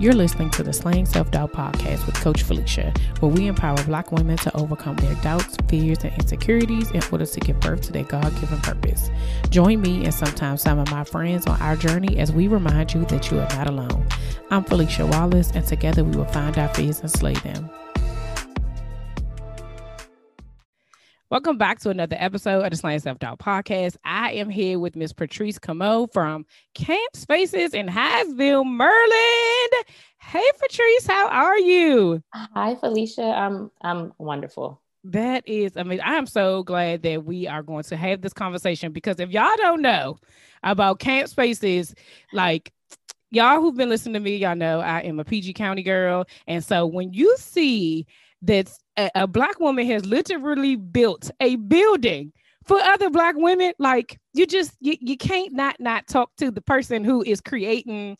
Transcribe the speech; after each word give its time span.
You're 0.00 0.14
listening 0.14 0.48
to 0.52 0.62
the 0.62 0.72
Slaying 0.72 1.04
Self 1.04 1.30
Doubt 1.30 1.52
podcast 1.52 2.06
with 2.06 2.14
Coach 2.14 2.42
Philicia, 2.42 2.90
where 3.18 3.30
we 3.30 3.48
empower 3.48 3.76
Black 3.84 4.10
women 4.12 4.38
to 4.38 4.56
overcome 4.56 4.96
their 4.96 5.14
doubts, 5.16 5.58
fears, 5.68 5.98
and 6.02 6.14
insecurities 6.14 6.90
in 6.92 7.02
order 7.12 7.26
to 7.26 7.40
give 7.40 7.60
birth 7.60 7.82
to 7.82 7.92
their 7.92 8.04
God 8.04 8.34
given 8.40 8.58
purpose. 8.62 9.10
Join 9.50 9.82
me 9.82 10.06
and 10.06 10.14
sometimes 10.14 10.62
some 10.62 10.78
of 10.78 10.90
my 10.90 11.04
friends 11.04 11.46
on 11.46 11.60
our 11.60 11.76
journey 11.76 12.18
as 12.18 12.32
we 12.32 12.48
remind 12.48 12.94
you 12.94 13.04
that 13.04 13.30
you 13.30 13.40
are 13.40 13.48
not 13.50 13.68
alone. 13.68 14.06
I'm 14.50 14.64
Philicia 14.64 15.04
Wallace, 15.04 15.50
and 15.54 15.66
together 15.66 16.02
we 16.02 16.16
will 16.16 16.24
find 16.24 16.56
our 16.56 16.72
fears 16.72 17.00
and 17.00 17.10
slay 17.10 17.34
them. 17.34 17.68
Welcome 21.30 21.58
back 21.58 21.78
to 21.82 21.90
another 21.90 22.16
episode 22.18 22.64
of 22.64 22.70
the 22.72 22.76
Slaying 22.76 22.98
Self 22.98 23.20
Doubt 23.20 23.38
podcast. 23.38 23.96
I 24.04 24.32
am 24.32 24.50
here 24.50 24.80
with 24.80 24.96
Miss 24.96 25.12
Patrice 25.12 25.60
Cameau 25.60 26.12
from 26.12 26.44
CAMPspaces 26.74 27.72
in 27.72 27.86
Hyattsville, 27.86 28.66
Maryland. 28.66 29.86
Hey, 30.20 30.42
Patrice, 30.60 31.06
how 31.06 31.28
are 31.28 31.56
you? 31.56 32.20
Hi, 32.34 32.74
Philicia. 32.74 33.22
I'm 33.22 33.70
I'm 33.80 34.12
wonderful. 34.18 34.82
That 35.04 35.46
is 35.46 35.76
amazing. 35.76 36.04
I 36.04 36.16
am 36.16 36.26
so 36.26 36.64
glad 36.64 37.04
that 37.04 37.24
we 37.24 37.46
are 37.46 37.62
going 37.62 37.84
to 37.84 37.96
have 37.96 38.22
this 38.22 38.32
conversation 38.32 38.90
because 38.90 39.20
if 39.20 39.30
y'all 39.30 39.56
don't 39.56 39.82
know 39.82 40.18
about 40.64 40.98
CAMPspaces, 40.98 41.94
like 42.32 42.72
y'all 43.30 43.60
who've 43.60 43.76
been 43.76 43.88
listening 43.88 44.14
to 44.14 44.20
me, 44.20 44.34
y'all 44.34 44.56
know 44.56 44.80
I 44.80 45.02
am 45.02 45.20
a 45.20 45.24
PG 45.24 45.52
County 45.52 45.84
girl, 45.84 46.24
and 46.48 46.64
so 46.64 46.86
when 46.86 47.12
you 47.12 47.36
see 47.38 48.08
that 48.42 48.68
a, 48.96 49.10
a 49.14 49.26
black 49.26 49.60
woman 49.60 49.86
has 49.86 50.04
literally 50.06 50.76
built 50.76 51.30
a 51.40 51.56
building 51.56 52.32
for 52.64 52.78
other 52.78 53.10
black 53.10 53.34
women. 53.36 53.72
Like 53.78 54.18
you 54.34 54.46
just 54.46 54.72
you, 54.80 54.96
you 55.00 55.16
can't 55.16 55.52
not 55.52 55.76
not 55.80 56.06
talk 56.06 56.30
to 56.36 56.50
the 56.50 56.60
person 56.60 57.04
who 57.04 57.22
is 57.22 57.40
creating 57.40 58.16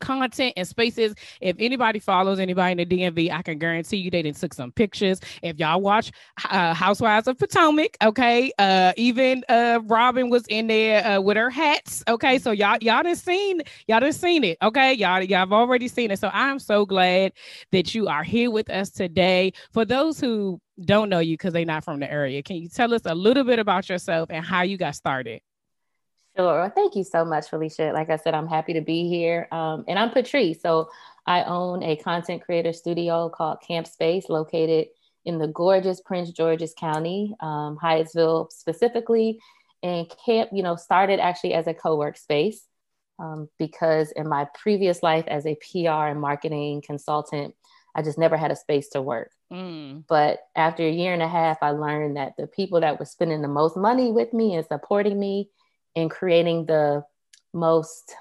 content 0.00 0.54
and 0.56 0.66
spaces. 0.66 1.14
If 1.40 1.56
anybody 1.58 1.98
follows 1.98 2.38
anybody 2.38 2.72
in 2.72 2.88
the 2.88 2.96
DMV, 2.98 3.32
I 3.32 3.42
can 3.42 3.58
guarantee 3.58 3.98
you 3.98 4.10
they 4.10 4.22
didn't 4.22 4.38
took 4.38 4.54
some 4.54 4.72
pictures. 4.72 5.20
If 5.42 5.58
y'all 5.58 5.80
watch 5.80 6.12
uh, 6.50 6.74
Housewives 6.74 7.28
of 7.28 7.38
Potomac, 7.38 7.96
okay, 8.02 8.52
uh, 8.58 8.92
even 8.96 9.44
uh, 9.48 9.80
Robin 9.84 10.30
was 10.30 10.46
in 10.48 10.66
there 10.66 11.06
uh, 11.06 11.20
with 11.20 11.36
her 11.36 11.50
hats. 11.50 12.02
Okay, 12.08 12.38
so 12.38 12.50
y'all 12.50 12.78
y'all 12.80 13.02
done 13.02 13.16
seen 13.16 13.62
y'all 13.86 14.00
done 14.00 14.12
seen 14.12 14.44
it. 14.44 14.58
Okay, 14.62 14.92
y'all 14.94 15.22
y'all 15.22 15.38
have 15.40 15.52
already 15.52 15.88
seen 15.88 16.10
it. 16.10 16.18
So 16.18 16.30
I'm 16.32 16.58
so 16.58 16.84
glad 16.84 17.32
that 17.70 17.94
you 17.94 18.08
are 18.08 18.24
here 18.24 18.50
with 18.50 18.70
us 18.70 18.90
today. 18.90 19.52
For 19.72 19.84
those 19.84 20.20
who 20.20 20.60
don't 20.84 21.08
know 21.08 21.20
you 21.20 21.34
because 21.36 21.52
they're 21.52 21.64
not 21.64 21.84
from 21.84 22.00
the 22.00 22.10
area, 22.10 22.42
can 22.42 22.56
you 22.56 22.68
tell 22.68 22.92
us 22.94 23.02
a 23.04 23.14
little 23.14 23.44
bit 23.44 23.58
about 23.58 23.88
yourself 23.88 24.30
and 24.30 24.44
how 24.44 24.62
you 24.62 24.76
got 24.76 24.94
started? 24.94 25.40
Sure. 26.36 26.72
Thank 26.74 26.96
you 26.96 27.04
so 27.04 27.24
much, 27.24 27.50
Philicia. 27.50 27.92
Like 27.92 28.08
I 28.08 28.16
said, 28.16 28.34
I'm 28.34 28.48
happy 28.48 28.72
to 28.74 28.80
be 28.80 29.08
here. 29.08 29.48
Um, 29.52 29.84
and 29.86 29.98
I'm 29.98 30.10
Patrice. 30.10 30.62
So 30.62 30.88
I 31.26 31.44
own 31.44 31.82
a 31.82 31.96
content 31.96 32.42
creator 32.42 32.72
studio 32.72 33.28
called 33.28 33.58
CAMPspace, 33.68 34.28
located 34.28 34.88
in 35.24 35.38
the 35.38 35.48
gorgeous 35.48 36.00
Prince 36.00 36.30
George's 36.30 36.74
County, 36.78 37.34
um, 37.40 37.78
Hyattsville 37.82 38.50
specifically. 38.50 39.40
And 39.82 40.10
camp, 40.24 40.50
you 40.52 40.62
know, 40.62 40.76
started 40.76 41.20
actually 41.20 41.54
as 41.54 41.66
a 41.66 41.74
co-work 41.74 42.16
space 42.16 42.64
um, 43.18 43.48
because 43.58 44.12
in 44.12 44.28
my 44.28 44.46
previous 44.54 45.02
life 45.02 45.24
as 45.26 45.44
a 45.44 45.56
PR 45.56 46.08
and 46.08 46.20
marketing 46.20 46.82
consultant, 46.84 47.54
I 47.94 48.02
just 48.02 48.16
never 48.16 48.36
had 48.36 48.50
a 48.50 48.56
space 48.56 48.88
to 48.90 49.02
work. 49.02 49.32
Mm. 49.52 50.04
But 50.08 50.40
after 50.56 50.82
a 50.82 50.90
year 50.90 51.12
and 51.12 51.22
a 51.22 51.28
half, 51.28 51.58
I 51.62 51.70
learned 51.72 52.16
that 52.16 52.34
the 52.38 52.46
people 52.46 52.80
that 52.80 52.98
were 52.98 53.04
spending 53.04 53.42
the 53.42 53.48
most 53.48 53.76
money 53.76 54.10
with 54.10 54.32
me 54.32 54.54
and 54.54 54.66
supporting 54.66 55.18
me 55.18 55.50
in 55.94 56.08
creating 56.08 56.66
the 56.66 57.04
most 57.52 58.14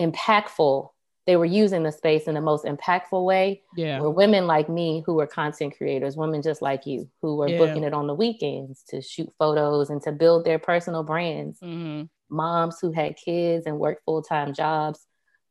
impactful 0.00 0.90
they 1.26 1.36
were 1.36 1.44
using 1.44 1.82
the 1.82 1.92
space 1.92 2.26
in 2.26 2.34
the 2.34 2.40
most 2.40 2.64
impactful 2.64 3.24
way 3.24 3.62
yeah 3.76 4.00
were 4.00 4.10
women 4.10 4.46
like 4.46 4.68
me 4.68 5.02
who 5.04 5.14
were 5.14 5.26
content 5.26 5.76
creators 5.76 6.16
women 6.16 6.40
just 6.40 6.62
like 6.62 6.86
you 6.86 7.08
who 7.20 7.36
were 7.36 7.48
yeah. 7.48 7.58
booking 7.58 7.84
it 7.84 7.92
on 7.92 8.06
the 8.06 8.14
weekends 8.14 8.82
to 8.88 9.02
shoot 9.02 9.28
photos 9.38 9.90
and 9.90 10.00
to 10.00 10.12
build 10.12 10.44
their 10.44 10.58
personal 10.58 11.02
brands 11.02 11.58
mm-hmm. 11.60 12.04
moms 12.34 12.78
who 12.80 12.92
had 12.92 13.16
kids 13.16 13.66
and 13.66 13.78
worked 13.78 14.02
full-time 14.04 14.54
jobs 14.54 15.06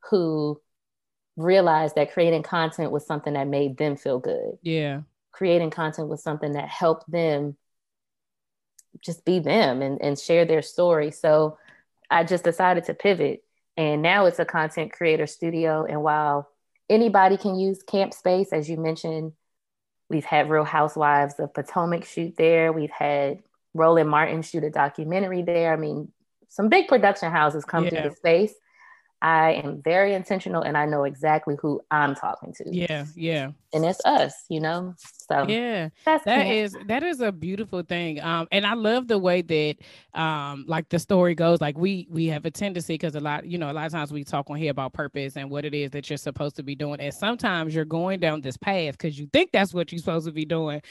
who 0.10 0.60
realized 1.36 1.94
that 1.96 2.12
creating 2.12 2.42
content 2.42 2.92
was 2.92 3.06
something 3.06 3.34
that 3.34 3.48
made 3.48 3.78
them 3.78 3.96
feel 3.96 4.18
good 4.18 4.54
yeah 4.64 5.02
creating 5.32 5.70
content 5.70 6.08
was 6.08 6.24
something 6.24 6.54
that 6.54 6.68
helped 6.68 7.10
them 7.12 7.56
just 9.04 9.26
be 9.26 9.40
them 9.40 9.82
and, 9.82 10.02
and 10.02 10.18
share 10.18 10.46
their 10.46 10.62
story. 10.62 11.12
So 11.12 11.58
I 12.10 12.24
just 12.24 12.44
decided 12.44 12.86
to 12.86 12.94
pivot. 12.94 13.44
And 13.76 14.02
now 14.02 14.26
it's 14.26 14.40
a 14.40 14.46
content 14.46 14.92
creator 14.92 15.28
studio. 15.28 15.86
And 15.86 16.02
while 16.02 16.50
anybody 16.90 17.38
can 17.38 17.60
use 17.60 17.84
CAMPspace, 17.84 18.52
as 18.52 18.70
you 18.70 18.78
mentioned, 18.78 19.34
we've 20.10 20.26
had 20.26 20.50
Real 20.50 20.64
Housewives 20.64 21.36
of 21.40 21.54
Potomac 21.54 22.06
shoot 22.06 22.36
there. 22.38 22.72
We've 22.72 22.90
had 22.90 23.44
Roland 23.74 24.10
Martin 24.10 24.42
shoot 24.42 24.64
a 24.64 24.70
documentary 24.70 25.44
there. 25.44 25.74
I 25.74 25.76
mean, 25.76 26.12
some 26.50 26.70
big 26.70 26.88
production 26.88 27.32
houses 27.32 27.66
come 27.66 27.86
yeah. 27.86 28.02
to 28.02 28.10
the 28.10 28.16
space. 28.16 28.54
I 29.22 29.54
am 29.54 29.82
very 29.82 30.14
intentional 30.14 30.62
and 30.62 30.78
I 30.78 30.86
know 30.86 31.04
exactly 31.04 31.56
who 31.60 31.82
I'm 31.90 32.16
talking 32.16 32.54
to. 32.54 32.66
Yeah, 32.72 33.06
yeah. 33.16 33.52
And 33.74 33.84
it's 33.84 34.04
us, 34.06 34.34
you 34.50 34.60
know. 34.60 34.96
So 35.28 35.46
yeah, 35.48 35.90
that's 36.06 36.24
that 36.26 36.48
is, 36.48 36.76
that 36.88 37.04
is 37.04 37.20
a 37.22 37.32
beautiful 37.32 37.82
thing. 37.82 38.22
Um, 38.22 38.48
and 38.52 38.66
I 38.66 38.74
love 38.74 39.08
the 39.08 39.18
way 39.18 39.42
that 39.42 39.76
um 40.20 40.66
like 40.68 40.90
the 40.90 41.00
story 41.00 41.36
goes. 41.36 41.62
Like 41.62 41.78
we 41.78 42.08
we 42.10 42.28
have 42.28 42.46
a 42.46 42.52
tendency 42.52 42.94
because 42.94 43.16
a 43.16 43.20
lot, 43.20 43.46
you 43.46 43.58
know, 43.58 43.72
a 43.72 43.74
lot 43.74 43.86
of 43.86 43.92
times 43.92 44.12
we 44.12 44.24
talk 44.24 44.50
on 44.50 44.58
here 44.58 44.72
about 44.72 44.94
purpose 44.94 45.36
and 45.38 45.50
what 45.50 45.66
it 45.66 45.74
is 45.74 45.92
that 45.92 46.10
you're 46.10 46.18
supposed 46.18 46.56
to 46.58 46.64
be 46.64 46.76
doing. 46.76 47.00
And 47.00 47.14
sometimes 47.14 47.76
you're 47.76 47.86
going 47.86 48.20
down 48.20 48.42
this 48.42 48.58
path 48.58 48.98
because 48.98 49.20
you 49.20 49.28
think 49.34 49.52
that's 49.52 49.74
what 49.74 49.92
you're 49.92 50.00
supposed 50.00 50.26
to 50.28 50.32
be 50.32 50.46
doing, 50.46 50.82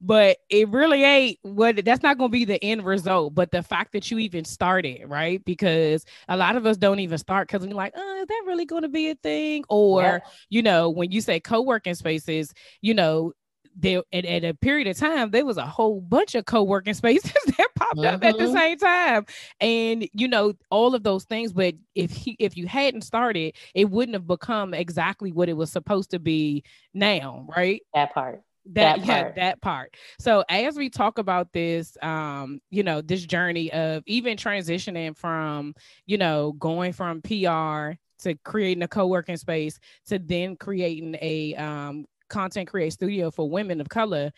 but 0.00 0.38
it 0.50 0.68
really 0.68 1.02
ain't 1.02 1.38
what 1.42 1.84
that's 1.84 2.02
not 2.02 2.18
gonna 2.18 2.28
be 2.28 2.44
the 2.44 2.62
end 2.62 2.84
result. 2.84 3.34
But 3.34 3.50
the 3.50 3.62
fact 3.62 3.92
that 3.92 4.10
you 4.10 4.18
even 4.18 4.44
started, 4.44 5.06
right? 5.06 5.44
Because 5.44 6.04
a 6.28 6.36
lot 6.36 6.56
of 6.56 6.66
us 6.66 6.76
don't 6.76 7.00
even 7.00 7.18
start 7.18 7.48
because 7.48 7.66
we're 7.66 7.74
like, 7.74 7.92
oh, 7.96 8.20
is 8.20 8.26
that 8.26 8.42
really 8.46 8.64
going 8.64 8.82
to 8.82 8.88
be 8.88 9.10
a 9.10 9.14
thing? 9.14 9.64
Or, 9.68 10.02
yeah. 10.02 10.18
you 10.50 10.62
know, 10.62 10.90
when 10.90 11.10
you 11.12 11.20
say 11.20 11.40
co-working 11.40 11.94
spaces, 11.94 12.52
you 12.80 12.94
know, 12.94 13.32
there 13.76 14.02
at, 14.12 14.24
at, 14.24 14.44
a 14.44 14.54
period 14.54 14.88
of 14.88 14.96
time 14.96 15.30
there 15.30 15.44
was 15.44 15.58
a 15.58 15.66
whole 15.66 16.00
bunch 16.00 16.34
of 16.34 16.44
co-working 16.46 16.94
spaces 16.94 17.32
that 17.58 17.68
popped 17.74 17.96
mm-hmm. 17.96 18.14
up 18.14 18.24
at 18.24 18.36
the 18.36 18.44
mm-hmm. 18.44 18.56
same 18.56 18.78
time 18.78 19.26
and 19.60 20.08
you 20.12 20.26
know 20.26 20.52
all 20.70 20.94
of 20.94 21.02
those 21.02 21.24
things 21.24 21.52
but 21.52 21.74
if 21.94 22.10
he 22.10 22.36
if 22.38 22.56
you 22.56 22.66
hadn't 22.66 23.02
started 23.02 23.54
it 23.74 23.90
wouldn't 23.90 24.14
have 24.14 24.26
become 24.26 24.72
exactly 24.74 25.32
what 25.32 25.48
it 25.48 25.56
was 25.56 25.70
supposed 25.70 26.10
to 26.10 26.18
be 26.18 26.62
now 26.94 27.46
right 27.56 27.82
that 27.94 28.12
part 28.14 28.42
that, 28.72 28.98
that 28.98 29.06
yeah 29.06 29.30
that 29.32 29.60
part 29.60 29.94
so 30.18 30.42
as 30.48 30.76
we 30.76 30.90
talk 30.90 31.18
about 31.18 31.52
this 31.52 31.96
um 32.02 32.60
you 32.70 32.82
know 32.82 33.00
this 33.00 33.24
journey 33.24 33.72
of 33.72 34.02
even 34.06 34.36
transitioning 34.36 35.16
from 35.16 35.74
you 36.06 36.18
know 36.18 36.52
going 36.52 36.92
from 36.92 37.22
pr 37.22 37.96
to 38.18 38.34
creating 38.44 38.82
a 38.82 38.88
co-working 38.88 39.36
space 39.36 39.78
to 40.06 40.18
then 40.18 40.56
creating 40.56 41.16
a 41.20 41.54
um 41.54 42.06
content 42.28 42.68
create 42.68 42.92
studio 42.92 43.30
for 43.30 43.48
women 43.48 43.80
of 43.80 43.88
color 43.88 44.30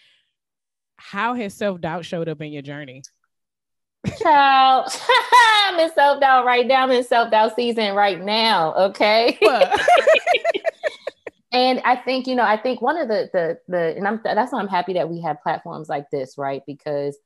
how 0.97 1.35
has 1.35 1.55
self-doubt 1.55 2.05
showed 2.05 2.29
up 2.29 2.41
in 2.41 2.53
your 2.53 2.63
journey 2.63 3.03
child 4.23 4.89
i'm 5.67 5.79
in 5.79 5.93
self-doubt 5.93 6.45
right 6.45 6.67
now 6.67 6.85
i'm 6.85 6.91
in 6.91 7.05
self-doubt 7.05 7.55
season 7.55 7.95
right 7.95 8.21
now 8.23 8.75
okay 8.75 9.39
and 11.53 11.81
I 11.85 11.97
think 11.97 12.27
you 12.27 12.35
know, 12.35 12.45
I 12.45 12.57
think 12.57 12.83
one 12.83 12.99
of 12.99 13.09
the 13.09 13.31
the 13.33 13.59
the 13.69 13.97
and 13.97 14.07
I'm 14.07 14.21
that's 14.23 14.53
why 14.53 14.61
I'm 14.61 14.69
happy 14.69 14.95
that 14.95 15.09
we 15.09 15.23
have 15.23 15.43
platforms 15.43 15.89
like 15.89 16.11
this, 16.11 16.37
right? 16.37 16.63
Because 16.67 17.17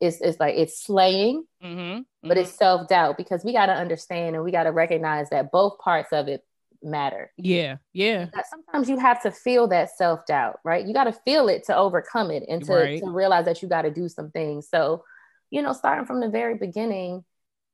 it's 0.00 0.20
it's 0.20 0.38
like 0.38 0.54
it's 0.56 0.84
slaying, 0.84 1.44
mm-hmm, 1.62 1.80
mm-hmm. 1.80 2.28
but 2.28 2.36
it's 2.36 2.52
self 2.52 2.88
doubt 2.88 3.16
because 3.16 3.44
we 3.44 3.52
got 3.52 3.66
to 3.66 3.72
understand 3.72 4.34
and 4.34 4.44
we 4.44 4.52
got 4.52 4.64
to 4.64 4.72
recognize 4.72 5.30
that 5.30 5.50
both 5.50 5.78
parts 5.78 6.12
of 6.12 6.28
it 6.28 6.44
matter. 6.84 7.32
Yeah, 7.36 7.76
yeah. 7.92 8.26
Sometimes 8.50 8.88
you 8.88 8.98
have 8.98 9.22
to 9.22 9.30
feel 9.30 9.68
that 9.68 9.96
self 9.96 10.26
doubt, 10.26 10.60
right? 10.64 10.86
You 10.86 10.94
got 10.94 11.04
to 11.04 11.12
feel 11.12 11.48
it 11.48 11.64
to 11.66 11.76
overcome 11.76 12.30
it 12.30 12.44
and 12.48 12.64
to, 12.64 12.72
right. 12.72 13.00
to 13.00 13.10
realize 13.10 13.46
that 13.46 13.62
you 13.62 13.68
got 13.68 13.82
to 13.82 13.90
do 13.90 14.08
some 14.08 14.30
things. 14.30 14.68
So, 14.68 15.04
you 15.50 15.62
know, 15.62 15.72
starting 15.72 16.06
from 16.06 16.20
the 16.20 16.28
very 16.28 16.56
beginning 16.56 17.24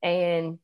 and 0.02 0.58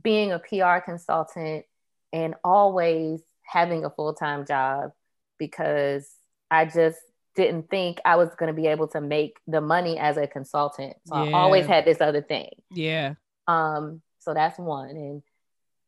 being 0.00 0.32
a 0.32 0.38
PR 0.38 0.78
consultant 0.84 1.64
and 2.12 2.34
always 2.44 3.22
having 3.42 3.84
a 3.84 3.90
full 3.90 4.14
time 4.14 4.44
job 4.46 4.90
because 5.38 6.08
I 6.50 6.64
just 6.64 6.98
didn't 7.34 7.68
think 7.70 8.00
I 8.04 8.16
was 8.16 8.30
going 8.36 8.54
to 8.54 8.60
be 8.60 8.66
able 8.66 8.88
to 8.88 9.00
make 9.00 9.38
the 9.46 9.60
money 9.60 9.98
as 9.98 10.16
a 10.16 10.26
consultant. 10.26 10.96
So 11.04 11.22
yeah. 11.22 11.36
I 11.36 11.40
always 11.40 11.66
had 11.66 11.84
this 11.84 12.00
other 12.00 12.22
thing. 12.22 12.50
Yeah. 12.70 13.14
Um. 13.46 14.02
So 14.20 14.34
that's 14.34 14.58
one, 14.58 14.90
and 14.90 15.22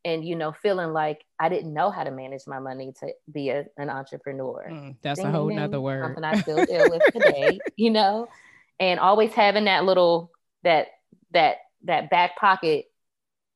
and 0.05 0.25
you 0.25 0.37
know, 0.37 0.53
feeling 0.53 0.93
like 0.93 1.25
I 1.39 1.49
didn't 1.49 1.73
know 1.73 1.91
how 1.91 2.05
to 2.05 2.11
manage 2.11 2.43
my 2.47 2.59
money 2.59 2.93
to 3.01 3.13
be 3.31 3.51
a, 3.51 3.67
an 3.77 3.91
entrepreneur. 3.91 4.69
Mm, 4.71 4.97
that's 5.03 5.19
ding, 5.19 5.29
a 5.29 5.31
whole 5.31 5.49
nother 5.49 5.81
word. 5.81 6.03
Something 6.05 6.25
I 6.25 6.41
still 6.41 6.65
deal 6.65 6.91
with 6.91 7.03
today. 7.13 7.61
You 7.77 7.91
know, 7.91 8.29
and 8.81 8.99
always 8.99 9.33
having 9.33 9.65
that 9.67 9.85
little 9.85 10.33
that 10.65 10.89
that 11.33 11.59
that 11.85 12.11
back 12.11 12.37
pocket 12.37 12.87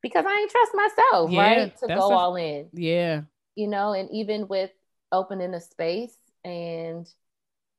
because 0.00 0.24
I 0.26 0.32
ain't 0.32 0.50
trust 0.50 0.72
myself, 0.74 1.30
yeah, 1.30 1.40
right? 1.40 1.76
To 1.78 1.86
go 1.88 1.94
a, 1.94 2.16
all 2.16 2.36
in. 2.36 2.68
Yeah 2.72 3.22
you 3.54 3.68
know, 3.68 3.92
and 3.92 4.10
even 4.10 4.48
with 4.48 4.70
opening 5.10 5.54
a 5.54 5.60
space 5.60 6.16
and 6.44 7.08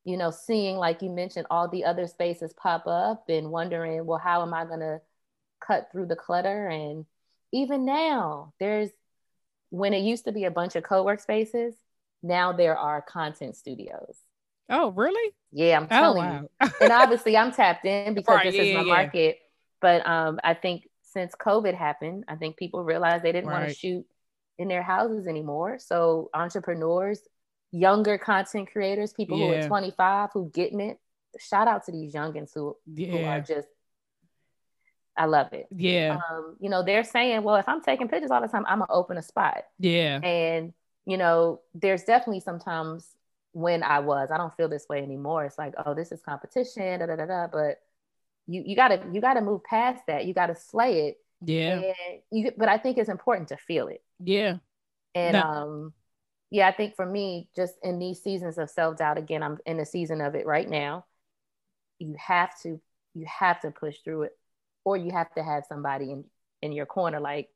you 0.05 0.17
know, 0.17 0.31
seeing 0.31 0.75
like 0.75 1.01
you 1.01 1.09
mentioned 1.09 1.47
all 1.49 1.69
the 1.69 1.85
other 1.85 2.07
spaces 2.07 2.53
pop 2.53 2.87
up 2.87 3.23
and 3.29 3.49
wondering, 3.49 4.05
well, 4.05 4.17
how 4.17 4.41
am 4.41 4.53
I 4.53 4.65
going 4.65 4.81
to 4.81 4.99
cut 5.65 5.87
through 5.91 6.07
the 6.07 6.15
clutter 6.17 6.67
and 6.67 7.05
even 7.53 7.85
now 7.85 8.53
there's 8.59 8.89
when 9.69 9.93
it 9.93 10.03
used 10.03 10.25
to 10.25 10.31
be 10.31 10.43
a 10.43 10.51
bunch 10.51 10.75
of 10.75 10.83
co-work 10.83 11.19
spaces, 11.19 11.73
now 12.21 12.51
there 12.51 12.77
are 12.77 13.01
content 13.01 13.55
studios. 13.55 14.17
Oh, 14.69 14.91
really? 14.91 15.33
Yeah, 15.51 15.77
I'm 15.77 15.85
oh, 15.85 15.87
telling 15.87 16.23
oh, 16.23 16.27
wow. 16.27 16.47
you. 16.61 16.69
and 16.81 16.91
obviously 16.91 17.37
I'm 17.37 17.51
tapped 17.51 17.85
in 17.85 18.13
because 18.13 18.35
right, 18.35 18.45
this 18.45 18.55
yeah, 18.55 18.61
is 18.63 18.75
my 18.75 18.81
yeah. 18.83 18.93
market. 18.93 19.37
But 19.81 20.05
um, 20.07 20.39
I 20.43 20.53
think 20.53 20.87
since 21.01 21.33
COVID 21.35 21.73
happened, 21.73 22.25
I 22.27 22.35
think 22.35 22.57
people 22.57 22.83
realized 22.83 23.23
they 23.23 23.31
didn't 23.31 23.49
right. 23.49 23.61
want 23.61 23.69
to 23.69 23.75
shoot 23.75 24.05
in 24.57 24.67
their 24.67 24.83
houses 24.83 25.27
anymore. 25.27 25.79
So 25.79 26.29
entrepreneurs, 26.33 27.19
younger 27.71 28.17
content 28.17 28.71
creators, 28.71 29.13
people 29.13 29.37
yeah. 29.37 29.47
who 29.47 29.65
are 29.65 29.67
25 29.67 30.29
who 30.33 30.51
getting 30.53 30.79
it. 30.79 30.97
Shout 31.39 31.67
out 31.67 31.85
to 31.85 31.91
these 31.91 32.13
youngins 32.13 32.51
who, 32.53 32.77
who 32.95 33.25
are 33.25 33.41
just 33.41 33.67
I 35.15 35.25
love 35.25 35.53
it. 35.53 35.67
Yeah. 35.75 36.19
Um, 36.31 36.55
you 36.59 36.69
know, 36.69 36.83
they're 36.83 37.03
saying, 37.03 37.43
well, 37.43 37.55
if 37.55 37.67
I'm 37.67 37.81
taking 37.81 38.07
pictures 38.07 38.31
all 38.31 38.41
the 38.41 38.47
time, 38.47 38.65
I'm 38.67 38.79
gonna 38.79 38.91
open 38.91 39.17
a 39.17 39.21
spot. 39.21 39.63
Yeah. 39.79 40.19
And 40.19 40.73
you 41.05 41.17
know, 41.17 41.61
there's 41.73 42.03
definitely 42.03 42.39
sometimes 42.39 43.07
when 43.51 43.83
I 43.83 43.99
was, 43.99 44.29
I 44.31 44.37
don't 44.37 44.55
feel 44.55 44.69
this 44.69 44.87
way 44.89 45.03
anymore. 45.03 45.45
It's 45.45 45.57
like, 45.57 45.73
oh, 45.85 45.93
this 45.93 46.11
is 46.11 46.21
competition, 46.21 46.99
da 46.99 47.05
da 47.05 47.15
da 47.15 47.25
da. 47.25 47.47
But 47.47 47.81
you 48.47 48.63
you 48.65 48.75
gotta 48.75 49.03
you 49.11 49.21
gotta 49.21 49.41
move 49.41 49.63
past 49.63 50.03
that. 50.07 50.25
You 50.25 50.33
gotta 50.33 50.55
slay 50.55 51.07
it. 51.07 51.17
Yeah. 51.45 51.81
And 51.81 52.21
you 52.31 52.51
but 52.57 52.69
I 52.69 52.77
think 52.77 52.97
it's 52.97 53.09
important 53.09 53.49
to 53.49 53.57
feel 53.57 53.87
it. 53.87 54.01
Yeah. 54.19 54.57
And 55.13 55.33
no. 55.33 55.41
um 55.41 55.93
yeah, 56.49 56.67
I 56.67 56.71
think 56.71 56.95
for 56.95 57.05
me, 57.05 57.49
just 57.55 57.73
in 57.81 57.97
these 57.97 58.21
seasons 58.21 58.59
of 58.59 58.69
self-doubt, 58.69 59.17
again, 59.17 59.41
I'm 59.41 59.57
in 59.65 59.79
a 59.79 59.85
season 59.87 60.21
of 60.21 60.35
it 60.35 60.45
right 60.45 60.69
now. 60.69 61.05
You 61.97 62.15
have 62.19 62.59
to 62.61 62.79
you 63.13 63.25
have 63.27 63.59
to 63.61 63.71
push 63.71 63.97
through 64.03 64.23
it 64.23 64.37
or 64.85 64.97
you 64.97 65.11
have 65.11 65.33
to 65.35 65.43
have 65.43 65.63
somebody 65.67 66.11
in 66.11 66.23
in 66.61 66.71
your 66.71 66.85
corner 66.85 67.19
like 67.19 67.49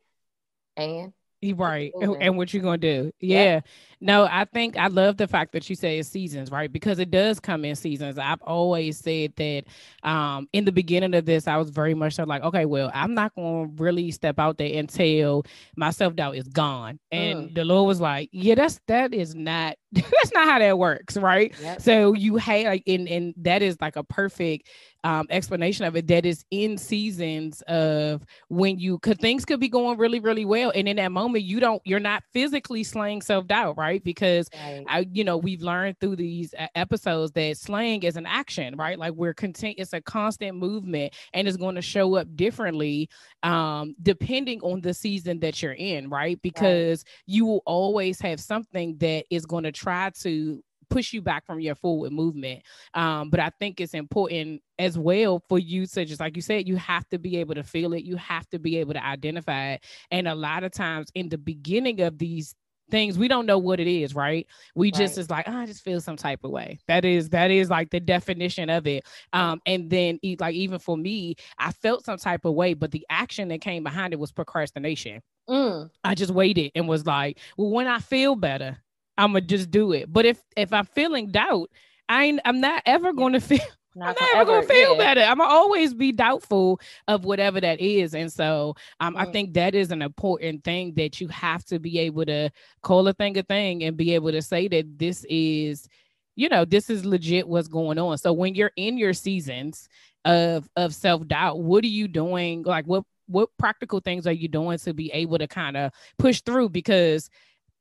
and 0.75 1.13
right 1.55 1.91
and, 2.01 2.35
what 2.35 2.51
you're 2.51 2.63
gonna 2.63 2.77
do 2.77 3.11
yeah. 3.19 3.43
yeah. 3.43 3.59
no 4.01 4.27
i 4.29 4.43
think 4.43 4.75
i 4.75 4.87
love 4.87 5.17
the 5.17 5.27
fact 5.27 5.51
that 5.51 5.69
you 5.69 5.75
say 5.75 5.99
it's 5.99 6.09
seasons 6.09 6.49
right 6.49 6.73
because 6.73 6.97
it 6.97 7.11
does 7.11 7.39
come 7.39 7.63
in 7.63 7.75
seasons 7.75 8.17
i've 8.17 8.41
always 8.41 8.97
said 8.97 9.31
that 9.35 9.63
um 10.01 10.49
in 10.51 10.65
the 10.65 10.71
beginning 10.71 11.13
of 11.13 11.25
this 11.25 11.47
i 11.47 11.55
was 11.55 11.69
very 11.69 11.93
much 11.93 12.15
so 12.15 12.23
like 12.23 12.41
okay 12.41 12.65
well 12.65 12.89
i'm 12.93 13.13
not 13.13 13.33
gonna 13.35 13.67
really 13.77 14.09
step 14.09 14.39
out 14.39 14.57
there 14.57 14.79
until 14.79 15.43
my 15.75 15.91
self-doubt 15.91 16.35
is 16.35 16.47
gone 16.47 16.99
and 17.11 17.51
mm. 17.51 17.55
the 17.55 17.63
lord 17.63 17.87
was 17.87 18.01
like 18.01 18.29
yeah 18.31 18.55
that's 18.55 18.79
that 18.87 19.13
is 19.13 19.35
not 19.35 19.77
that's 19.93 20.33
not 20.33 20.47
how 20.47 20.59
that 20.59 20.77
works 20.77 21.15
right 21.15 21.53
yep. 21.61 21.81
so 21.81 22.13
you 22.13 22.35
hate 22.35 22.65
like 22.65 22.83
and 22.87 23.07
and 23.07 23.33
that 23.37 23.61
is 23.61 23.77
like 23.79 23.95
a 23.95 24.03
perfect 24.03 24.67
um, 25.03 25.25
explanation 25.29 25.85
of 25.85 25.95
it 25.95 26.07
that 26.07 26.25
is 26.25 26.43
in 26.51 26.77
seasons 26.77 27.61
of 27.67 28.25
when 28.49 28.77
you 28.77 28.99
could 28.99 29.17
things 29.19 29.45
could 29.45 29.59
be 29.59 29.69
going 29.69 29.97
really 29.97 30.19
really 30.19 30.43
well 30.43 30.73
and 30.75 30.89
in 30.89 30.97
that 30.97 31.13
moment 31.13 31.45
you 31.45 31.61
don't 31.61 31.81
you're 31.85 31.99
not 31.99 32.23
physically 32.33 32.83
slaying 32.83 33.21
self-doubt 33.21 33.77
right 33.77 34.03
because 34.03 34.49
right. 34.53 34.83
I, 34.89 35.07
you 35.13 35.23
know 35.23 35.37
we've 35.37 35.61
learned 35.61 35.97
through 36.01 36.17
these 36.17 36.53
episodes 36.75 37.31
that 37.33 37.57
slaying 37.57 38.03
is 38.03 38.17
an 38.17 38.25
action 38.25 38.75
right 38.75 38.99
like 38.99 39.13
we're 39.13 39.33
content 39.33 39.75
it's 39.77 39.93
a 39.93 40.01
constant 40.01 40.57
movement 40.57 41.13
and 41.33 41.47
it's 41.47 41.55
going 41.55 41.75
to 41.75 41.81
show 41.81 42.15
up 42.15 42.27
differently 42.35 43.07
um, 43.43 43.95
depending 44.01 44.59
on 44.61 44.81
the 44.81 44.93
season 44.93 45.39
that 45.39 45.61
you're 45.61 45.73
in 45.73 46.09
right 46.09 46.41
because 46.41 47.05
right. 47.05 47.23
you 47.27 47.45
will 47.45 47.63
always 47.65 48.19
have 48.19 48.41
something 48.41 48.97
that 48.97 49.23
is 49.29 49.45
going 49.45 49.63
to 49.63 49.71
try 49.77 50.11
to 50.21 50.61
push 50.89 51.13
you 51.13 51.21
back 51.21 51.45
from 51.45 51.59
your 51.59 51.75
forward 51.75 52.11
movement. 52.11 52.61
Um, 52.93 53.29
but 53.29 53.39
I 53.39 53.51
think 53.59 53.81
it's 53.81 53.93
important 53.93 54.61
as 54.79 54.97
well 54.97 55.43
for 55.47 55.59
you 55.59 55.85
to 55.85 56.05
just 56.05 56.19
like 56.19 56.35
you 56.35 56.41
said, 56.41 56.67
you 56.67 56.75
have 56.77 57.07
to 57.09 57.19
be 57.19 57.37
able 57.37 57.55
to 57.55 57.63
feel 57.63 57.93
it, 57.93 58.03
you 58.03 58.15
have 58.17 58.47
to 58.49 58.59
be 58.59 58.77
able 58.77 58.93
to 58.93 59.05
identify 59.05 59.73
it. 59.73 59.83
And 60.11 60.27
a 60.27 60.35
lot 60.35 60.63
of 60.63 60.71
times 60.71 61.09
in 61.13 61.29
the 61.29 61.37
beginning 61.37 62.01
of 62.01 62.17
these 62.17 62.55
things 62.89 63.17
we 63.17 63.27
don't 63.27 63.45
know 63.45 63.57
what 63.57 63.81
it 63.81 63.87
is 63.87 64.15
right 64.15 64.47
we 64.73 64.91
just 64.91 65.17
is 65.17 65.29
like 65.29 65.45
oh, 65.47 65.57
i 65.57 65.65
just 65.65 65.83
feel 65.83 65.99
some 65.99 66.15
type 66.15 66.43
of 66.45 66.51
way 66.51 66.79
that 66.87 67.03
is 67.03 67.27
that 67.29 67.51
is 67.51 67.69
like 67.69 67.89
the 67.89 67.99
definition 67.99 68.69
of 68.69 68.87
it 68.87 69.05
um 69.33 69.59
and 69.65 69.89
then 69.89 70.17
like 70.39 70.55
even 70.55 70.79
for 70.79 70.97
me 70.97 71.35
i 71.57 71.69
felt 71.69 72.05
some 72.05 72.17
type 72.17 72.45
of 72.45 72.53
way 72.53 72.73
but 72.73 72.91
the 72.91 73.05
action 73.09 73.49
that 73.49 73.59
came 73.59 73.83
behind 73.83 74.13
it 74.13 74.19
was 74.19 74.31
procrastination 74.31 75.21
mm. 75.49 75.89
i 76.05 76.15
just 76.15 76.31
waited 76.31 76.71
and 76.75 76.87
was 76.87 77.05
like 77.05 77.39
well 77.57 77.71
when 77.71 77.87
i 77.87 77.99
feel 77.99 78.37
better 78.37 78.77
I'm 79.17 79.33
gonna 79.33 79.41
just 79.41 79.71
do 79.71 79.91
it. 79.93 80.11
But 80.11 80.25
if 80.25 80.41
if 80.55 80.73
I'm 80.73 80.85
feeling 80.85 81.31
doubt, 81.31 81.69
I 82.09 82.25
ain't, 82.25 82.41
I'm 82.45 82.61
not 82.61 82.83
ever 82.85 83.13
going 83.13 83.33
to 83.39 83.41
feel. 83.41 83.59
Not 83.95 84.15
I'm 84.21 84.27
never 84.37 84.45
gonna 84.45 84.67
feel 84.67 84.91
yeah. 84.91 84.97
better. 84.97 85.21
I'm 85.21 85.39
gonna 85.39 85.51
always 85.51 85.95
be 85.95 86.11
doubtful 86.11 86.79
of 87.07 87.25
whatever 87.25 87.59
that 87.59 87.81
is, 87.81 88.13
and 88.13 88.31
so 88.31 88.75
um, 88.99 89.15
mm. 89.15 89.19
I 89.19 89.31
think 89.31 89.55
that 89.55 89.73
is 89.73 89.89
an 89.89 90.03
important 90.03 90.63
thing 90.63 90.93
that 90.97 91.19
you 91.19 91.27
have 91.29 91.65
to 91.65 91.79
be 91.79 91.97
able 91.99 92.25
to 92.25 92.51
call 92.83 93.07
a 93.07 93.13
thing 93.13 93.37
a 93.39 93.43
thing 93.43 93.83
and 93.83 93.97
be 93.97 94.13
able 94.13 94.31
to 94.31 94.41
say 94.43 94.67
that 94.67 94.99
this 94.99 95.25
is, 95.27 95.87
you 96.35 96.47
know, 96.47 96.63
this 96.63 96.91
is 96.91 97.05
legit 97.05 97.47
what's 97.47 97.67
going 97.67 97.97
on. 97.97 98.19
So 98.19 98.33
when 98.33 98.53
you're 98.53 98.71
in 98.75 98.99
your 98.99 99.13
seasons 99.13 99.89
of 100.25 100.69
of 100.75 100.93
self 100.93 101.27
doubt, 101.27 101.59
what 101.59 101.83
are 101.83 101.87
you 101.87 102.07
doing? 102.07 102.61
Like 102.61 102.85
what 102.85 103.03
what 103.25 103.49
practical 103.57 103.99
things 103.99 104.27
are 104.27 104.31
you 104.33 104.47
doing 104.47 104.77
to 104.77 104.93
be 104.93 105.11
able 105.11 105.39
to 105.39 105.47
kind 105.47 105.75
of 105.75 105.91
push 106.19 106.41
through? 106.41 106.69
Because 106.69 107.31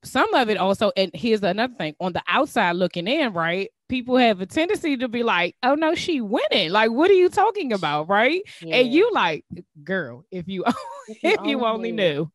some 0.04 0.32
of 0.34 0.48
it 0.48 0.56
also, 0.56 0.92
and 0.96 1.10
here's 1.14 1.42
another 1.42 1.74
thing 1.74 1.94
on 2.00 2.12
the 2.12 2.22
outside 2.28 2.76
looking 2.76 3.06
in, 3.06 3.32
right? 3.32 3.70
People 3.88 4.16
have 4.16 4.40
a 4.40 4.46
tendency 4.46 4.96
to 4.96 5.08
be 5.08 5.22
like, 5.22 5.56
oh 5.62 5.74
no, 5.74 5.94
she 5.94 6.20
winning. 6.20 6.70
Like, 6.70 6.90
what 6.90 7.10
are 7.10 7.14
you 7.14 7.28
talking 7.28 7.72
about? 7.72 8.08
Right. 8.08 8.42
Yeah. 8.60 8.76
And 8.76 8.92
you 8.92 9.12
like, 9.12 9.44
girl, 9.82 10.24
if 10.30 10.48
you 10.48 10.64
if 11.08 11.22
you, 11.22 11.30
if 11.30 11.40
you 11.44 11.64
only, 11.64 11.92
knew. 11.92 12.30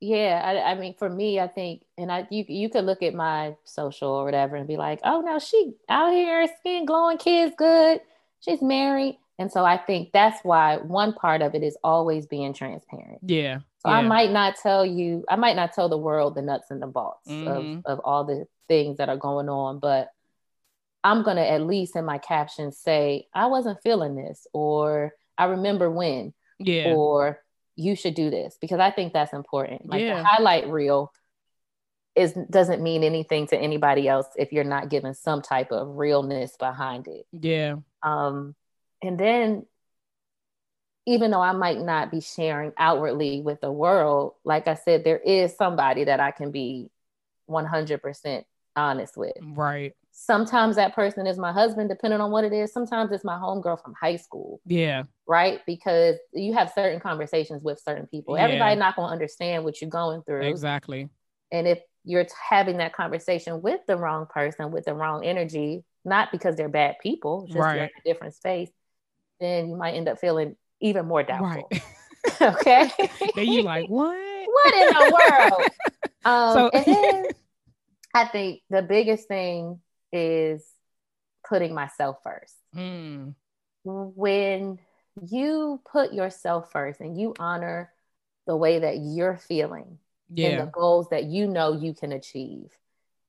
Yeah, 0.00 0.42
I, 0.44 0.72
I, 0.72 0.74
mean, 0.74 0.94
for 0.98 1.08
me, 1.08 1.40
I 1.40 1.48
think, 1.48 1.82
and 1.96 2.12
I 2.12 2.26
you 2.30 2.44
you 2.46 2.68
could 2.68 2.84
look 2.84 3.02
at 3.02 3.14
my 3.14 3.56
social 3.64 4.10
or 4.10 4.24
whatever 4.24 4.56
and 4.56 4.68
be 4.68 4.76
like, 4.76 5.00
oh 5.04 5.20
no, 5.20 5.38
she 5.38 5.72
out 5.88 6.12
here, 6.12 6.46
skin 6.60 6.84
glowing, 6.84 7.18
kids 7.18 7.54
good, 7.56 8.00
she's 8.40 8.60
married, 8.60 9.18
and 9.38 9.50
so 9.50 9.64
I 9.64 9.78
think 9.78 10.12
that's 10.12 10.42
why 10.44 10.76
one 10.76 11.14
part 11.14 11.42
of 11.42 11.54
it 11.54 11.62
is 11.62 11.76
always 11.82 12.26
being 12.26 12.52
transparent. 12.52 13.20
Yeah, 13.22 13.60
so 13.84 13.90
yeah. 13.90 13.98
I 13.98 14.02
might 14.02 14.30
not 14.30 14.56
tell 14.56 14.86
you, 14.86 15.24
I 15.28 15.36
might 15.36 15.56
not 15.56 15.72
tell 15.72 15.88
the 15.88 15.98
world 15.98 16.34
the 16.34 16.42
nuts 16.42 16.70
and 16.70 16.80
the 16.80 16.86
bolts 16.86 17.28
mm-hmm. 17.28 17.78
of, 17.78 17.98
of 17.98 18.00
all 18.04 18.24
the 18.24 18.46
things 18.66 18.96
that 18.96 19.08
are 19.08 19.16
going 19.16 19.48
on, 19.48 19.78
but 19.78 20.08
I'm 21.02 21.22
going 21.22 21.36
to 21.36 21.48
at 21.48 21.60
least 21.60 21.96
in 21.96 22.04
my 22.06 22.16
caption 22.16 22.72
say, 22.72 23.26
I 23.34 23.46
wasn't 23.46 23.82
feeling 23.82 24.16
this, 24.16 24.46
or 24.54 25.12
I 25.36 25.44
remember 25.44 25.90
when, 25.90 26.32
yeah. 26.58 26.94
or 26.94 27.40
you 27.76 27.94
should 27.94 28.14
do 28.14 28.30
this, 28.30 28.56
because 28.58 28.80
I 28.80 28.90
think 28.90 29.12
that's 29.12 29.34
important. 29.34 29.86
Like 29.86 30.00
yeah. 30.00 30.16
the 30.16 30.24
highlight 30.24 30.68
reel 30.68 31.12
is 32.14 32.32
doesn't 32.48 32.80
mean 32.80 33.02
anything 33.02 33.48
to 33.48 33.56
anybody 33.58 34.08
else 34.08 34.28
if 34.36 34.52
you're 34.52 34.64
not 34.64 34.88
given 34.88 35.12
some 35.14 35.42
type 35.42 35.72
of 35.72 35.96
realness 35.96 36.56
behind 36.58 37.06
it. 37.08 37.26
Yeah. 37.38 37.76
Um, 38.02 38.54
and 39.02 39.18
then 39.18 39.66
even 41.06 41.30
though 41.30 41.40
I 41.40 41.52
might 41.52 41.78
not 41.78 42.10
be 42.10 42.20
sharing 42.20 42.72
outwardly 42.78 43.40
with 43.40 43.60
the 43.60 43.70
world, 43.70 44.34
like 44.44 44.68
I 44.68 44.74
said, 44.74 45.04
there 45.04 45.18
is 45.18 45.56
somebody 45.56 46.04
that 46.04 46.20
I 46.20 46.30
can 46.30 46.50
be 46.50 46.88
100% 47.48 48.44
honest 48.76 49.16
with. 49.16 49.34
Right. 49.42 49.94
Sometimes 50.12 50.76
that 50.76 50.94
person 50.94 51.26
is 51.26 51.38
my 51.38 51.52
husband, 51.52 51.88
depending 51.88 52.20
on 52.20 52.30
what 52.30 52.44
it 52.44 52.52
is. 52.52 52.72
Sometimes 52.72 53.12
it's 53.12 53.24
my 53.24 53.36
homegirl 53.36 53.82
from 53.82 53.94
high 54.00 54.16
school. 54.16 54.60
Yeah. 54.64 55.02
Right. 55.26 55.60
Because 55.66 56.16
you 56.32 56.54
have 56.54 56.72
certain 56.74 57.00
conversations 57.00 57.62
with 57.62 57.80
certain 57.84 58.06
people. 58.06 58.36
Yeah. 58.36 58.44
Everybody 58.44 58.76
not 58.76 58.96
going 58.96 59.08
to 59.08 59.12
understand 59.12 59.64
what 59.64 59.80
you're 59.80 59.90
going 59.90 60.22
through. 60.22 60.42
Exactly. 60.42 61.08
And 61.52 61.66
if 61.66 61.80
you're 62.04 62.26
having 62.48 62.78
that 62.78 62.94
conversation 62.94 63.60
with 63.60 63.80
the 63.86 63.96
wrong 63.96 64.26
person, 64.26 64.70
with 64.70 64.84
the 64.84 64.94
wrong 64.94 65.24
energy, 65.24 65.84
not 66.04 66.30
because 66.32 66.56
they're 66.56 66.68
bad 66.68 66.96
people, 67.02 67.46
just 67.46 67.58
right. 67.58 67.76
in 67.76 67.84
a 67.84 68.04
different 68.04 68.34
space, 68.34 68.70
then 69.40 69.68
you 69.68 69.76
might 69.76 69.94
end 69.94 70.08
up 70.08 70.18
feeling 70.18 70.56
even 70.84 71.06
more 71.06 71.22
doubtful. 71.22 71.68
Right. 71.70 71.82
okay. 72.42 72.90
then 73.34 73.46
you 73.46 73.62
like, 73.62 73.88
what? 73.88 74.16
What 74.46 74.74
in 74.74 74.88
the 74.88 75.20
world? 75.30 75.68
Um, 76.26 76.54
so- 76.54 76.70
and 76.72 76.86
then 76.86 77.26
I 78.14 78.24
think 78.24 78.62
the 78.70 78.80
biggest 78.80 79.28
thing 79.28 79.80
is 80.10 80.64
putting 81.46 81.74
myself 81.74 82.16
first. 82.22 82.54
Mm. 82.74 83.34
When 83.84 84.78
you 85.20 85.82
put 85.84 86.14
yourself 86.14 86.72
first 86.72 87.00
and 87.00 87.20
you 87.20 87.34
honor 87.38 87.92
the 88.46 88.56
way 88.56 88.78
that 88.78 88.96
you're 89.00 89.36
feeling 89.36 89.98
yeah. 90.32 90.48
and 90.48 90.60
the 90.62 90.72
goals 90.72 91.08
that 91.10 91.24
you 91.24 91.46
know 91.46 91.74
you 91.74 91.92
can 91.92 92.12
achieve, 92.12 92.70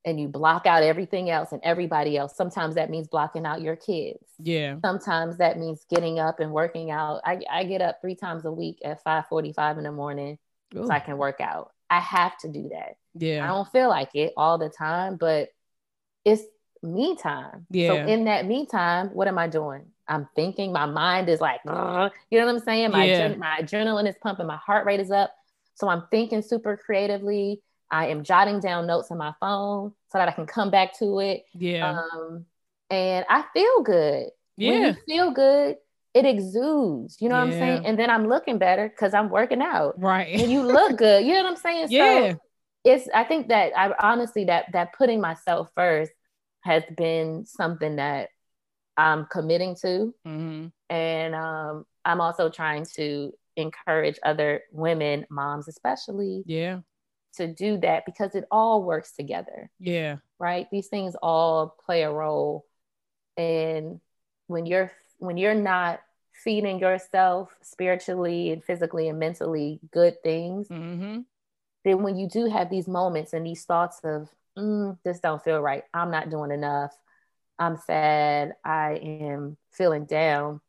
and 0.05 0.19
you 0.19 0.27
block 0.27 0.67
out 0.67 0.83
everything 0.83 1.29
else 1.31 1.51
and 1.51 1.59
everybody 1.63 2.15
else. 2.15 2.35
Sometimes 2.35 2.75
that 2.75 2.91
means 2.91 3.07
blocking 3.07 3.45
out 3.45 3.61
your 3.61 3.75
kids. 3.75 4.19
Yeah. 4.39 4.77
Sometimes 4.85 5.37
that 5.37 5.57
means 5.57 5.83
getting 5.89 6.19
up 6.19 6.39
and 6.39 6.51
working 6.51 6.91
out. 6.91 7.21
I, 7.25 7.39
I 7.49 7.63
get 7.63 7.81
up 7.81 7.99
three 8.01 8.15
times 8.15 8.45
a 8.45 8.51
week 8.51 8.79
at 8.85 9.03
5:45 9.03 9.79
in 9.79 9.83
the 9.83 9.91
morning 9.91 10.37
Ooh. 10.75 10.85
so 10.85 10.91
I 10.91 10.99
can 10.99 11.17
work 11.17 11.41
out. 11.41 11.71
I 11.89 11.99
have 11.99 12.37
to 12.39 12.47
do 12.49 12.69
that. 12.69 12.97
Yeah. 13.15 13.43
I 13.43 13.47
don't 13.47 13.69
feel 13.71 13.89
like 13.89 14.09
it 14.13 14.33
all 14.37 14.57
the 14.57 14.69
time, 14.69 15.17
but 15.17 15.49
it's 16.23 16.43
me 16.83 17.15
time. 17.15 17.65
Yeah. 17.71 17.89
So 17.89 17.95
in 17.95 18.25
that 18.25 18.45
me 18.45 18.67
time, 18.67 19.07
what 19.09 19.27
am 19.27 19.39
I 19.39 19.47
doing? 19.47 19.87
I'm 20.07 20.27
thinking. 20.35 20.71
My 20.71 20.85
mind 20.85 21.29
is 21.29 21.41
like, 21.41 21.61
you 21.65 21.71
know 21.71 22.11
what 22.29 22.55
I'm 22.55 22.59
saying? 22.59 22.91
My 22.91 23.05
Yeah. 23.05 23.29
adren- 23.29 23.37
my 23.39 23.57
adrenaline 23.59 24.07
is 24.07 24.15
pumping. 24.21 24.45
My 24.45 24.57
heart 24.57 24.85
rate 24.85 24.99
is 24.99 25.09
up. 25.09 25.33
So 25.73 25.89
I'm 25.89 26.03
thinking 26.11 26.43
super 26.43 26.77
creatively. 26.77 27.61
I 27.91 28.07
am 28.07 28.23
jotting 28.23 28.59
down 28.59 28.87
notes 28.87 29.11
on 29.11 29.17
my 29.17 29.33
phone 29.39 29.93
so 30.09 30.17
that 30.17 30.27
I 30.27 30.31
can 30.31 30.45
come 30.45 30.71
back 30.71 30.97
to 30.99 31.19
it. 31.19 31.43
Yeah. 31.53 31.99
Um, 31.99 32.45
and 32.89 33.25
I 33.29 33.45
feel 33.53 33.83
good. 33.83 34.29
When 34.55 34.81
yeah. 34.81 34.87
you 34.87 34.95
feel 35.07 35.31
good, 35.31 35.77
it 36.13 36.25
exudes. 36.25 37.17
You 37.19 37.29
know 37.29 37.35
what 37.35 37.47
I'm 37.47 37.51
saying? 37.51 37.85
And 37.85 37.99
then 37.99 38.09
I'm 38.09 38.27
looking 38.27 38.57
better 38.57 38.87
because 38.87 39.13
I'm 39.13 39.29
working 39.29 39.61
out. 39.61 39.99
Right. 39.99 40.39
And 40.39 40.51
you 40.51 40.63
look 40.63 40.97
good. 40.97 41.25
You 41.25 41.33
know 41.33 41.43
what 41.43 41.51
I'm 41.51 41.57
saying? 41.57 41.87
Yeah. 41.89 42.31
So 42.31 42.39
it's 42.85 43.09
I 43.13 43.23
think 43.23 43.49
that 43.49 43.73
I 43.77 43.93
honestly 43.99 44.45
that 44.45 44.65
that 44.73 44.93
putting 44.93 45.19
myself 45.19 45.69
first 45.75 46.11
has 46.61 46.83
been 46.95 47.45
something 47.45 47.97
that 47.97 48.29
I'm 48.97 49.25
committing 49.25 49.75
to. 49.81 50.13
hmm 50.25 50.67
And 50.89 51.35
um, 51.35 51.85
I'm 52.05 52.21
also 52.21 52.49
trying 52.49 52.85
to 52.95 53.33
encourage 53.57 54.19
other 54.23 54.61
women, 54.71 55.25
moms 55.29 55.67
especially, 55.67 56.43
Yeah. 56.45 56.79
To 57.35 57.47
do 57.47 57.77
that 57.77 58.05
because 58.05 58.35
it 58.35 58.45
all 58.51 58.83
works 58.83 59.13
together 59.13 59.69
Yeah. 59.79 60.17
right 60.39 60.67
these 60.71 60.87
things 60.87 61.15
all 61.21 61.75
play 61.85 62.03
a 62.03 62.11
role 62.11 62.65
and 63.37 63.99
when 64.47 64.65
you're 64.65 64.91
when 65.19 65.37
you're 65.37 65.53
not 65.53 66.01
feeding 66.43 66.79
yourself 66.79 67.55
spiritually 67.61 68.51
and 68.51 68.63
physically 68.63 69.07
and 69.09 69.19
mentally 69.19 69.79
good 69.91 70.21
things 70.23 70.67
hmm 70.67 71.19
then 71.83 72.01
when 72.01 72.17
you 72.17 72.27
do 72.27 72.47
have 72.47 72.69
these 72.71 72.87
moments 72.87 73.33
and 73.33 73.45
these 73.45 73.63
thoughts 73.63 73.99
of 74.03 74.27
mm, 74.57 74.97
this 75.03 75.19
don't 75.19 75.43
feel 75.43 75.59
right 75.59 75.83
i'm 75.93 76.11
not 76.11 76.29
doing 76.29 76.51
enough 76.51 76.91
i'm 77.59 77.77
sad 77.77 78.53
i 78.65 78.93
am 78.93 79.55
feeling 79.71 80.05
down 80.05 80.59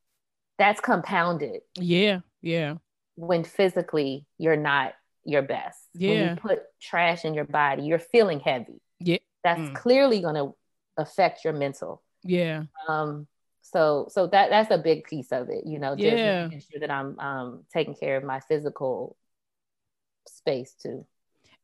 that's 0.59 0.81
compounded 0.81 1.63
Yeah. 1.79 2.21
Yeah. 2.43 2.77
when 3.17 3.45
physically 3.45 4.27
you're 4.39 4.57
not 4.57 4.95
your 5.27 5.43
best 5.43 5.79
when 5.97 6.19
Yeah. 6.19 6.31
you 6.31 6.37
put 6.37 6.61
trash 6.81 7.25
in 7.25 7.35
your 7.35 7.45
body 7.45 7.83
you're 7.83 7.99
feeling 7.99 8.41
heavy 8.41 8.81
Yeah. 9.01 9.19
that's 9.45 9.69
Mm. 9.71 9.75
clearly 9.75 10.21
going 10.21 10.35
to 10.37 10.55
affect 10.97 11.45
your 11.45 11.53
mental 11.53 12.03
Yeah. 12.23 12.65
um 12.89 13.27
so 13.63 14.07
so 14.11 14.27
that 14.29 14.51
that's 14.51 14.71
a 14.71 14.79
big 14.79 15.05
piece 15.05 15.33
of 15.33 15.49
it 15.51 15.67
you 15.67 15.79
know 15.79 15.95
just 15.97 16.07
Yeah. 16.07 16.45
making 16.45 16.61
sure 16.71 16.81
that 16.81 16.91
i'm 16.91 17.19
um 17.19 17.65
taking 17.73 17.95
care 17.95 18.17
of 18.17 18.25
my 18.25 18.41
physical 18.41 19.17
space 20.29 20.75
too 20.75 21.07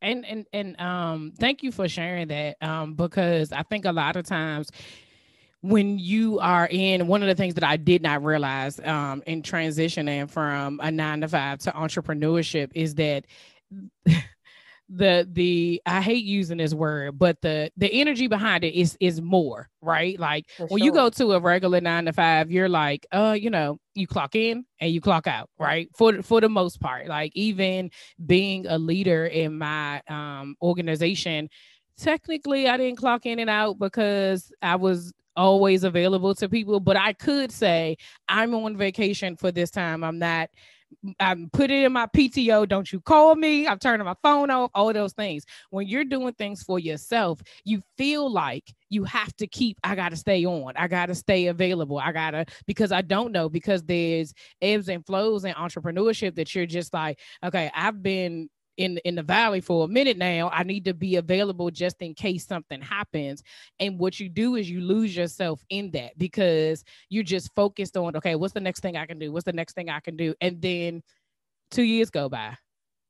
and 0.01 0.25
and 0.27 0.47
and 0.53 0.81
um 0.81 1.33
thank 1.39 1.63
you 1.63 1.71
for 1.73 1.89
sharing 1.89 2.29
that 2.29 2.57
um 2.61 2.95
because 2.95 3.53
i 3.53 3.63
think 3.63 3.85
a 3.85 3.93
lot 3.93 4.17
of 4.17 4.25
times 4.25 4.71
when 5.61 5.97
you 5.97 6.41
are 6.41 6.67
in 6.73 7.07
one 7.07 7.23
of 7.23 7.29
the 7.29 7.35
things 7.35 7.55
that 7.55 7.65
i 7.65 7.77
did 7.77 8.03
not 8.03 8.25
realize 8.25 8.81
um 8.81 9.23
in 9.27 9.43
transitioning 9.43 10.29
from 10.29 10.81
a 10.83 10.91
nine 10.91 11.21
to 11.21 11.29
five 11.29 11.59
to 11.61 11.71
entrepreneurship 11.71 12.71
is 12.75 12.95
that 12.97 13.25
the 14.89 15.27
the 15.33 15.81
i 15.87 16.03
hate 16.03 16.25
using 16.25 16.59
this 16.59 16.75
word 16.75 17.19
but 17.19 17.41
the 17.41 17.71
the 17.79 18.01
energy 18.01 18.27
behind 18.27 18.63
it 18.63 18.75
is 18.75 18.97
is 19.01 19.23
more 19.23 19.69
right 19.81 20.19
like 20.21 20.45
For 20.59 20.67
when 20.67 20.83
you 20.83 20.93
go 20.93 21.09
to 21.09 21.33
a 21.33 21.41
regular 21.41 21.81
nine 21.81 22.05
to 22.05 22.13
five, 22.13 22.51
you're 22.51 22.69
like, 22.69 23.07
uh, 23.13 23.37
you 23.39 23.49
know, 23.49 23.79
you 23.95 24.07
clock 24.07 24.35
in 24.35 24.65
and 24.81 24.93
you 24.93 25.01
clock 25.01 25.27
out, 25.27 25.49
right? 25.59 25.89
For 25.97 26.23
for 26.23 26.41
the 26.41 26.49
most 26.49 26.81
part, 26.81 27.07
like 27.07 27.33
even 27.35 27.91
being 28.27 28.67
a 28.67 28.77
leader 28.79 29.27
in 29.27 29.57
my 29.57 30.03
um 30.09 30.57
organization, 30.61 31.49
technically 31.97 32.69
I 32.69 32.77
didn't 32.77 32.99
clock 32.99 33.25
in 33.25 33.39
and 33.39 33.51
out 33.51 33.79
because 33.79 34.53
I 34.61 34.77
was 34.77 35.13
always 35.37 35.85
available 35.85 36.35
to 36.35 36.49
people, 36.49 36.81
but 36.81 36.97
I 36.97 37.15
could 37.15 37.51
say 37.51 37.97
I'm 38.29 38.55
on 38.55 38.77
vacation 38.77 39.37
for 39.37 39.51
this 39.51 39.71
time. 39.71 40.05
I'm 40.05 40.19
not 40.19 40.51
I'm 41.21 41.51
put 41.51 41.71
it 41.71 41.85
in 41.85 41.93
my 41.93 42.07
PTO. 42.07 42.69
Don't 42.69 42.93
you 42.93 43.01
call 43.01 43.35
me? 43.35 43.67
I'm 43.67 43.79
turning 43.79 44.05
my 44.05 44.17
phone 44.23 44.51
off. 44.51 44.71
All 44.75 44.93
those 44.93 45.13
things. 45.13 45.45
When 45.71 45.87
you're 45.87 46.05
doing 46.05 46.35
things 46.35 46.63
for 46.63 46.79
yourself, 46.79 47.41
you 47.65 47.83
feel 47.97 48.31
like 48.31 48.73
you 48.89 49.05
have 49.05 49.35
to 49.37 49.47
keep. 49.47 49.79
I 49.85 49.95
gotta 49.95 50.17
stay 50.17 50.45
on. 50.45 50.75
I 50.77 50.89
gotta 50.89 51.15
stay 51.15 51.47
available. 51.47 51.99
I 51.99 52.13
gotta 52.13 52.47
because 52.67 52.93
I 52.93 53.03
don't 53.03 53.33
know 53.33 53.49
because 53.49 53.83
there's 53.83 54.35
ebbs 54.61 54.89
and 54.89 55.05
flows 55.07 55.45
in 55.45 55.55
entrepreneurship 55.55 56.35
that 56.37 56.55
you're 56.55 56.67
just 56.67 56.93
like, 56.93 57.19
okay, 57.45 57.71
I've 57.75 58.03
been 58.03 58.49
in 58.83 58.99
in 59.05 59.15
the 59.15 59.23
valley 59.23 59.61
for 59.61 59.85
a 59.85 59.89
minute 59.89 60.19
now. 60.19 60.51
I 60.53 60.65
need 60.65 60.85
to 60.87 60.95
be 60.95 61.17
available 61.17 61.71
just 61.71 62.03
in 62.03 62.15
case 62.15 62.47
something 62.47 62.81
happens. 62.81 63.43
And 63.79 63.99
what 63.99 64.19
you 64.19 64.29
do 64.29 64.57
is 64.57 64.69
you 64.69 64.81
lose 64.81 65.17
yourself 65.17 65.65
in 65.71 65.93
that 65.93 66.19
because 66.19 66.85
you're 67.09 67.23
just 67.23 67.55
focused 67.55 67.97
on 67.97 68.17
okay, 68.17 68.35
what's 68.35 68.55
the 68.55 68.61
next 68.61 68.81
thing 68.81 68.97
I 68.97 69.07
can 69.07 69.19
do? 69.19 69.33
What's 69.33 69.45
the 69.45 69.53
next 69.53 69.75
thing 69.75 69.89
I 69.89 70.01
can 70.01 70.17
do? 70.17 70.35
And 70.41 70.61
then 70.61 71.03
two 71.71 71.85
years 71.85 72.11
go 72.11 72.29
by, 72.29 72.57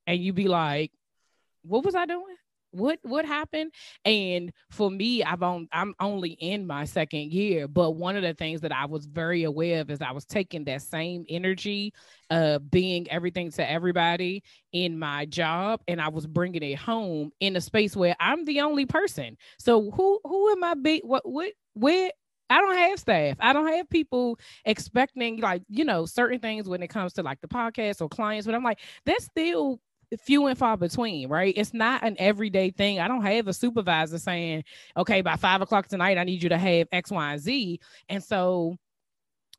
and 0.06 0.20
you 0.20 0.32
be 0.32 0.48
like, 0.48 0.92
what 1.62 1.84
was 1.84 1.94
I 1.94 2.06
doing? 2.06 2.36
What 2.72 2.98
what 3.02 3.24
happened? 3.24 3.72
And 4.04 4.52
for 4.70 4.90
me, 4.90 5.22
I've 5.22 5.42
on 5.42 5.68
I'm 5.72 5.94
only 6.00 6.30
in 6.30 6.66
my 6.66 6.84
second 6.84 7.32
year, 7.32 7.68
but 7.68 7.92
one 7.92 8.16
of 8.16 8.22
the 8.22 8.34
things 8.34 8.62
that 8.62 8.72
I 8.72 8.86
was 8.86 9.06
very 9.06 9.44
aware 9.44 9.80
of 9.82 9.90
is 9.90 10.00
I 10.02 10.12
was 10.12 10.24
taking 10.24 10.64
that 10.64 10.82
same 10.82 11.24
energy 11.28 11.92
of 12.30 12.70
being 12.70 13.10
everything 13.10 13.50
to 13.52 13.70
everybody 13.70 14.42
in 14.72 14.98
my 14.98 15.26
job, 15.26 15.80
and 15.86 16.00
I 16.00 16.08
was 16.08 16.26
bringing 16.26 16.62
it 16.62 16.78
home 16.78 17.30
in 17.40 17.56
a 17.56 17.60
space 17.60 17.94
where 17.94 18.16
I'm 18.18 18.44
the 18.44 18.62
only 18.62 18.86
person. 18.86 19.36
So 19.58 19.90
who 19.90 20.20
who 20.24 20.50
am 20.52 20.64
I? 20.64 20.74
Be 20.74 21.00
what 21.04 21.28
what 21.28 21.52
where 21.74 22.10
I 22.50 22.60
don't 22.60 22.76
have 22.76 22.98
staff. 22.98 23.36
I 23.40 23.52
don't 23.54 23.68
have 23.68 23.88
people 23.88 24.38
expecting 24.66 25.40
like, 25.40 25.62
you 25.68 25.84
know, 25.86 26.04
certain 26.04 26.38
things 26.38 26.68
when 26.68 26.82
it 26.82 26.88
comes 26.88 27.14
to 27.14 27.22
like 27.22 27.40
the 27.40 27.48
podcast 27.48 28.02
or 28.02 28.08
clients, 28.10 28.46
but 28.46 28.54
I'm 28.54 28.62
like, 28.64 28.80
that's 29.06 29.24
still 29.24 29.80
few 30.18 30.46
and 30.46 30.58
far 30.58 30.76
between, 30.76 31.28
right? 31.28 31.54
It's 31.56 31.74
not 31.74 32.02
an 32.02 32.16
everyday 32.18 32.70
thing. 32.70 33.00
I 33.00 33.08
don't 33.08 33.22
have 33.22 33.48
a 33.48 33.52
supervisor 33.52 34.18
saying, 34.18 34.64
okay, 34.96 35.22
by 35.22 35.36
five 35.36 35.60
o'clock 35.60 35.88
tonight, 35.88 36.18
I 36.18 36.24
need 36.24 36.42
you 36.42 36.48
to 36.50 36.58
have 36.58 36.88
X, 36.92 37.10
Y, 37.10 37.32
and 37.32 37.40
Z. 37.40 37.80
And 38.08 38.22
so 38.22 38.76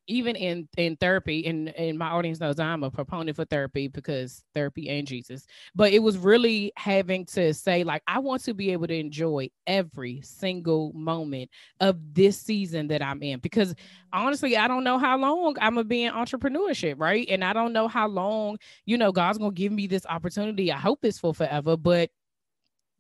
even 0.08 0.36
in 0.36 0.68
in 0.78 0.96
therapy 0.98 1.46
and 1.46 1.70
and 1.70 1.98
my 1.98 2.10
audience 2.10 2.40
knows 2.40 2.60
i'm 2.60 2.84
a 2.84 2.92
proponent 2.92 3.36
for 3.36 3.46
therapy 3.46 3.88
because 3.88 4.44
therapy 4.54 4.90
and 4.90 5.08
jesus 5.08 5.46
but 5.76 5.94
it 5.94 6.00
was 6.00 6.18
really 6.18 6.72
having 6.76 7.26
to 7.26 7.54
say 7.54 7.84
like 7.84 8.04
i 8.08 8.20
want 8.20 8.44
to 8.44 8.54
be 8.54 8.72
able 8.72 8.88
to 8.88 8.96
enjoy 8.96 9.50
every 9.66 10.22
single 10.22 10.92
moment 10.94 11.50
of 11.80 11.98
this 12.14 12.38
season 12.38 12.88
that 12.88 13.02
i'm 13.02 13.24
in 13.24 13.40
because 13.40 13.74
honestly 14.12 14.58
i 14.58 14.68
don't 14.68 14.84
know 14.84 14.98
how 14.98 15.18
long 15.18 15.56
i'm 15.62 15.76
gonna 15.76 15.84
be 15.84 16.04
in 16.04 16.14
entrepreneurship 16.14 16.96
right? 16.98 17.28
And 17.30 17.44
i 17.44 17.54
don't 17.54 17.74
know 17.74 17.88
how 17.88 18.08
long 18.08 18.58
you 18.86 18.98
know 18.98 19.12
god's 19.12 19.38
gonna 19.38 19.52
give 19.52 19.72
me 19.72 19.88
this 19.88 20.06
opportunity. 20.08 20.72
I 20.72 20.78
hope 20.78 21.04
it's 21.04 21.20
for 21.20 21.34
forever 21.34 21.78
but 21.78 22.10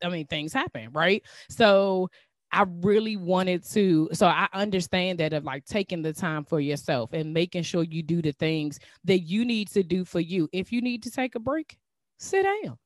i 0.03 0.09
mean 0.09 0.27
things 0.27 0.53
happen 0.53 0.89
right? 0.91 1.23
So 1.49 2.09
I 2.53 2.65
really 2.81 3.17
wanted 3.17 3.63
to. 3.71 4.09
So 4.13 4.27
I 4.27 4.47
understand 4.53 5.19
that 5.19 5.33
of 5.33 5.43
like 5.43 5.65
taking 5.65 6.03
the 6.03 6.13
time 6.13 6.45
for 6.45 6.59
yourself 6.59 7.11
and 7.11 7.33
making 7.33 7.63
sure 7.63 7.83
you 7.83 8.03
do 8.03 8.21
the 8.21 8.31
things 8.31 8.79
that 9.05 9.19
you 9.19 9.43
need 9.43 9.69
to 9.69 9.81
do 9.81 10.05
for 10.05 10.19
you. 10.19 10.47
If 10.53 10.71
you 10.71 10.81
need 10.81 11.03
to 11.03 11.11
take 11.11 11.33
a 11.33 11.39
break, 11.39 11.77
sit 12.19 12.43
down. 12.43 12.77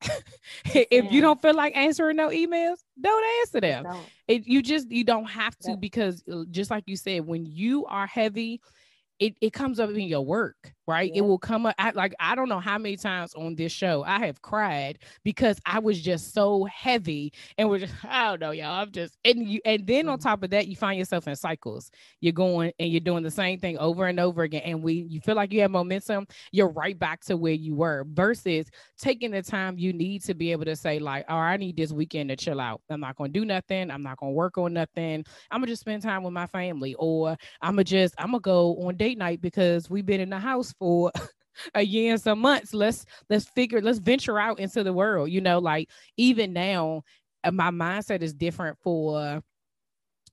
if 0.64 1.10
you 1.10 1.20
don't 1.20 1.42
feel 1.42 1.54
like 1.54 1.76
answering 1.76 2.16
no 2.16 2.28
emails, 2.28 2.78
don't 3.00 3.24
answer 3.40 3.60
them. 3.60 3.84
Don't. 3.84 4.06
It, 4.28 4.46
you 4.46 4.62
just 4.62 4.88
you 4.90 5.02
don't 5.02 5.26
have 5.28 5.58
to 5.60 5.76
because 5.76 6.22
uh, 6.32 6.44
just 6.50 6.70
like 6.70 6.84
you 6.86 6.96
said, 6.96 7.26
when 7.26 7.44
you 7.44 7.86
are 7.86 8.06
heavy, 8.06 8.60
it, 9.20 9.34
it 9.40 9.52
comes 9.52 9.80
up 9.80 9.90
in 9.90 10.00
your 10.00 10.24
work, 10.24 10.72
right? 10.86 11.10
Yeah. 11.10 11.18
It 11.18 11.20
will 11.22 11.38
come 11.38 11.66
up 11.66 11.74
I, 11.78 11.90
like 11.90 12.14
I 12.20 12.34
don't 12.34 12.48
know 12.48 12.60
how 12.60 12.78
many 12.78 12.96
times 12.96 13.34
on 13.34 13.54
this 13.56 13.72
show 13.72 14.04
I 14.04 14.24
have 14.26 14.42
cried 14.42 14.98
because 15.24 15.60
I 15.66 15.78
was 15.80 16.00
just 16.00 16.32
so 16.32 16.64
heavy 16.64 17.32
and 17.56 17.68
we're 17.68 17.78
just 17.80 17.94
I 18.04 18.30
don't 18.30 18.40
know, 18.40 18.50
y'all. 18.52 18.80
I'm 18.80 18.90
just 18.92 19.16
and 19.24 19.46
you 19.48 19.60
and 19.64 19.86
then 19.86 20.08
on 20.08 20.18
Mhm. 20.18 20.22
top 20.22 20.42
of 20.42 20.50
that, 20.50 20.68
you 20.68 20.76
find 20.76 20.98
yourself 20.98 21.26
in 21.28 21.36
cycles. 21.36 21.90
You're 22.20 22.32
going 22.32 22.72
and 22.78 22.90
you're 22.90 23.00
doing 23.00 23.22
the 23.22 23.30
same 23.30 23.58
thing 23.58 23.78
over 23.78 24.06
and 24.06 24.20
over 24.20 24.42
again. 24.42 24.62
And 24.64 24.82
we 24.82 25.06
you 25.08 25.20
feel 25.20 25.34
like 25.36 25.52
you 25.52 25.60
have 25.62 25.70
momentum, 25.70 26.26
you're 26.52 26.68
right 26.70 26.98
back 26.98 27.20
to 27.26 27.36
where 27.36 27.52
you 27.52 27.74
were 27.74 28.04
versus 28.08 28.68
taking 28.98 29.30
the 29.30 29.42
time 29.42 29.78
you 29.78 29.92
need 29.92 30.22
to 30.24 30.34
be 30.34 30.52
able 30.52 30.64
to 30.64 30.76
say, 30.76 30.98
like, 30.98 31.24
oh, 31.28 31.34
I 31.36 31.56
need 31.56 31.76
this 31.76 31.92
weekend 31.92 32.30
to 32.30 32.36
chill 32.36 32.60
out. 32.60 32.80
I'm 32.90 33.00
not 33.00 33.16
gonna 33.16 33.30
do 33.30 33.44
nothing, 33.44 33.90
I'm 33.90 34.02
not 34.02 34.18
gonna 34.18 34.32
work 34.32 34.58
on 34.58 34.72
nothing. 34.74 35.24
I'm 35.50 35.60
gonna 35.60 35.66
just 35.66 35.80
spend 35.80 36.02
time 36.02 36.22
with 36.22 36.32
my 36.32 36.46
family, 36.46 36.94
or 36.98 37.36
I'm 37.62 37.72
gonna 37.72 37.84
just 37.84 38.14
I'm 38.18 38.28
gonna 38.28 38.40
go 38.40 38.76
on 38.86 38.96
date 39.08 39.18
night 39.18 39.40
because 39.40 39.88
we've 39.88 40.06
been 40.06 40.20
in 40.20 40.30
the 40.30 40.38
house 40.38 40.74
for 40.78 41.10
a 41.74 41.82
year 41.82 42.12
and 42.12 42.20
some 42.20 42.40
months. 42.40 42.74
Let's 42.74 43.06
let's 43.30 43.46
figure 43.46 43.80
let's 43.80 43.98
venture 43.98 44.38
out 44.38 44.58
into 44.58 44.84
the 44.84 44.92
world. 44.92 45.30
You 45.30 45.40
know, 45.40 45.58
like 45.58 45.88
even 46.16 46.52
now, 46.52 47.02
uh, 47.44 47.50
my 47.50 47.70
mindset 47.70 48.22
is 48.22 48.34
different 48.34 48.76
for 48.82 49.42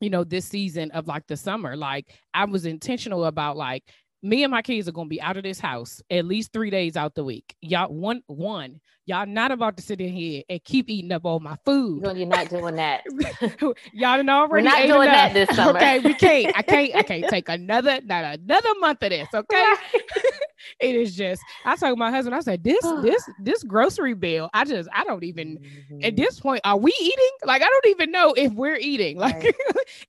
you 0.01 0.09
know 0.09 0.23
this 0.23 0.45
season 0.45 0.91
of 0.91 1.07
like 1.07 1.25
the 1.27 1.37
summer. 1.37 1.75
Like 1.75 2.13
I 2.33 2.45
was 2.45 2.65
intentional 2.65 3.25
about 3.25 3.57
like 3.57 3.83
me 4.25 4.43
and 4.43 4.51
my 4.51 4.61
kids 4.61 4.87
are 4.87 4.91
gonna 4.91 5.07
be 5.07 5.21
out 5.21 5.37
of 5.37 5.43
this 5.43 5.59
house 5.59 6.01
at 6.09 6.25
least 6.25 6.51
three 6.51 6.69
days 6.69 6.97
out 6.97 7.13
the 7.13 7.23
week. 7.23 7.55
Y'all, 7.61 7.93
one, 7.93 8.23
one, 8.25 8.81
y'all 9.05 9.27
not 9.27 9.51
about 9.51 9.77
to 9.77 9.83
sit 9.83 10.01
in 10.01 10.09
here 10.09 10.41
and 10.49 10.63
keep 10.63 10.89
eating 10.89 11.11
up 11.11 11.25
all 11.25 11.39
my 11.39 11.55
food. 11.63 12.01
No, 12.01 12.11
you're 12.11 12.25
not 12.27 12.49
doing 12.49 12.75
that. 12.75 13.03
y'all 13.93 14.17
done 14.17 14.29
already. 14.29 14.65
We're 14.65 14.71
not 14.71 14.87
doing 14.87 15.09
enough. 15.09 15.33
that 15.33 15.33
this 15.33 15.55
summer. 15.55 15.77
okay, 15.77 15.99
we 15.99 16.15
can't. 16.15 16.57
I 16.57 16.63
can't. 16.63 16.95
I 16.95 17.03
can't 17.03 17.25
take 17.29 17.49
another, 17.49 18.01
not 18.03 18.39
another 18.39 18.69
month 18.79 19.03
of 19.03 19.11
this. 19.11 19.27
Okay. 19.33 19.73
it 20.79 20.95
is 20.95 21.15
just. 21.15 21.41
I 21.65 21.75
told 21.75 21.97
my 21.99 22.11
husband. 22.11 22.35
I 22.35 22.39
said, 22.41 22.63
this, 22.63 22.81
this, 23.01 23.29
this 23.39 23.63
grocery 23.63 24.13
bill. 24.13 24.49
I 24.53 24.65
just, 24.65 24.89
I 24.93 25.03
don't 25.03 25.23
even. 25.23 25.57
Mm-hmm. 25.57 25.99
At 26.03 26.15
this 26.15 26.39
point, 26.39 26.61
are 26.63 26.77
we 26.77 26.93
eating? 26.99 27.29
Like, 27.43 27.61
I 27.61 27.67
don't 27.67 27.87
even 27.87 28.11
know 28.11 28.33
if 28.35 28.51
we're 28.53 28.77
eating. 28.77 29.17
Like, 29.25 29.43
Right. 29.43 29.55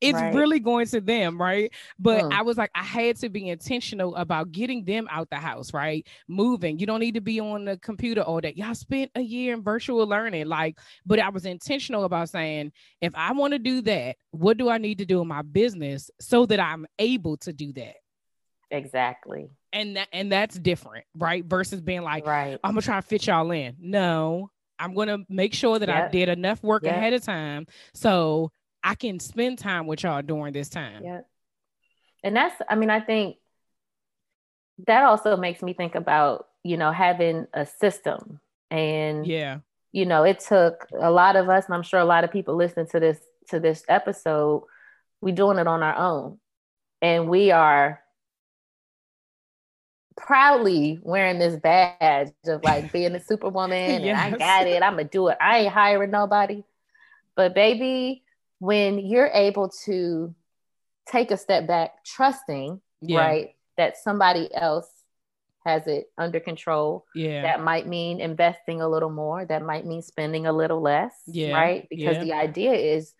it's 0.00 0.14
Right. 0.18 0.34
really 0.34 0.60
going 0.60 0.86
to 0.88 1.00
them, 1.00 1.40
right? 1.40 1.72
But 1.98 2.24
Mm. 2.24 2.32
I 2.32 2.42
was 2.42 2.56
like, 2.56 2.70
I 2.74 2.82
had 2.82 3.16
to 3.16 3.28
be 3.28 3.48
intentional 3.48 4.14
about 4.16 4.52
getting 4.52 4.84
them 4.84 5.06
out 5.10 5.30
the 5.30 5.36
house, 5.36 5.72
right? 5.72 6.06
Moving. 6.28 6.78
You 6.78 6.86
don't 6.86 7.00
need 7.00 7.14
to 7.14 7.20
be 7.20 7.40
on 7.40 7.64
the 7.64 7.76
computer 7.78 8.22
all 8.22 8.40
day. 8.40 8.52
Y'all 8.56 8.74
spent 8.74 9.10
a 9.14 9.20
year 9.20 9.54
in 9.54 9.62
virtual 9.62 10.06
learning, 10.06 10.46
like, 10.46 10.78
but 11.04 11.18
I 11.18 11.28
was 11.30 11.46
intentional 11.46 12.04
about 12.04 12.28
saying, 12.28 12.72
if 13.00 13.12
I 13.14 13.32
want 13.32 13.52
to 13.52 13.58
do 13.58 13.80
that, 13.82 14.16
what 14.30 14.56
do 14.58 14.68
I 14.68 14.78
need 14.78 14.98
to 14.98 15.06
do 15.06 15.20
in 15.20 15.28
my 15.28 15.42
business 15.42 16.10
so 16.20 16.46
that 16.46 16.60
I'm 16.60 16.86
able 16.98 17.36
to 17.38 17.52
do 17.52 17.72
that? 17.74 17.96
exactly. 18.70 19.48
And 19.76 19.96
that 19.96 20.08
and 20.12 20.32
that's 20.32 20.58
different, 20.58 21.04
right? 21.14 21.44
Versus 21.44 21.82
being 21.82 22.02
like, 22.02 22.26
right. 22.26 22.58
I'm 22.64 22.72
gonna 22.72 22.80
try 22.82 22.96
to 22.96 23.06
fit 23.06 23.26
y'all 23.26 23.50
in. 23.50 23.76
No, 23.78 24.50
I'm 24.78 24.94
gonna 24.94 25.18
make 25.28 25.52
sure 25.52 25.78
that 25.78 25.90
I 25.90 26.08
did 26.08 26.30
enough 26.30 26.62
work 26.62 26.82
Yep. 26.84 26.94
ahead 26.96 27.12
of 27.12 27.22
time 27.22 27.66
so 27.92 28.50
I 28.82 28.94
can 28.94 29.20
spend 29.20 29.58
time 29.58 29.86
with 29.86 30.02
y'all 30.02 30.22
during 30.22 30.54
this 30.54 30.70
time. 30.70 31.04
Yeah. 31.04 31.20
And 32.24 32.34
that's, 32.34 32.54
I 32.68 32.74
mean, 32.74 32.88
I 32.88 33.00
think 33.00 33.36
that 34.86 35.04
also 35.04 35.36
makes 35.36 35.62
me 35.62 35.74
think 35.74 35.94
about, 35.94 36.48
you 36.62 36.76
know, 36.76 36.90
having 36.92 37.46
a 37.52 37.66
system. 37.66 38.40
And, 38.70 39.26
Yeah. 39.26 39.58
you 39.92 40.06
know, 40.06 40.22
it 40.24 40.40
took 40.40 40.86
a 40.98 41.10
lot 41.10 41.36
of 41.36 41.48
us, 41.48 41.66
and 41.66 41.74
I'm 41.74 41.82
sure 41.82 42.00
a 42.00 42.04
lot 42.04 42.24
of 42.24 42.30
people 42.32 42.56
listening 42.56 42.86
to 42.88 43.00
this 43.00 43.20
to 43.50 43.60
this 43.60 43.84
episode, 43.88 44.64
we 45.20 45.32
doing 45.32 45.58
it 45.58 45.66
on 45.66 45.82
our 45.82 45.94
own. 45.96 46.40
And 47.02 47.28
we 47.28 47.50
are 47.52 48.02
proudly 50.16 50.98
wearing 51.02 51.38
this 51.38 51.56
badge 51.56 52.32
of 52.46 52.62
like 52.64 52.90
being 52.92 53.14
a 53.14 53.20
superwoman 53.20 54.02
and 54.02 54.18
I 54.18 54.30
got 54.36 54.66
it. 54.66 54.82
I'm 54.82 54.92
gonna 54.96 55.04
do 55.04 55.28
it. 55.28 55.38
I 55.40 55.58
ain't 55.60 55.72
hiring 55.72 56.10
nobody. 56.10 56.64
But 57.34 57.54
baby, 57.54 58.22
when 58.58 58.98
you're 58.98 59.30
able 59.32 59.68
to 59.84 60.34
take 61.06 61.30
a 61.30 61.36
step 61.36 61.66
back, 61.66 62.04
trusting, 62.04 62.80
Yeah. 63.02 63.18
right, 63.18 63.54
that 63.76 63.98
somebody 63.98 64.52
else 64.54 64.88
has 65.64 65.86
it 65.86 66.10
under 66.16 66.40
control, 66.40 67.04
Yeah. 67.14 67.42
that 67.42 67.62
might 67.62 67.86
mean 67.86 68.20
investing 68.20 68.80
a 68.80 68.88
little 68.88 69.10
more, 69.10 69.44
that 69.44 69.62
might 69.62 69.84
mean 69.84 70.00
spending 70.00 70.46
a 70.46 70.52
little 70.52 70.80
less, 70.80 71.12
Yeah, 71.26 71.52
right? 71.54 71.86
Because 71.90 72.16
yeah. 72.16 72.24
the 72.24 72.32
idea 72.32 72.72
is 72.72 73.12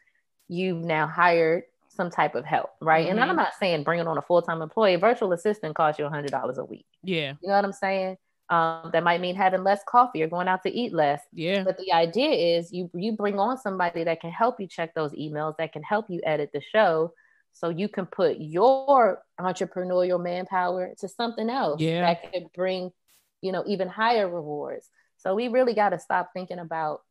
you've 0.48 0.82
now 0.82 1.06
hired 1.06 1.64
some 1.96 2.10
type 2.10 2.34
of 2.34 2.44
help, 2.44 2.70
right? 2.80 3.08
And 3.08 3.18
Mhm. 3.18 3.28
I'm 3.28 3.36
not 3.36 3.54
saying 3.54 3.82
bringing 3.82 4.06
on 4.06 4.18
a 4.18 4.22
full 4.22 4.42
time 4.42 4.62
employee, 4.62 4.96
virtual 4.96 5.32
assistant 5.32 5.74
costs 5.74 5.98
you 5.98 6.04
$100 6.04 6.58
a 6.58 6.64
week. 6.64 6.86
yeah. 7.02 7.32
You 7.42 7.48
know 7.48 7.54
what 7.56 7.64
I'm 7.64 7.72
saying? 7.72 8.18
Um, 8.48 8.90
that 8.92 9.02
might 9.02 9.20
mean 9.20 9.34
having 9.34 9.64
less 9.64 9.82
coffee 9.88 10.22
or 10.22 10.28
going 10.28 10.46
out 10.46 10.62
to 10.62 10.70
eat 10.70 10.92
less. 10.92 11.20
Yeah. 11.32 11.64
But 11.64 11.78
the 11.78 11.92
idea 11.92 12.58
is 12.58 12.72
you 12.72 12.88
you 12.94 13.12
bring 13.12 13.40
on 13.40 13.58
somebody 13.58 14.04
that 14.04 14.20
can 14.20 14.30
help 14.30 14.60
you 14.60 14.68
check 14.68 14.94
those 14.94 15.12
emails, 15.14 15.56
that 15.56 15.72
can 15.72 15.82
help 15.82 16.08
you 16.08 16.20
edit 16.22 16.50
the 16.52 16.60
show, 16.60 17.12
so 17.52 17.70
you 17.70 17.88
can 17.88 18.06
put 18.06 18.36
your 18.38 19.20
entrepreneurial 19.40 20.22
manpower 20.22 20.94
to 20.98 21.08
something 21.08 21.50
else 21.50 21.80
Yeah. 21.80 22.02
that 22.02 22.30
could 22.32 22.52
bring, 22.52 22.92
you 23.40 23.50
know, 23.50 23.64
even 23.66 23.88
higher 23.88 24.28
rewards. 24.28 24.88
So 25.16 25.34
we 25.34 25.48
really 25.48 25.74
got 25.74 25.88
to 25.88 25.98
stop 25.98 26.30
thinking 26.32 26.60
about 26.60 27.02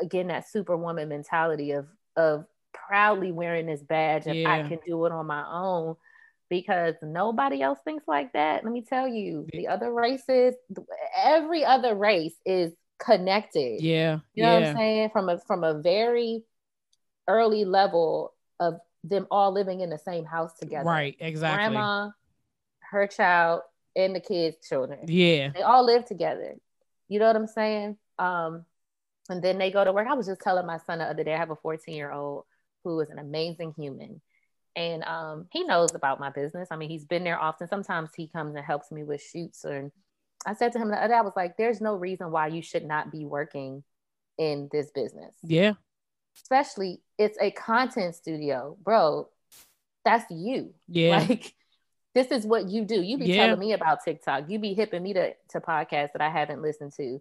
again 0.00 0.28
that 0.28 0.48
superwoman 0.48 1.08
mentality 1.08 1.72
of 1.72 1.86
of 2.16 2.46
proudly 2.72 3.32
wearing 3.32 3.66
this 3.66 3.82
badge 3.82 4.26
and 4.26 4.46
I 4.46 4.68
can 4.68 4.78
do 4.86 5.04
it 5.06 5.12
on 5.12 5.26
my 5.26 5.44
own 5.50 5.96
because 6.48 6.94
nobody 7.02 7.62
else 7.62 7.78
thinks 7.84 8.06
like 8.06 8.34
that. 8.34 8.64
Let 8.64 8.72
me 8.72 8.82
tell 8.82 9.08
you, 9.08 9.46
the 9.52 9.68
other 9.68 9.90
races, 9.90 10.54
every 11.16 11.64
other 11.64 11.94
race 11.94 12.34
is 12.44 12.72
connected. 12.98 13.80
Yeah. 13.80 14.18
You 14.34 14.42
know 14.42 14.54
what. 14.54 14.68
I'm 14.68 14.76
saying? 14.76 15.10
From 15.12 15.28
a 15.28 15.38
from 15.38 15.64
a 15.64 15.80
very 15.80 16.44
early 17.26 17.64
level 17.64 18.34
of 18.60 18.74
them 19.04 19.26
all 19.30 19.52
living 19.52 19.80
in 19.80 19.90
the 19.90 19.98
same 19.98 20.24
house 20.24 20.52
together. 20.60 20.88
Right. 20.88 21.16
Exactly. 21.20 21.56
Grandma, 21.56 22.10
her 22.80 23.06
child, 23.06 23.62
and 23.96 24.14
the 24.14 24.20
kids' 24.20 24.56
children. 24.68 25.00
Yeah. 25.06 25.50
They 25.54 25.62
all 25.62 25.84
live 25.84 26.04
together. 26.04 26.56
You 27.08 27.18
know 27.18 27.26
what 27.26 27.36
I'm 27.36 27.46
saying? 27.46 27.96
Um, 28.18 28.64
and 29.28 29.42
then 29.42 29.58
they 29.58 29.70
go 29.70 29.84
to 29.84 29.92
work. 29.92 30.06
I 30.08 30.14
was 30.14 30.26
just 30.26 30.40
telling 30.40 30.66
my 30.66 30.78
son 30.86 30.98
the 30.98 31.04
other 31.04 31.24
day, 31.24 31.34
I 31.34 31.38
have 31.38 31.50
a 31.50 31.56
14 31.56 31.94
year 31.94 32.12
old 32.12 32.44
who 32.84 33.00
is 33.00 33.10
an 33.10 33.18
amazing 33.18 33.74
human. 33.76 34.20
And 34.74 35.02
um, 35.04 35.46
he 35.50 35.64
knows 35.64 35.94
about 35.94 36.20
my 36.20 36.30
business. 36.30 36.68
I 36.70 36.76
mean, 36.76 36.88
he's 36.88 37.04
been 37.04 37.24
there 37.24 37.38
often. 37.38 37.68
Sometimes 37.68 38.10
he 38.16 38.28
comes 38.28 38.54
and 38.54 38.64
helps 38.64 38.90
me 38.90 39.02
with 39.04 39.22
shoots. 39.22 39.64
And 39.64 39.92
I 40.46 40.54
said 40.54 40.72
to 40.72 40.78
him 40.78 40.88
the 40.88 40.96
other 40.96 41.08
day, 41.08 41.18
I 41.18 41.22
was 41.22 41.34
like, 41.36 41.56
there's 41.56 41.80
no 41.80 41.94
reason 41.94 42.30
why 42.30 42.46
you 42.46 42.62
should 42.62 42.84
not 42.84 43.12
be 43.12 43.26
working 43.26 43.84
in 44.38 44.68
this 44.72 44.90
business. 44.90 45.34
Yeah. 45.42 45.74
Especially, 46.36 47.00
it's 47.18 47.36
a 47.40 47.50
content 47.50 48.14
studio, 48.14 48.76
bro. 48.82 49.28
That's 50.04 50.30
you. 50.30 50.74
Yeah. 50.88 51.24
Like 51.28 51.54
this 52.14 52.26
is 52.28 52.44
what 52.44 52.68
you 52.68 52.84
do. 52.84 53.00
You 53.00 53.18
be 53.18 53.26
Yeah. 53.26 53.46
telling 53.46 53.58
me 53.58 53.72
about 53.72 54.04
TikTok. 54.04 54.48
You 54.48 54.58
be 54.58 54.74
hipping 54.74 55.02
me 55.02 55.14
to, 55.14 55.32
to 55.50 55.60
podcasts 55.60 56.12
that 56.12 56.20
I 56.20 56.28
haven't 56.28 56.60
listened 56.60 56.92
to. 56.98 57.20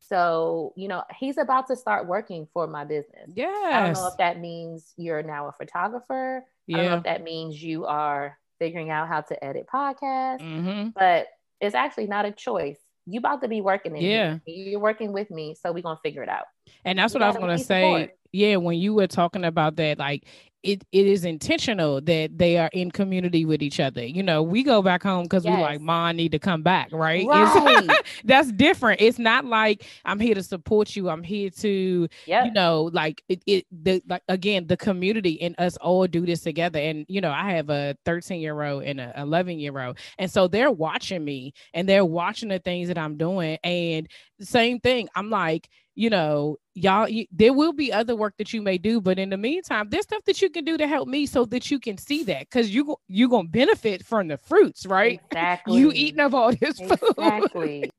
So, 0.00 0.72
you 0.76 0.88
know, 0.88 1.04
he's 1.18 1.38
about 1.38 1.66
to 1.68 1.76
start 1.76 2.06
working 2.08 2.48
for 2.52 2.66
my 2.66 2.84
business. 2.84 3.30
Yeah. 3.34 3.46
I 3.72 3.84
don't 3.84 3.92
know 3.92 4.08
if 4.08 4.16
that 4.16 4.40
means 4.40 4.92
you're 4.96 5.22
now 5.22 5.48
a 5.48 5.52
photographer. 5.52 6.44
I 6.68 6.72
don't 6.72 6.84
know 6.84 6.90
Yeah. 6.92 6.96
if 6.98 7.04
that 7.04 7.22
means 7.22 7.62
you 7.62 7.84
are 7.86 8.38
figuring 8.58 8.90
out 8.90 9.08
how 9.08 9.20
to 9.22 9.44
edit 9.44 9.66
podcasts, 9.72 10.40
Mm-hmm. 10.40 10.88
but 10.90 11.28
it's 11.60 11.74
actually 11.74 12.06
not 12.06 12.24
a 12.24 12.32
choice. 12.32 12.78
You 13.06 13.18
about 13.18 13.42
to 13.42 13.48
be 13.48 13.60
working 13.60 13.96
in 13.96 14.02
Yeah. 14.02 14.38
here. 14.46 14.66
You're 14.68 14.80
working 14.80 15.12
with 15.12 15.30
me, 15.30 15.54
so 15.54 15.72
we're 15.72 15.82
gonna 15.82 16.00
figure 16.02 16.22
it 16.22 16.28
out. 16.28 16.44
And 16.84 16.98
that's 16.98 17.14
You 17.14 17.20
what 17.20 17.24
I 17.24 17.28
was 17.28 17.36
gonna 17.36 17.58
say. 17.58 17.92
support. 17.92 18.16
Yeah, 18.32 18.56
when 18.56 18.78
you 18.78 18.94
were 18.94 19.08
talking 19.08 19.44
about 19.44 19.76
that, 19.76 19.98
like 19.98 20.24
it, 20.62 20.84
it 20.92 21.06
is 21.06 21.24
intentional 21.24 22.02
that 22.02 22.36
they 22.36 22.58
are 22.58 22.68
in 22.74 22.90
community 22.90 23.46
with 23.46 23.62
each 23.62 23.80
other. 23.80 24.04
You 24.04 24.22
know, 24.22 24.42
we 24.42 24.62
go 24.62 24.82
back 24.82 25.02
home 25.02 25.22
because 25.22 25.44
we 25.44 25.50
like, 25.52 25.78
Yes. 25.78 25.80
mom 25.80 26.16
need 26.16 26.32
to 26.32 26.38
come 26.38 26.62
back, 26.62 26.90
right? 26.92 27.26
Right. 27.26 27.88
that's 28.24 28.52
different. 28.52 29.00
It's 29.00 29.18
not 29.18 29.46
like 29.46 29.86
I'm 30.04 30.20
here 30.20 30.34
to 30.34 30.42
support 30.42 30.94
you. 30.94 31.08
I'm 31.08 31.22
here 31.22 31.48
to, 31.50 32.06
Yep. 32.26 32.44
you 32.44 32.52
know, 32.52 32.90
like 32.92 33.22
it, 33.30 33.42
it 33.46 33.66
the 33.72 34.02
like 34.06 34.22
again, 34.28 34.66
the 34.66 34.76
community 34.76 35.40
and 35.40 35.54
us 35.58 35.76
all 35.78 36.06
do 36.06 36.26
this 36.26 36.42
together. 36.42 36.78
And 36.78 37.06
you 37.08 37.22
know, 37.22 37.30
I 37.32 37.52
have 37.52 37.70
a 37.70 37.96
13 38.04 38.40
year 38.40 38.62
old 38.62 38.82
and 38.84 39.00
a 39.00 39.14
11 39.18 39.58
year 39.58 39.80
old, 39.82 39.96
and 40.18 40.30
so 40.30 40.46
they're 40.46 40.70
watching 40.70 41.24
me 41.24 41.54
and 41.72 41.88
they're 41.88 42.04
watching 42.04 42.50
the 42.50 42.58
things 42.58 42.88
that 42.88 42.98
I'm 42.98 43.16
doing. 43.16 43.58
And 43.64 44.06
same 44.40 44.78
thing, 44.78 45.08
I'm 45.14 45.30
like, 45.30 45.70
you 45.94 46.10
know, 46.10 46.56
y'all, 46.74 47.08
you, 47.08 47.26
there 47.32 47.52
will 47.52 47.72
be 47.72 47.92
other 47.92 48.14
work 48.14 48.34
that 48.38 48.52
you 48.52 48.62
may 48.62 48.78
do, 48.78 49.00
but 49.00 49.18
in 49.18 49.30
the 49.30 49.36
meantime, 49.36 49.88
there's 49.90 50.04
stuff 50.04 50.24
that 50.24 50.40
you 50.40 50.48
can 50.48 50.64
do 50.64 50.78
to 50.78 50.86
help 50.86 51.08
me 51.08 51.26
so 51.26 51.44
that 51.46 51.70
you 51.70 51.78
can 51.78 51.98
see 51.98 52.24
that 52.24 52.40
because 52.40 52.74
you 52.74 52.96
you 53.08 53.28
gonna 53.28 53.48
benefit 53.48 54.04
from 54.04 54.28
the 54.28 54.38
fruits, 54.38 54.86
right? 54.86 55.20
Exactly. 55.30 55.78
You 55.78 55.92
eating 55.92 56.20
up 56.20 56.34
all 56.34 56.52
this 56.54 56.78
food 56.78 56.98
exactly. 57.18 57.90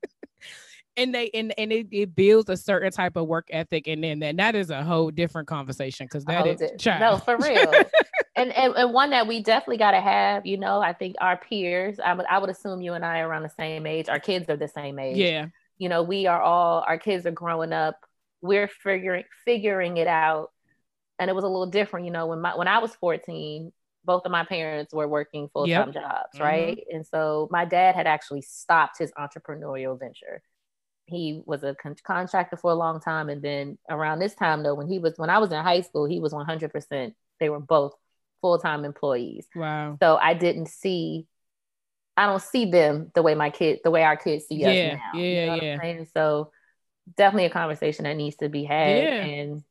and 0.97 1.13
they 1.13 1.29
and, 1.33 1.53
and 1.57 1.71
it, 1.71 1.87
it 1.91 2.15
builds 2.15 2.49
a 2.49 2.57
certain 2.57 2.91
type 2.91 3.15
of 3.17 3.27
work 3.27 3.47
ethic 3.51 3.87
and 3.87 4.03
then 4.03 4.19
that, 4.19 4.37
that 4.37 4.55
is 4.55 4.69
a 4.69 4.83
whole 4.83 5.11
different 5.11 5.47
conversation 5.47 6.05
because 6.05 6.25
that 6.25 6.45
oh, 6.45 6.49
is 6.49 6.61
Hold 6.61 6.79
child. 6.79 6.99
No, 7.01 7.17
for 7.17 7.37
real. 7.37 7.71
and, 8.35 8.51
and 8.53 8.73
and 8.73 8.93
one 8.93 9.09
that 9.09 9.27
we 9.27 9.43
definitely 9.43 9.77
got 9.77 9.91
to 9.91 10.01
have. 10.01 10.45
You 10.45 10.57
know, 10.57 10.79
I 10.79 10.93
think 10.93 11.17
our 11.19 11.37
peers. 11.37 11.99
I 12.03 12.13
would 12.13 12.25
I 12.27 12.39
would 12.39 12.49
assume 12.49 12.81
you 12.81 12.93
and 12.93 13.05
I 13.05 13.19
are 13.19 13.27
around 13.27 13.43
the 13.43 13.49
same 13.49 13.85
age. 13.85 14.07
Our 14.07 14.19
kids 14.19 14.49
are 14.49 14.57
the 14.57 14.69
same 14.69 14.97
age. 14.97 15.17
yeah 15.17 15.47
You 15.81 15.89
know, 15.89 16.03
we 16.03 16.27
are 16.27 16.39
all. 16.39 16.83
Our 16.87 16.99
kids 16.99 17.25
are 17.25 17.31
growing 17.31 17.73
up. 17.73 17.97
We're 18.41 18.67
figuring 18.67 19.23
figuring 19.45 19.97
it 19.97 20.07
out, 20.07 20.51
and 21.17 21.27
it 21.27 21.33
was 21.33 21.43
a 21.43 21.47
little 21.47 21.71
different. 21.71 22.05
You 22.05 22.11
know, 22.11 22.27
when 22.27 22.39
my 22.39 22.55
when 22.55 22.67
I 22.67 22.77
was 22.79 22.93
fourteen. 22.95 23.73
Both 24.03 24.25
of 24.25 24.31
my 24.31 24.43
parents 24.43 24.95
were 24.95 25.07
working 25.07 25.47
full 25.53 25.67
time 25.67 25.93
jobs, 25.93 26.35
Mhm. 26.35 26.39
right? 26.39 26.83
And 26.91 27.05
so 27.05 27.47
my 27.51 27.65
dad 27.65 27.93
had 27.93 28.07
actually 28.07 28.41
stopped 28.41 28.97
his 28.97 29.11
entrepreneurial 29.11 29.99
venture 29.99 30.41
he 31.05 31.43
was 31.45 31.63
a 31.63 31.75
con- 31.75 31.95
contractor 32.03 32.55
for 32.57 32.71
a 32.71 32.75
long 32.75 32.99
time 33.01 33.29
and 33.29 33.41
then 33.41 33.77
around 33.89 34.19
this 34.19 34.33
time 34.33 34.63
though 34.63 34.73
when 34.73 34.87
he 34.87 34.97
was 34.97 35.13
when 35.17 35.29
i 35.29 35.37
was 35.39 35.51
in 35.51 35.61
high 35.61 35.81
school 35.81 36.05
he 36.05 36.19
was 36.19 36.31
100% 36.33 37.13
they 37.39 37.49
were 37.49 37.59
both 37.59 37.93
full-time 38.39 38.85
employees 38.85 39.47
wow 39.55 39.97
so 40.01 40.15
i 40.17 40.33
didn't 40.33 40.67
see 40.67 41.27
i 42.21 42.27
don't 42.27 42.41
see 42.41 42.65
them 42.71 43.11
the 43.15 43.21
way 43.21 43.35
my 43.35 43.49
kid 43.49 43.79
the 43.83 43.91
way 43.91 44.03
our 44.03 44.17
kids 44.17 44.45
see 44.47 44.65
us 44.65 44.77
Yeah, 44.77 44.83
now 44.83 44.99
yeah, 45.13 45.45
you 45.45 45.45
know 45.45 45.57
what 45.57 45.65
yeah. 45.83 46.05
so 46.13 46.51
definitely 47.17 47.45
a 47.45 47.49
conversation 47.49 48.03
that 48.05 48.17
needs 48.17 48.37
to 48.37 48.49
be 48.49 48.63
had 48.63 49.07
Yeah. 49.07 49.21
and 49.21 49.63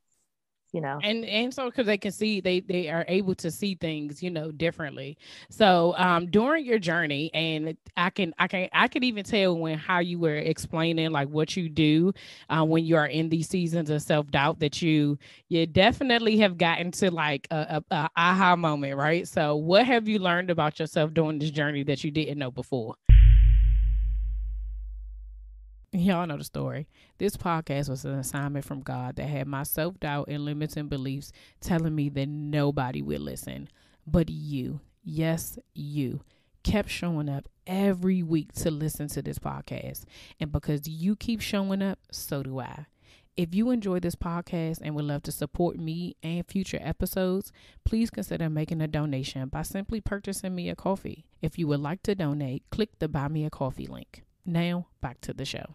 you 0.73 0.81
know. 0.81 0.99
And 1.03 1.25
and 1.25 1.53
so 1.53 1.67
because 1.67 1.87
they 1.87 1.99
can 1.99 2.13
see 2.13 2.41
they 2.41 2.61
they 2.61 2.89
are 2.89 3.05
able 3.09 3.35
to 3.37 3.51
see 3.51 3.75
things 3.75 4.23
you 4.23 4.31
know 4.31 4.51
differently. 4.51 5.17
So 5.49 5.95
um 5.97 6.27
during 6.27 6.65
your 6.65 6.79
journey 6.79 7.31
and 7.35 7.77
i 7.97 8.11
can 8.11 8.35
i 8.39 8.47
can 8.47 8.69
i 8.73 8.89
could 8.89 9.05
even 9.05 9.25
tell 9.25 9.57
when 9.59 9.79
how 9.79 9.99
you 9.99 10.19
were 10.19 10.37
explaining 10.37 11.11
like 11.11 11.29
what 11.29 11.57
you 11.57 11.69
do 11.69 12.13
uh, 12.49 12.65
when 12.65 12.85
you 12.85 12.97
are 12.97 13.07
in 13.07 13.29
these 13.29 13.49
seasons 13.49 13.91
of 13.91 14.03
self-doubt 14.03 14.61
that 14.61 14.81
you 14.83 15.19
you 15.49 15.67
definitely 15.67 16.39
have 16.39 16.57
gotten 16.57 16.91
to 16.91 17.11
like 17.11 17.47
a, 17.51 17.83
a, 17.91 17.95
a 17.95 18.11
aha 18.17 18.57
moment 18.57 18.97
right? 18.97 19.27
So 19.27 19.57
what 19.57 19.87
have 19.87 20.09
you 20.09 20.19
learned 20.19 20.51
about 20.51 20.79
yourself 20.79 21.13
during 21.15 21.39
this 21.39 21.51
journey 21.51 21.83
that 21.85 22.05
you 22.05 22.11
didn't 22.11 22.39
know 22.39 22.51
before 22.51 22.97
Y'all 25.93 26.25
know 26.25 26.37
the 26.37 26.45
story. 26.45 26.87
This 27.19 27.37
podcast 27.37 27.89
was 27.89 28.05
an 28.05 28.13
assignment 28.13 28.65
from 28.65 28.81
God 28.81 29.17
that 29.17 29.27
had 29.27 29.49
my 29.49 29.65
self 29.65 29.99
doubt 29.99 30.29
and 30.29 30.45
limiting 30.45 30.87
beliefs 30.87 31.33
telling 31.61 31.97
me 31.97 32.09
that 32.11 32.29
nobody 32.29 33.03
would 33.03 33.21
listen. 33.21 33.69
But 34.07 34.31
you, 34.31 34.79
yes, 35.03 35.59
you, 35.75 36.21
kept 36.63 36.91
showing 36.91 37.29
up 37.29 37.49
every 37.67 38.23
week 38.23 38.53
to 38.53 38.71
listen 38.71 39.09
to 39.09 39.21
this 39.21 39.41
podcast. 39.41 40.05
And 40.39 40.53
because 40.53 40.87
you 40.87 41.17
keep 41.17 41.41
showing 41.41 41.83
up, 41.83 41.99
so 42.13 42.45
do 42.45 42.61
I. 42.61 42.87
If 43.37 43.53
you 43.53 43.71
enjoy 43.71 43.99
this 43.99 44.15
podcast 44.15 44.79
and 44.83 44.95
would 44.95 45.07
love 45.07 45.25
to 45.25 45.33
support 45.33 45.77
me 45.77 46.15
and 46.23 46.47
future 46.47 46.79
episodes, 46.81 47.51
please 47.85 48.11
consider 48.11 48.49
making 48.49 48.81
a 48.81 48.87
donation 48.87 49.49
by 49.49 49.63
simply 49.63 50.01
purchasing 50.01 50.55
me 50.55 50.69
a 50.69 50.77
coffee. 50.77 51.25
If 51.43 51.59
you 51.59 51.67
would 51.67 51.81
like 51.81 52.05
to 52.05 52.15
donate, 52.15 52.63
click 52.71 53.01
the 53.01 53.09
Buy 53.09 53.27
Me 53.27 53.45
a 53.45 53.51
Coffee 53.51 53.89
link. 53.89 54.23
Now, 54.47 54.87
back 55.01 55.21
to 55.23 55.35
the 55.35 55.45
show 55.45 55.75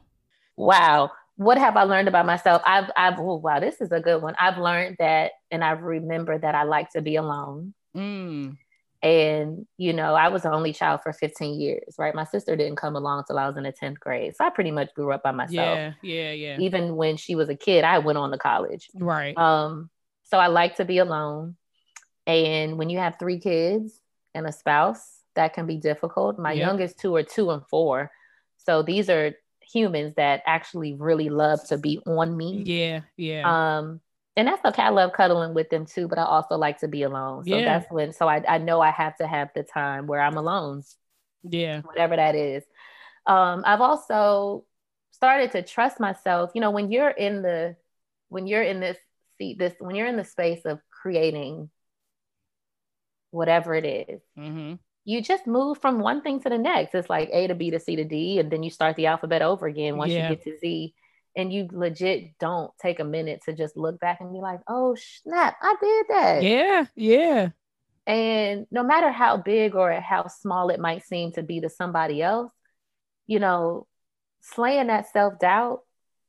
wow, 0.56 1.12
what 1.38 1.58
have 1.58 1.76
I 1.78 1.84
learned 1.84 2.08
about 2.08 2.26
myself? 2.26 2.62
I've, 2.66 2.90
I've, 2.96 3.20
oh, 3.20 3.36
wow, 3.36 3.60
this 3.60 3.82
is 3.82 3.92
a 3.92 4.00
good 4.00 4.22
one. 4.22 4.36
I've 4.40 4.58
learned 4.58 4.98
that, 5.00 5.32
and 5.52 5.64
I've 5.64 5.82
remembered 5.82 6.42
that 6.42 6.56
I 6.56 6.64
like 6.64 6.92
to 6.92 7.02
be 7.02 7.18
alone. 7.18 7.74
Mm. 7.96 8.58
And, 9.02 9.68
you 9.78 9.94
know, 9.94 10.16
I 10.16 10.30
was 10.30 10.44
the 10.44 10.52
only 10.52 10.74
child 10.74 11.02
for 11.04 11.14
15 11.14 11.60
years, 11.60 11.96
right? 12.00 12.16
My 12.16 12.24
sister 12.24 12.56
didn't 12.56 12.78
come 12.78 12.96
along 12.96 13.20
until 13.20 13.38
I 13.38 13.48
was 13.48 13.58
in 13.58 13.64
the 13.64 13.72
10th 13.72 14.00
grade. 14.00 14.36
So 14.36 14.46
I 14.46 14.50
pretty 14.50 14.72
much 14.72 14.94
grew 14.96 15.12
up 15.12 15.22
by 15.22 15.32
myself. 15.32 15.78
Yeah, 15.78 15.94
yeah, 16.02 16.32
yeah. 16.32 16.58
Even 16.60 16.96
when 16.96 17.18
she 17.18 17.36
was 17.36 17.50
a 17.50 17.56
kid, 17.56 17.84
I 17.84 18.00
went 18.00 18.18
on 18.18 18.32
to 18.32 18.38
college. 18.38 18.90
Right. 18.96 19.38
Um, 19.38 19.90
so 20.24 20.40
I 20.40 20.48
like 20.48 20.78
to 20.78 20.86
be 20.86 20.98
alone. 20.98 21.56
And 22.26 22.78
when 22.78 22.90
you 22.90 22.98
have 22.98 23.20
three 23.20 23.40
kids 23.40 24.02
and 24.34 24.48
a 24.48 24.52
spouse, 24.52 25.20
that 25.36 25.54
can 25.54 25.68
be 25.68 25.78
difficult. 25.78 26.40
My 26.40 26.54
yep. 26.54 26.66
youngest 26.66 26.98
two 26.98 27.16
are 27.16 27.24
two 27.24 27.52
and 27.52 27.66
four. 27.68 28.10
So 28.58 28.82
these 28.82 29.10
are 29.10 29.34
humans 29.72 30.16
that 30.16 30.42
actually 30.46 30.94
really 30.94 31.30
love 31.30 31.66
to 31.68 31.78
be 31.78 32.00
on 32.06 32.36
me. 32.36 32.64
Yeah, 32.66 33.02
yeah. 33.18 33.44
Um, 33.78 34.02
and 34.36 34.48
that's 34.48 34.64
okay. 34.66 34.82
I 34.82 34.90
love 34.90 35.14
cuddling 35.14 35.54
with 35.54 35.70
them 35.70 35.86
too, 35.86 36.08
but 36.08 36.18
I 36.18 36.24
also 36.24 36.56
like 36.56 36.80
to 36.80 36.88
be 36.88 37.04
alone. 37.04 37.46
So 37.46 37.56
yeah. 37.56 37.66
that's 37.66 37.92
when. 37.92 38.14
So 38.14 38.28
I 38.28 38.44
I 38.48 38.58
know 38.58 38.82
I 38.82 38.92
have 38.92 39.16
to 39.18 39.28
have 39.28 39.50
the 39.56 39.64
time 39.64 40.08
where 40.08 40.22
I'm 40.22 40.38
alone. 40.38 40.84
Yeah, 41.44 41.82
whatever 41.82 42.16
that 42.16 42.36
is. 42.36 42.64
Um, 43.26 43.64
I've 43.66 43.82
also 43.82 44.66
started 45.12 45.52
to 45.54 45.62
trust 45.62 46.00
myself. 46.00 46.52
You 46.54 46.62
know, 46.62 46.72
when 46.72 46.92
you're 46.92 47.10
in 47.10 47.42
the 47.42 47.76
when 48.30 48.48
you're 48.48 48.64
in 48.64 48.80
this 48.80 48.98
seat, 49.38 49.58
this 49.58 49.74
when 49.80 49.96
you're 49.96 50.08
in 50.08 50.18
the 50.18 50.26
space 50.26 50.66
of 50.66 50.80
creating 50.90 51.70
whatever 53.32 53.74
it 53.74 53.86
is, 53.86 54.22
mm-hmm 54.38 54.76
you 55.06 55.22
just 55.22 55.46
move 55.46 55.78
from 55.80 56.00
one 56.00 56.22
thing 56.22 56.42
to 56.42 56.50
the 56.50 56.58
next. 56.58 56.96
It's 56.96 57.10
like 57.10 57.30
A 57.32 57.48
to 57.48 57.56
B 57.56 57.70
to 57.70 57.80
C 57.80 57.96
to 57.96 58.04
D, 58.04 58.40
and 58.40 58.52
then 58.52 58.64
you 58.64 58.72
start 58.72 58.96
the 58.96 59.06
alphabet 59.06 59.44
over 59.44 59.68
again 59.68 59.98
once 59.98 60.12
yeah. 60.12 60.30
you 60.30 60.36
get 60.36 60.44
to 60.44 60.58
Z. 60.58 60.94
And 61.38 61.52
you 61.52 61.68
legit 61.72 62.38
don't 62.40 62.72
take 62.82 63.00
a 63.00 63.04
minute 63.04 63.42
to 63.46 63.54
just 63.54 63.76
look 63.76 64.00
back 64.00 64.22
and 64.22 64.32
be 64.32 64.40
like, 64.40 64.62
oh, 64.68 64.96
snap, 64.96 65.58
I 65.62 65.76
did 65.82 66.06
that. 66.10 66.44
Yeah, 66.44 66.86
yeah. 66.96 67.50
And 68.08 68.68
no 68.72 68.84
matter 68.84 69.12
how 69.12 69.38
big 69.38 69.76
or 69.76 69.92
how 70.00 70.28
small 70.28 70.70
it 70.70 70.80
might 70.80 71.04
seem 71.04 71.34
to 71.34 71.44
be 71.44 71.60
to 71.60 71.70
somebody 71.70 72.22
else, 72.22 72.52
you 73.28 73.40
know, 73.40 73.86
slaying 74.42 74.88
that 74.88 75.12
self 75.12 75.38
doubt 75.40 75.82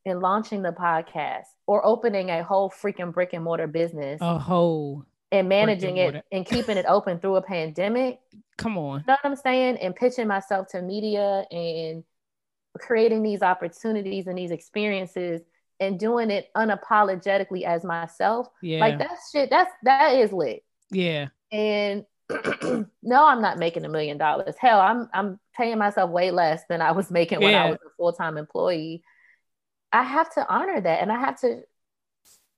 and 0.05 0.21
launching 0.21 0.63
the 0.63 0.73
podcast 0.73 1.45
or 1.67 1.85
opening 1.87 2.31
a 2.31 2.43
whole 2.43 2.71
freaking 2.71 3.13
brick 3.13 3.33
and 3.33 3.45
mortar 3.45 3.67
business. 3.67 4.21
A 4.21 4.39
whole 4.39 5.05
and 5.33 5.49
managing 5.49 5.97
it 5.97 6.25
and 6.31 6.47
keeping 6.47 6.77
it 6.77 6.87
open 6.89 7.19
through 7.19 7.37
a 7.37 7.43
pandemic. 7.43 8.21
Come 8.59 8.79
on. 8.79 9.01
You 9.01 9.05
know 9.09 9.17
what 9.21 9.25
I'm 9.25 9.37
saying? 9.37 9.79
And 9.79 9.95
pitching 9.95 10.29
myself 10.29 10.69
to 10.69 10.83
media 10.83 11.45
and 11.51 12.05
creating 12.79 13.23
these 13.23 13.43
opportunities 13.43 14.27
and 14.27 14.39
these 14.39 14.51
experiences 14.51 15.43
and 15.81 15.99
doing 15.99 16.31
it 16.31 16.49
unapologetically 16.57 17.63
as 17.65 17.85
myself. 17.85 18.49
Yeah. 18.63 18.81
Like 18.81 18.99
that 18.99 19.19
shit, 19.33 19.51
that's 19.51 19.71
that 19.83 20.15
is 20.15 20.33
lit. 20.33 20.65
Yeah. 20.91 21.29
And 21.53 22.05
no, 23.03 23.27
I'm 23.27 23.43
not 23.43 23.59
making 23.59 23.85
a 23.85 23.89
million 23.89 24.19
dollars. 24.19 24.55
Hell, 24.59 24.81
I'm 24.81 25.09
I'm 25.13 25.39
paying 25.57 25.79
myself 25.79 26.11
way 26.11 26.31
less 26.31 26.63
than 26.69 26.81
I 26.81 26.93
was 26.93 27.11
making 27.11 27.41
when 27.41 27.55
I 27.55 27.71
was 27.71 27.79
a 27.87 27.91
full-time 27.97 28.37
employee. 28.37 29.03
I 29.93 30.03
have 30.03 30.33
to 30.35 30.47
honor 30.49 30.81
that 30.81 31.03
and 31.03 31.13
I 31.13 31.21
have 31.21 31.41
to 31.41 31.63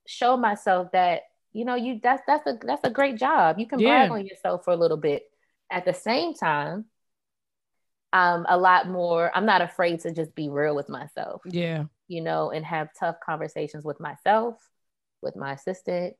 show 0.07 0.35
myself 0.35 0.91
that 0.93 1.21
you 1.53 1.65
know 1.65 1.75
you 1.75 1.99
that's 2.01 2.23
that's 2.27 2.45
a 2.47 2.57
that's 2.61 2.83
a 2.83 2.89
great 2.89 3.17
job. 3.17 3.59
You 3.59 3.67
can 3.67 3.79
yeah. 3.79 4.07
brag 4.07 4.11
on 4.11 4.25
yourself 4.25 4.63
for 4.65 4.71
a 4.71 4.77
little 4.77 4.97
bit. 4.97 5.23
At 5.71 5.85
the 5.85 5.93
same 5.93 6.33
time 6.33 6.85
i'm 8.11 8.45
a 8.49 8.57
lot 8.57 8.87
more 8.87 9.31
i'm 9.35 9.45
not 9.45 9.61
afraid 9.61 9.99
to 9.99 10.11
just 10.11 10.33
be 10.35 10.49
real 10.49 10.75
with 10.75 10.89
myself 10.89 11.41
yeah. 11.45 11.83
you 12.07 12.21
know 12.21 12.51
and 12.51 12.65
have 12.65 12.89
tough 12.99 13.15
conversations 13.23 13.85
with 13.85 13.99
myself 13.99 14.55
with 15.21 15.35
my 15.35 15.53
assistant. 15.53 16.15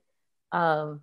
Um 0.52 1.02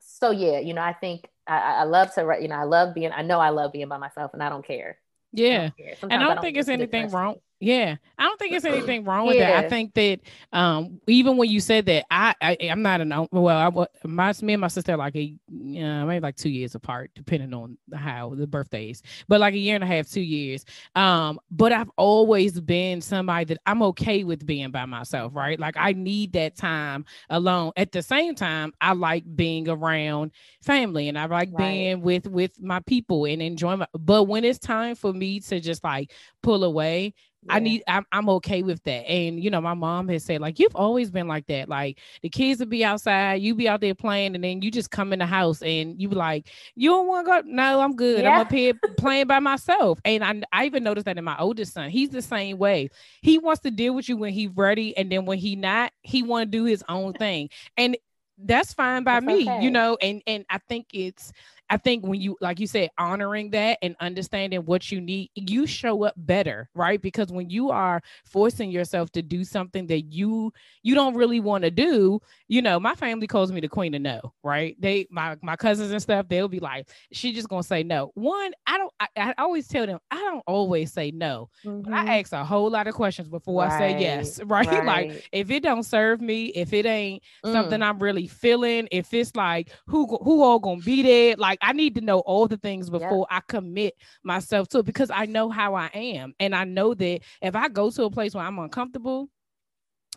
so 0.00 0.30
yeah 0.30 0.58
you 0.58 0.74
know 0.74 0.80
i 0.80 0.92
think 0.92 1.28
I, 1.46 1.58
I 1.58 1.82
love 1.84 2.12
to 2.14 2.38
you 2.40 2.48
know 2.48 2.56
i 2.56 2.64
love 2.64 2.94
being 2.94 3.12
i 3.12 3.22
know 3.22 3.38
i 3.38 3.50
love 3.50 3.72
being 3.72 3.88
by 3.88 3.98
myself 3.98 4.32
and 4.34 4.42
i 4.42 4.48
don't 4.48 4.66
care. 4.66 4.98
Yeah 5.32 5.70
I 5.78 5.96
don't 6.00 6.02
and 6.02 6.12
i 6.12 6.16
don't, 6.16 6.22
I 6.22 6.34
don't 6.34 6.42
think 6.42 6.56
it's 6.56 6.68
anything 6.68 7.10
wrong 7.10 7.36
yeah, 7.60 7.96
I 8.16 8.22
don't 8.24 8.38
think 8.38 8.54
it's 8.54 8.64
anything 8.64 9.04
wrong 9.04 9.26
with 9.26 9.36
yeah. 9.36 9.60
that. 9.60 9.64
I 9.64 9.68
think 9.68 9.94
that 9.94 10.20
um, 10.52 11.00
even 11.08 11.36
when 11.36 11.50
you 11.50 11.58
said 11.58 11.86
that, 11.86 12.04
I, 12.08 12.34
I 12.40 12.52
am 12.60 12.82
not 12.82 13.00
an 13.00 13.26
well, 13.32 13.48
I 13.48 14.06
my 14.06 14.32
me 14.42 14.52
and 14.52 14.60
my 14.60 14.68
sister 14.68 14.96
like 14.96 15.16
a 15.16 15.34
uh, 15.50 16.04
maybe 16.04 16.20
like 16.20 16.36
two 16.36 16.50
years 16.50 16.76
apart, 16.76 17.10
depending 17.16 17.52
on 17.52 17.76
how 17.92 18.34
the 18.36 18.46
birthdays, 18.46 19.02
but 19.26 19.40
like 19.40 19.54
a 19.54 19.58
year 19.58 19.74
and 19.74 19.82
a 19.82 19.88
half, 19.88 20.08
two 20.08 20.20
years. 20.20 20.64
Um, 20.94 21.40
but 21.50 21.72
I've 21.72 21.90
always 21.96 22.60
been 22.60 23.00
somebody 23.00 23.46
that 23.46 23.58
I'm 23.66 23.82
okay 23.82 24.22
with 24.22 24.46
being 24.46 24.70
by 24.70 24.86
myself, 24.86 25.34
right? 25.34 25.58
Like 25.58 25.76
I 25.76 25.94
need 25.94 26.34
that 26.34 26.56
time 26.56 27.06
alone. 27.28 27.72
At 27.76 27.90
the 27.90 28.02
same 28.02 28.36
time, 28.36 28.72
I 28.80 28.92
like 28.92 29.24
being 29.34 29.68
around 29.68 30.30
family 30.62 31.08
and 31.08 31.18
I 31.18 31.26
like 31.26 31.48
right. 31.52 31.56
being 31.58 32.02
with 32.02 32.28
with 32.28 32.60
my 32.62 32.78
people 32.80 33.24
and 33.24 33.42
enjoying. 33.42 33.80
My, 33.80 33.88
but 33.94 34.24
when 34.24 34.44
it's 34.44 34.60
time 34.60 34.94
for 34.94 35.12
me 35.12 35.40
to 35.40 35.58
just 35.58 35.82
like 35.82 36.12
pull 36.40 36.62
away 36.62 37.14
yeah. 37.42 37.54
I 37.54 37.58
need 37.60 37.82
I'm, 37.86 38.04
I'm 38.10 38.28
okay 38.30 38.62
with 38.62 38.82
that. 38.84 39.08
And 39.08 39.42
you 39.42 39.50
know, 39.50 39.60
my 39.60 39.74
mom 39.74 40.08
has 40.08 40.24
said, 40.24 40.40
like, 40.40 40.58
you've 40.58 40.74
always 40.74 41.10
been 41.10 41.28
like 41.28 41.46
that. 41.46 41.68
Like 41.68 41.98
the 42.22 42.28
kids 42.28 42.60
would 42.60 42.68
be 42.68 42.84
outside, 42.84 43.42
you 43.42 43.54
be 43.54 43.68
out 43.68 43.80
there 43.80 43.94
playing, 43.94 44.34
and 44.34 44.42
then 44.42 44.62
you 44.62 44.70
just 44.70 44.90
come 44.90 45.12
in 45.12 45.20
the 45.20 45.26
house 45.26 45.62
and 45.62 46.00
you 46.00 46.08
be 46.08 46.16
like, 46.16 46.48
You 46.74 46.90
don't 46.90 47.06
want 47.06 47.26
to 47.26 47.42
go? 47.42 47.42
No, 47.46 47.80
I'm 47.80 47.94
good. 47.94 48.22
Yeah. 48.22 48.30
I'm 48.30 48.40
up 48.40 48.52
here 48.52 48.74
playing 48.98 49.26
by 49.26 49.38
myself. 49.38 50.00
And 50.04 50.24
I 50.24 50.42
I 50.52 50.66
even 50.66 50.82
noticed 50.82 51.06
that 51.06 51.18
in 51.18 51.24
my 51.24 51.38
oldest 51.38 51.74
son, 51.74 51.90
he's 51.90 52.10
the 52.10 52.22
same 52.22 52.58
way. 52.58 52.90
He 53.22 53.38
wants 53.38 53.62
to 53.62 53.70
deal 53.70 53.94
with 53.94 54.08
you 54.08 54.16
when 54.16 54.32
he's 54.32 54.50
ready, 54.54 54.96
and 54.96 55.10
then 55.10 55.24
when 55.24 55.38
he 55.38 55.56
not, 55.56 55.92
he 56.02 56.22
want 56.22 56.50
to 56.50 56.58
do 56.58 56.64
his 56.64 56.82
own 56.88 57.12
thing. 57.12 57.50
And 57.76 57.96
that's 58.38 58.72
fine 58.72 59.02
by 59.02 59.20
me, 59.20 59.42
okay. 59.42 59.62
you 59.62 59.70
know, 59.70 59.96
and 60.00 60.22
and 60.26 60.44
I 60.48 60.58
think 60.68 60.86
it's 60.92 61.32
I 61.70 61.76
think 61.76 62.06
when 62.06 62.20
you, 62.20 62.36
like 62.40 62.60
you 62.60 62.66
said, 62.66 62.90
honoring 62.98 63.50
that 63.50 63.78
and 63.82 63.94
understanding 64.00 64.60
what 64.60 64.90
you 64.90 65.00
need, 65.00 65.30
you 65.34 65.66
show 65.66 66.04
up 66.04 66.14
better, 66.16 66.68
right? 66.74 67.00
Because 67.00 67.30
when 67.30 67.50
you 67.50 67.70
are 67.70 68.00
forcing 68.24 68.70
yourself 68.70 69.10
to 69.12 69.22
do 69.22 69.44
something 69.44 69.86
that 69.88 70.12
you 70.12 70.52
you 70.82 70.94
don't 70.94 71.14
really 71.14 71.40
want 71.40 71.64
to 71.64 71.70
do, 71.70 72.20
you 72.48 72.62
know, 72.62 72.80
my 72.80 72.94
family 72.94 73.26
calls 73.26 73.52
me 73.52 73.60
the 73.60 73.68
queen 73.68 73.94
of 73.94 74.02
no, 74.02 74.32
right? 74.42 74.76
They 74.78 75.06
my 75.10 75.36
my 75.42 75.56
cousins 75.56 75.90
and 75.90 76.00
stuff, 76.00 76.28
they'll 76.28 76.48
be 76.48 76.60
like, 76.60 76.88
she 77.12 77.32
just 77.32 77.48
gonna 77.48 77.62
say 77.62 77.82
no. 77.82 78.12
One, 78.14 78.52
I 78.66 78.78
don't. 78.78 78.92
I, 79.00 79.08
I 79.16 79.34
always 79.38 79.68
tell 79.68 79.86
them 79.86 79.98
I 80.10 80.16
don't 80.16 80.44
always 80.46 80.92
say 80.92 81.10
no. 81.10 81.50
Mm-hmm. 81.64 81.92
I 81.92 82.18
ask 82.18 82.32
a 82.32 82.44
whole 82.44 82.70
lot 82.70 82.86
of 82.86 82.94
questions 82.94 83.28
before 83.28 83.62
right. 83.62 83.72
I 83.72 83.78
say 83.78 84.00
yes, 84.00 84.40
right? 84.42 84.66
right? 84.66 84.84
Like 84.84 85.28
if 85.32 85.50
it 85.50 85.62
don't 85.62 85.84
serve 85.84 86.20
me, 86.20 86.46
if 86.46 86.72
it 86.72 86.86
ain't 86.86 87.22
mm. 87.44 87.52
something 87.52 87.82
I'm 87.82 87.98
really 87.98 88.26
feeling, 88.26 88.88
if 88.90 89.12
it's 89.12 89.34
like 89.36 89.70
who 89.86 90.06
who 90.22 90.42
all 90.42 90.58
gonna 90.58 90.80
be 90.80 91.02
there, 91.02 91.36
like 91.36 91.57
like 91.60 91.70
I 91.70 91.72
need 91.72 91.94
to 91.96 92.00
know 92.00 92.20
all 92.20 92.46
the 92.48 92.56
things 92.56 92.90
before 92.90 93.26
I 93.30 93.40
commit 93.46 93.94
myself 94.22 94.68
to 94.68 94.78
it 94.78 94.86
because 94.86 95.10
I 95.10 95.26
know 95.26 95.50
how 95.50 95.74
I 95.74 95.90
am. 95.94 96.34
And 96.40 96.54
I 96.54 96.64
know 96.64 96.94
that 96.94 97.20
if 97.42 97.56
I 97.56 97.68
go 97.68 97.90
to 97.90 98.04
a 98.04 98.10
place 98.10 98.34
where 98.34 98.44
I'm 98.44 98.58
uncomfortable, 98.58 99.28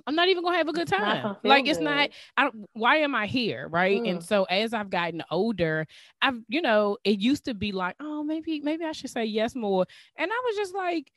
I'm 0.08 0.16
not 0.16 0.30
even 0.30 0.44
gonna 0.44 0.58
have 0.58 0.70
a 0.70 0.74
good 0.74 0.88
time. 0.88 1.36
Like 1.44 1.68
it's 1.68 1.80
not. 1.80 2.10
I 2.38 2.44
don't, 2.44 2.70
why 2.74 2.98
am 2.98 3.14
I 3.14 3.28
here, 3.28 3.68
right? 3.68 4.02
Mm. 4.02 4.10
And 4.10 4.24
so 4.24 4.46
as 4.46 4.74
I've 4.74 4.90
gotten 4.90 5.22
older, 5.30 5.86
I've 6.22 6.40
you 6.48 6.62
know 6.62 6.98
it 7.04 7.20
used 7.20 7.46
to 7.46 7.54
be 7.54 7.72
like, 7.72 7.96
oh 8.00 8.24
maybe 8.24 8.62
maybe 8.62 8.86
I 8.86 8.94
should 8.94 9.10
say 9.10 9.26
yes 9.26 9.54
more, 9.56 9.86
and 10.18 10.32
I 10.32 10.42
was 10.46 10.56
just 10.56 10.74
like, 10.74 11.12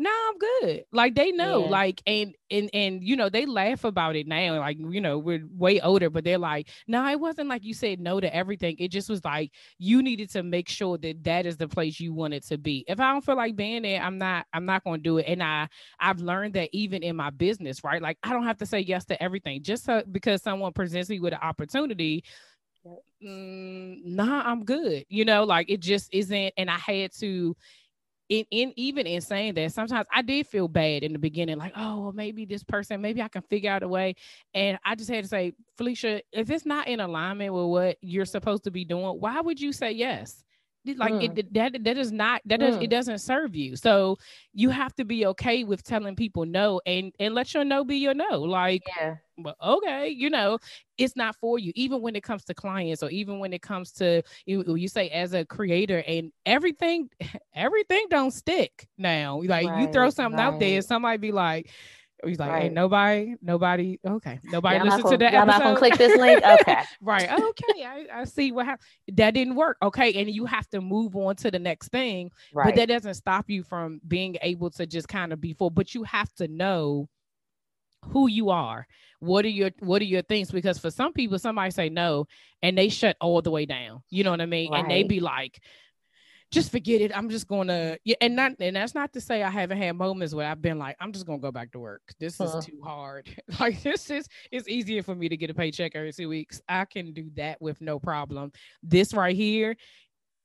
no, 0.00 0.10
I'm 0.10 0.38
good. 0.38 0.84
Like 0.92 1.14
they 1.14 1.30
know, 1.30 1.64
yeah. 1.64 1.70
like, 1.70 2.02
and 2.06 2.34
and 2.50 2.70
and 2.72 3.04
you 3.04 3.16
know, 3.16 3.28
they 3.28 3.44
laugh 3.44 3.84
about 3.84 4.16
it 4.16 4.26
now. 4.26 4.58
Like, 4.58 4.78
you 4.78 4.98
know, 4.98 5.18
we're 5.18 5.46
way 5.52 5.78
older, 5.82 6.08
but 6.08 6.24
they're 6.24 6.38
like, 6.38 6.70
no, 6.88 7.06
it 7.06 7.20
wasn't 7.20 7.50
like 7.50 7.64
you 7.64 7.74
said 7.74 8.00
no 8.00 8.18
to 8.18 8.34
everything. 8.34 8.76
It 8.78 8.88
just 8.88 9.10
was 9.10 9.22
like 9.26 9.52
you 9.76 10.02
needed 10.02 10.30
to 10.30 10.42
make 10.42 10.70
sure 10.70 10.96
that 10.96 11.22
that 11.24 11.44
is 11.44 11.58
the 11.58 11.68
place 11.68 12.00
you 12.00 12.14
wanted 12.14 12.42
to 12.44 12.56
be. 12.56 12.82
If 12.88 12.98
I 12.98 13.12
don't 13.12 13.22
feel 13.22 13.36
like 13.36 13.56
being 13.56 13.82
there, 13.82 14.00
I'm 14.00 14.16
not. 14.16 14.46
I'm 14.54 14.64
not 14.64 14.84
going 14.84 15.00
to 15.00 15.04
do 15.04 15.18
it. 15.18 15.26
And 15.28 15.42
I 15.42 15.68
I've 16.00 16.20
learned 16.20 16.54
that 16.54 16.70
even 16.72 17.02
in 17.02 17.14
my 17.14 17.28
business, 17.28 17.84
right? 17.84 18.00
Like, 18.00 18.16
I 18.22 18.32
don't 18.32 18.44
have 18.44 18.58
to 18.58 18.66
say 18.66 18.80
yes 18.80 19.04
to 19.06 19.22
everything 19.22 19.62
just 19.62 19.84
so, 19.84 20.02
because 20.10 20.42
someone 20.42 20.72
presents 20.72 21.10
me 21.10 21.20
with 21.20 21.34
an 21.34 21.40
opportunity 21.42 22.24
mm, 23.22 24.04
nah, 24.04 24.42
I'm 24.44 24.64
good. 24.64 25.04
You 25.08 25.24
know, 25.24 25.44
like 25.44 25.70
it 25.70 25.80
just 25.80 26.08
isn't. 26.12 26.54
And 26.56 26.70
I 26.70 26.78
had 26.78 27.12
to, 27.18 27.56
in, 28.30 28.46
in 28.52 28.72
even 28.76 29.06
in 29.06 29.20
saying 29.20 29.54
that, 29.54 29.72
sometimes 29.72 30.06
I 30.14 30.22
did 30.22 30.46
feel 30.46 30.68
bad 30.68 31.02
in 31.02 31.12
the 31.12 31.18
beginning, 31.18 31.58
like, 31.58 31.72
oh, 31.76 32.00
well, 32.00 32.12
maybe 32.12 32.44
this 32.46 32.62
person, 32.62 33.00
maybe 33.00 33.20
I 33.20 33.28
can 33.28 33.42
figure 33.42 33.70
out 33.70 33.82
a 33.82 33.88
way. 33.88 34.14
And 34.54 34.78
I 34.84 34.94
just 34.94 35.10
had 35.10 35.24
to 35.24 35.28
say, 35.28 35.52
Philicia, 35.76 36.22
if 36.32 36.48
it's 36.48 36.64
not 36.64 36.86
in 36.86 37.00
alignment 37.00 37.52
with 37.52 37.66
what 37.66 37.98
you're 38.00 38.24
supposed 38.24 38.64
to 38.64 38.70
be 38.70 38.84
doing, 38.84 39.20
why 39.20 39.40
would 39.40 39.60
you 39.60 39.72
say 39.72 39.90
yes? 39.90 40.44
like 40.96 41.12
mm. 41.12 41.38
it 41.38 41.52
that 41.52 41.84
that 41.84 41.98
is 41.98 42.10
not 42.10 42.40
that 42.46 42.58
does 42.58 42.76
mm. 42.76 42.82
it 42.82 42.88
doesn't 42.88 43.18
serve 43.18 43.54
you 43.54 43.76
so 43.76 44.16
you 44.54 44.70
have 44.70 44.94
to 44.94 45.04
be 45.04 45.26
okay 45.26 45.62
with 45.62 45.82
telling 45.82 46.16
people 46.16 46.46
no 46.46 46.80
and 46.86 47.12
and 47.20 47.34
let 47.34 47.52
your 47.52 47.64
no 47.64 47.84
be 47.84 47.96
your 47.96 48.14
no 48.14 48.40
like 48.40 48.82
yeah 48.98 49.16
but 49.42 49.56
okay 49.62 50.08
you 50.08 50.30
know 50.30 50.58
it's 50.98 51.16
not 51.16 51.34
for 51.36 51.58
you 51.58 51.72
even 51.74 52.00
when 52.00 52.14
it 52.16 52.22
comes 52.22 52.44
to 52.44 52.54
clients 52.54 53.02
or 53.02 53.10
even 53.10 53.38
when 53.38 53.52
it 53.52 53.62
comes 53.62 53.92
to 53.92 54.22
you, 54.46 54.64
you 54.76 54.88
say 54.88 55.08
as 55.10 55.32
a 55.32 55.44
creator 55.44 56.02
and 56.06 56.32
everything 56.46 57.08
everything 57.54 58.06
don't 58.10 58.32
stick 58.32 58.86
now 58.98 59.40
like 59.44 59.66
right, 59.66 59.80
you 59.80 59.92
throw 59.92 60.10
something 60.10 60.38
right. 60.38 60.44
out 60.44 60.60
there 60.60 60.80
somebody 60.82 61.18
be 61.18 61.32
like 61.32 61.70
He's 62.26 62.38
like, 62.38 62.50
right. 62.50 62.62
hey, 62.64 62.68
nobody, 62.68 63.34
nobody, 63.40 63.98
okay, 64.06 64.40
nobody 64.44 64.76
yeah, 64.76 64.82
listen 64.84 65.10
to 65.10 65.16
that. 65.18 65.34
I'm 65.34 65.46
not 65.46 65.62
gonna 65.62 65.78
click 65.78 65.96
this 65.96 66.16
link. 66.18 66.42
Okay, 66.50 66.82
right, 67.00 67.30
okay, 67.30 67.84
I, 67.84 68.06
I 68.12 68.24
see 68.24 68.50
what 68.50 68.66
happened. 68.66 68.86
That 69.16 69.34
didn't 69.34 69.54
work. 69.54 69.76
Okay, 69.82 70.20
and 70.20 70.28
you 70.28 70.46
have 70.46 70.68
to 70.70 70.80
move 70.80 71.14
on 71.16 71.36
to 71.36 71.50
the 71.50 71.58
next 71.58 71.88
thing. 71.88 72.30
Right. 72.52 72.66
But 72.66 72.76
that 72.76 72.88
doesn't 72.88 73.14
stop 73.14 73.48
you 73.48 73.62
from 73.62 74.00
being 74.06 74.36
able 74.42 74.70
to 74.72 74.86
just 74.86 75.08
kind 75.08 75.32
of 75.32 75.40
be 75.40 75.52
full. 75.52 75.70
But 75.70 75.94
you 75.94 76.02
have 76.04 76.32
to 76.34 76.48
know 76.48 77.08
who 78.06 78.28
you 78.28 78.50
are. 78.50 78.86
What 79.20 79.44
are 79.44 79.48
your 79.48 79.70
What 79.80 80.00
are 80.02 80.06
your 80.06 80.22
things? 80.22 80.50
Because 80.50 80.78
for 80.78 80.90
some 80.90 81.12
people, 81.12 81.38
somebody 81.38 81.70
say 81.70 81.88
no, 81.88 82.26
and 82.62 82.76
they 82.76 82.88
shut 82.88 83.16
all 83.20 83.42
the 83.42 83.50
way 83.50 83.66
down. 83.66 84.02
You 84.10 84.24
know 84.24 84.30
what 84.30 84.40
I 84.40 84.46
mean? 84.46 84.72
Right. 84.72 84.80
And 84.80 84.90
they 84.90 85.02
be 85.02 85.20
like, 85.20 85.60
just 86.50 86.72
forget 86.72 87.00
it. 87.00 87.16
I'm 87.16 87.30
just 87.30 87.46
gonna 87.46 87.96
yeah, 88.04 88.16
and 88.20 88.34
not 88.34 88.52
and 88.58 88.74
that's 88.74 88.94
not 88.94 89.12
to 89.12 89.20
say 89.20 89.42
I 89.42 89.50
haven't 89.50 89.78
had 89.78 89.92
moments 89.92 90.34
where 90.34 90.48
I've 90.48 90.60
been 90.60 90.78
like, 90.78 90.96
I'm 91.00 91.12
just 91.12 91.26
gonna 91.26 91.38
go 91.38 91.52
back 91.52 91.70
to 91.72 91.78
work. 91.78 92.02
This 92.18 92.34
is 92.34 92.40
uh-huh. 92.40 92.60
too 92.62 92.80
hard. 92.82 93.28
like 93.60 93.82
this 93.82 94.10
is 94.10 94.26
it's 94.50 94.68
easier 94.68 95.02
for 95.02 95.14
me 95.14 95.28
to 95.28 95.36
get 95.36 95.50
a 95.50 95.54
paycheck 95.54 95.94
every 95.94 96.12
two 96.12 96.28
weeks. 96.28 96.60
I 96.68 96.86
can 96.86 97.12
do 97.12 97.30
that 97.36 97.62
with 97.62 97.80
no 97.80 98.00
problem. 98.00 98.52
This 98.82 99.14
right 99.14 99.36
here, 99.36 99.76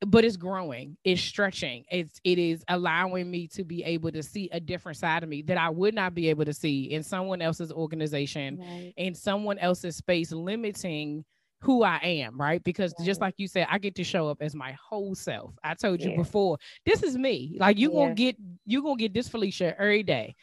but 0.02 0.26
it's 0.26 0.38
growing, 0.38 0.98
it's 1.04 1.22
stretching, 1.22 1.86
it's 1.90 2.20
it 2.24 2.38
is 2.38 2.64
allowing 2.68 3.30
me 3.30 3.48
to 3.50 3.64
be 3.64 3.84
able 3.84 4.12
to 4.12 4.22
see 4.22 4.50
a 4.52 4.60
different 4.60 4.98
side 4.98 5.24
of 5.24 5.30
me 5.30 5.42
that 5.44 5.58
I 5.58 5.70
would 5.70 5.94
not 5.94 6.14
be 6.14 6.30
able 6.30 6.46
to 6.46 6.54
see 6.54 6.92
in 6.92 7.04
someone 7.04 7.42
else's 7.42 7.72
organization, 7.72 8.60
right. 8.60 8.94
in 8.98 9.16
someone 9.16 9.58
else's 9.58 9.96
space, 9.96 10.32
limiting 10.32 11.24
who 11.62 11.84
I 11.84 11.98
am, 12.04 12.40
right? 12.40 12.64
Because 12.64 12.94
right. 13.00 13.06
just 13.06 13.22
like 13.22 13.36
you 13.38 13.48
said, 13.48 13.68
I 13.70 13.80
get 13.80 13.96
to 13.96 14.04
show 14.04 14.28
up 14.30 14.42
as 14.42 14.54
my 14.54 14.74
whole 14.74 15.16
self. 15.16 15.54
I 15.64 15.74
told 15.74 16.02
you 16.02 16.12
yeah. 16.12 16.18
before, 16.18 16.58
this 16.86 17.02
is 17.02 17.18
me. 17.18 17.58
Like 17.60 17.78
you 17.78 17.92
yeah. 17.92 18.00
gonna 18.00 18.14
get 18.14 18.38
you 18.66 18.84
gonna 18.84 18.98
get 18.98 19.14
this 19.14 19.30
Philicia 19.30 19.74
every 19.80 20.04
day. 20.04 20.36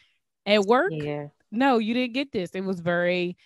At 0.45 0.63
work, 0.63 0.91
yeah. 0.93 1.29
no, 1.53 1.79
you 1.79 1.95
didn't 1.95 2.15
get 2.15 2.33
this. 2.33 2.51
It 2.51 2.65
was 2.65 2.81
very 2.81 3.37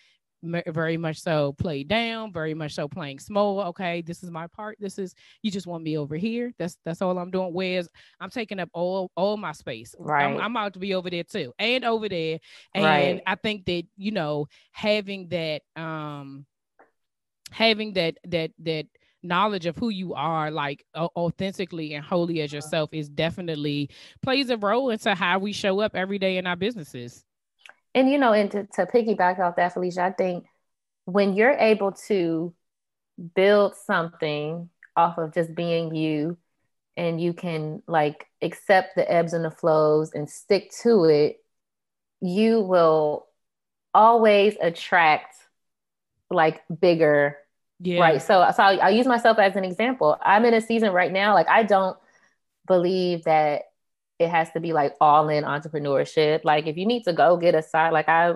very 0.69 0.97
much 0.97 1.21
so 1.21 1.53
played 1.55 1.89
down 1.89 2.33
very 2.33 2.55
much 2.55 2.75
so 2.75 2.89
playing 2.89 3.19
small 3.19 3.61
okay 3.61 4.03
this 4.03 4.23
is 4.23 4.31
my 4.31 4.47
part 4.47 4.77
this 4.81 4.99
is 4.99 5.15
you 5.43 5.51
just 5.51 5.67
want 5.67 5.83
me 5.83 5.99
over 5.99 6.17
here 6.17 6.53
that's 6.59 6.79
that's 6.85 7.03
all 7.03 7.19
i'm 7.19 7.31
doing 7.31 7.53
whereas 7.53 7.89
i'm 8.21 8.31
taking 8.31 8.59
up 8.59 8.69
all 8.73 9.11
all 9.17 9.37
my 9.37 9.53
space 9.53 9.95
right. 9.99 10.25
I'm, 10.25 10.41
I'm 10.41 10.57
out 10.57 10.75
to 10.75 10.79
be 10.79 10.95
over 10.95 11.11
there 11.11 11.25
too 11.25 11.53
and 11.59 11.85
over 11.85 12.09
there 12.09 12.39
and 12.75 12.85
right. 12.85 13.23
i 13.27 13.35
think 13.35 13.65
that 13.67 13.85
you 13.97 14.11
know 14.11 14.47
having 14.73 15.29
that 15.29 15.63
um 15.77 16.47
having 17.51 17.93
that 17.95 18.19
that 18.25 18.51
that 18.61 18.87
knowledge 19.23 19.67
of 19.67 19.77
who 19.77 19.89
you 19.89 20.15
are 20.15 20.51
like 20.51 20.85
authentically 20.97 21.95
and 21.95 22.05
wholly 22.05 22.41
as 22.41 22.53
yourself 22.53 22.91
is 22.93 23.09
definitely 23.09 23.91
plays 24.23 24.51
a 24.51 24.57
role 24.57 24.91
into 24.91 25.15
how 25.15 25.39
we 25.39 25.53
show 25.53 25.81
up 25.81 25.97
every 25.97 26.19
day 26.19 26.39
in 26.39 26.47
our 26.47 26.57
businesses 26.57 27.25
and 27.97 28.11
you 28.11 28.19
know 28.19 28.33
and 28.33 28.51
to, 28.53 28.65
to 28.75 28.87
piggyback 28.87 29.41
off 29.41 29.57
that 29.57 29.73
philicia 29.73 30.03
i 30.03 30.13
think 30.13 30.45
when 31.07 31.35
you're 31.35 31.57
able 31.59 31.91
to 31.91 32.55
build 33.35 33.75
something 33.75 34.69
off 34.95 35.19
of 35.19 35.35
just 35.35 35.55
being 35.55 35.95
you 35.95 36.37
and 36.97 37.21
you 37.21 37.33
can 37.33 37.83
like 37.89 38.27
accept 38.43 38.95
the 38.95 39.11
ebbs 39.11 39.33
and 39.33 39.45
the 39.45 39.51
flows 39.51 40.13
and 40.13 40.31
stick 40.31 40.71
to 40.83 41.05
it 41.05 41.43
you 42.21 42.61
will 42.61 43.27
always 43.93 44.55
attract 44.61 45.37
like 46.31 46.63
bigger 46.81 47.37
yeah. 47.81 48.01
right 48.01 48.23
so 48.23 48.47
so 48.55 48.63
I'll, 48.63 48.83
I'll, 48.83 48.91
use 48.91 49.07
myself 49.07 49.39
as 49.39 49.57
an 49.57 49.65
example 49.65 50.19
i'm 50.23 50.45
in 50.45 50.55
a 50.55 50.61
season 50.61 50.93
right 50.93 51.13
now 51.13 51.35
like 51.35 51.49
i 51.49 51.63
don't 51.63 51.97
believe 52.67 53.25
that 53.25 53.66
it 54.19 54.29
has 54.29 54.51
to 54.53 54.61
be 54.61 54.73
like 54.73 54.95
all 55.01 55.29
in 55.29 55.45
entrepreneurship 55.45 56.41
like 56.45 56.67
if 56.67 56.77
you 56.77 56.87
need 56.87 57.05
to 57.05 57.13
go 57.13 57.37
get 57.37 57.55
a 57.55 57.63
side 57.63 57.93
like 57.93 58.09
i 58.09 58.35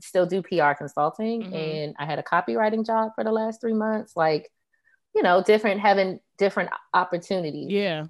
still 0.00 0.26
do 0.26 0.42
pr 0.42 0.72
consulting 0.78 1.42
mm-hmm. 1.42 1.54
and 1.54 1.94
i 1.98 2.04
had 2.04 2.18
a 2.18 2.22
copywriting 2.22 2.84
job 2.86 3.12
for 3.14 3.24
the 3.24 3.32
last 3.32 3.60
three 3.60 3.74
months 3.74 4.16
like 4.16 4.50
you 5.14 5.22
know 5.22 5.42
different 5.42 5.80
having 5.80 6.20
different 6.38 6.70
opportunities 6.94 7.70
yeah 7.70 8.06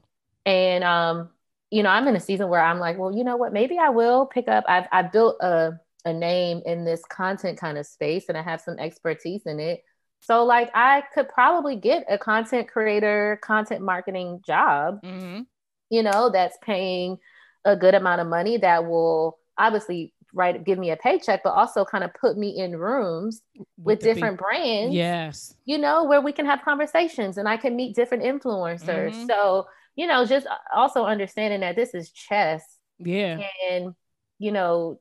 and 0.46 0.84
um 0.84 1.30
you 1.70 1.82
know 1.82 1.90
i'm 1.90 2.06
in 2.06 2.16
a 2.16 2.20
season 2.20 2.48
where 2.48 2.62
i'm 2.62 2.78
like 2.78 2.98
well 2.98 3.14
you 3.14 3.24
know 3.24 3.36
what 3.36 3.52
maybe 3.52 3.78
i 3.78 3.88
will 3.88 4.26
pick 4.26 4.48
up 4.48 4.64
i've 4.68 4.86
i 4.92 5.02
built 5.02 5.36
a 5.40 5.72
a 6.04 6.12
name 6.12 6.62
in 6.64 6.84
this 6.84 7.02
content 7.08 7.58
kind 7.58 7.78
of 7.78 7.86
space 7.86 8.26
and 8.28 8.36
I 8.36 8.42
have 8.42 8.60
some 8.60 8.78
expertise 8.78 9.42
in 9.46 9.60
it. 9.60 9.82
So 10.20 10.44
like 10.44 10.70
I 10.74 11.02
could 11.14 11.28
probably 11.28 11.76
get 11.76 12.04
a 12.08 12.18
content 12.18 12.68
creator, 12.68 13.38
content 13.42 13.82
marketing 13.82 14.42
job, 14.46 15.02
mm-hmm. 15.02 15.42
You 15.90 16.02
know, 16.02 16.30
that's 16.30 16.56
paying 16.62 17.18
a 17.64 17.76
good 17.76 17.94
amount 17.94 18.20
of 18.20 18.26
money 18.26 18.56
that 18.58 18.86
will 18.86 19.38
obviously 19.58 20.14
right 20.32 20.64
give 20.64 20.78
me 20.78 20.90
a 20.90 20.96
paycheck, 20.96 21.42
but 21.42 21.50
also 21.50 21.84
kind 21.84 22.04
of 22.04 22.14
put 22.14 22.38
me 22.38 22.56
in 22.56 22.76
rooms 22.76 23.42
with, 23.56 23.66
with 23.78 24.00
different 24.00 24.38
people. 24.38 24.46
brands. 24.46 24.94
Yes. 24.94 25.54
You 25.64 25.78
know, 25.78 26.04
where 26.04 26.20
we 26.20 26.32
can 26.32 26.46
have 26.46 26.62
conversations 26.62 27.36
and 27.36 27.48
I 27.48 27.56
can 27.56 27.76
meet 27.76 27.96
different 27.96 28.22
influencers. 28.22 29.12
Mm-hmm. 29.12 29.26
So, 29.26 29.66
you 29.96 30.06
know, 30.06 30.24
just 30.24 30.46
also 30.74 31.04
understanding 31.04 31.60
that 31.60 31.76
this 31.76 31.94
is 31.94 32.10
chess. 32.10 32.62
Yeah. 32.98 33.42
And, 33.70 33.94
you 34.38 34.52
know, 34.52 35.00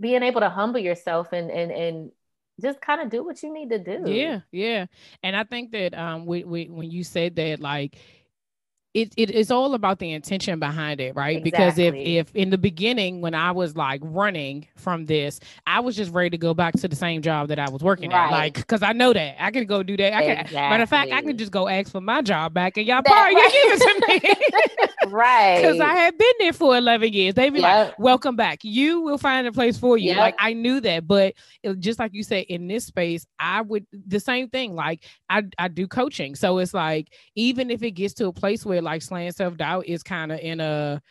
being 0.00 0.22
able 0.22 0.40
to 0.40 0.50
humble 0.50 0.80
yourself 0.80 1.32
and 1.32 1.50
and 1.50 1.70
and 1.70 2.10
just 2.60 2.80
kind 2.80 3.00
of 3.00 3.08
do 3.08 3.24
what 3.24 3.42
you 3.42 3.54
need 3.54 3.70
to 3.70 3.78
do. 3.78 4.10
Yeah, 4.10 4.40
yeah. 4.50 4.86
And 5.22 5.36
I 5.36 5.44
think 5.44 5.70
that 5.72 5.96
um 5.96 6.26
we, 6.26 6.44
we, 6.44 6.64
when 6.66 6.90
you 6.90 7.04
said 7.04 7.36
that 7.36 7.60
like 7.60 7.96
it, 9.02 9.12
it 9.16 9.30
is 9.30 9.50
all 9.50 9.74
about 9.74 9.98
the 9.98 10.12
intention 10.12 10.58
behind 10.58 11.00
it, 11.00 11.14
right? 11.14 11.38
Exactly. 11.38 11.50
Because 11.50 11.78
if 11.78 11.94
if 11.94 12.36
in 12.36 12.50
the 12.50 12.58
beginning 12.58 13.20
when 13.20 13.34
I 13.34 13.52
was 13.52 13.76
like 13.76 14.00
running 14.02 14.66
from 14.76 15.06
this, 15.06 15.40
I 15.66 15.80
was 15.80 15.96
just 15.96 16.12
ready 16.12 16.30
to 16.30 16.38
go 16.38 16.54
back 16.54 16.74
to 16.74 16.88
the 16.88 16.96
same 16.96 17.22
job 17.22 17.48
that 17.48 17.58
I 17.58 17.68
was 17.70 17.82
working 17.82 18.10
right. 18.10 18.26
at, 18.26 18.30
like 18.30 18.54
because 18.54 18.82
I 18.82 18.92
know 18.92 19.12
that 19.12 19.36
I 19.42 19.50
can 19.50 19.66
go 19.66 19.82
do 19.82 19.96
that. 19.96 20.14
I 20.14 20.22
can, 20.22 20.30
exactly. 20.38 20.56
matter 20.56 20.82
of 20.82 20.88
fact, 20.88 21.12
I 21.12 21.22
can 21.22 21.36
just 21.36 21.52
go 21.52 21.68
ask 21.68 21.90
for 21.92 22.00
my 22.00 22.22
job 22.22 22.54
back, 22.54 22.76
and 22.76 22.86
y'all 22.86 23.02
probably 23.02 23.34
right. 23.34 23.52
give 23.52 23.80
it 23.80 23.80
to 23.80 24.06
me, 24.08 24.87
right? 25.06 25.60
Because 25.60 25.80
I 25.80 25.94
had 25.94 26.18
been 26.18 26.32
there 26.38 26.52
for 26.52 26.76
eleven 26.76 27.12
years. 27.12 27.34
They 27.34 27.50
be 27.50 27.60
yep. 27.60 27.88
like, 27.88 27.98
"Welcome 27.98 28.36
back. 28.36 28.60
You 28.62 29.00
will 29.00 29.18
find 29.18 29.46
a 29.46 29.52
place 29.52 29.78
for 29.78 29.96
you." 29.96 30.10
Yep. 30.10 30.18
Like 30.18 30.34
I 30.38 30.52
knew 30.52 30.80
that, 30.80 31.06
but 31.06 31.34
it, 31.62 31.78
just 31.78 31.98
like 31.98 32.14
you 32.14 32.22
said, 32.22 32.46
in 32.48 32.68
this 32.68 32.86
space, 32.86 33.26
I 33.38 33.62
would 33.62 33.86
the 33.92 34.20
same 34.20 34.48
thing. 34.48 34.74
Like 34.74 35.04
I 35.30 35.44
I 35.58 35.68
do 35.68 35.86
coaching, 35.86 36.34
so 36.34 36.58
it's 36.58 36.74
like 36.74 37.08
even 37.34 37.70
if 37.70 37.82
it 37.82 37.92
gets 37.92 38.14
to 38.14 38.26
a 38.26 38.32
place 38.32 38.64
where 38.64 38.82
like 38.82 39.02
slaying 39.02 39.32
self 39.32 39.56
doubt 39.56 39.86
is 39.86 40.02
kind 40.02 40.32
of 40.32 40.40
in 40.40 40.60
a 40.60 41.02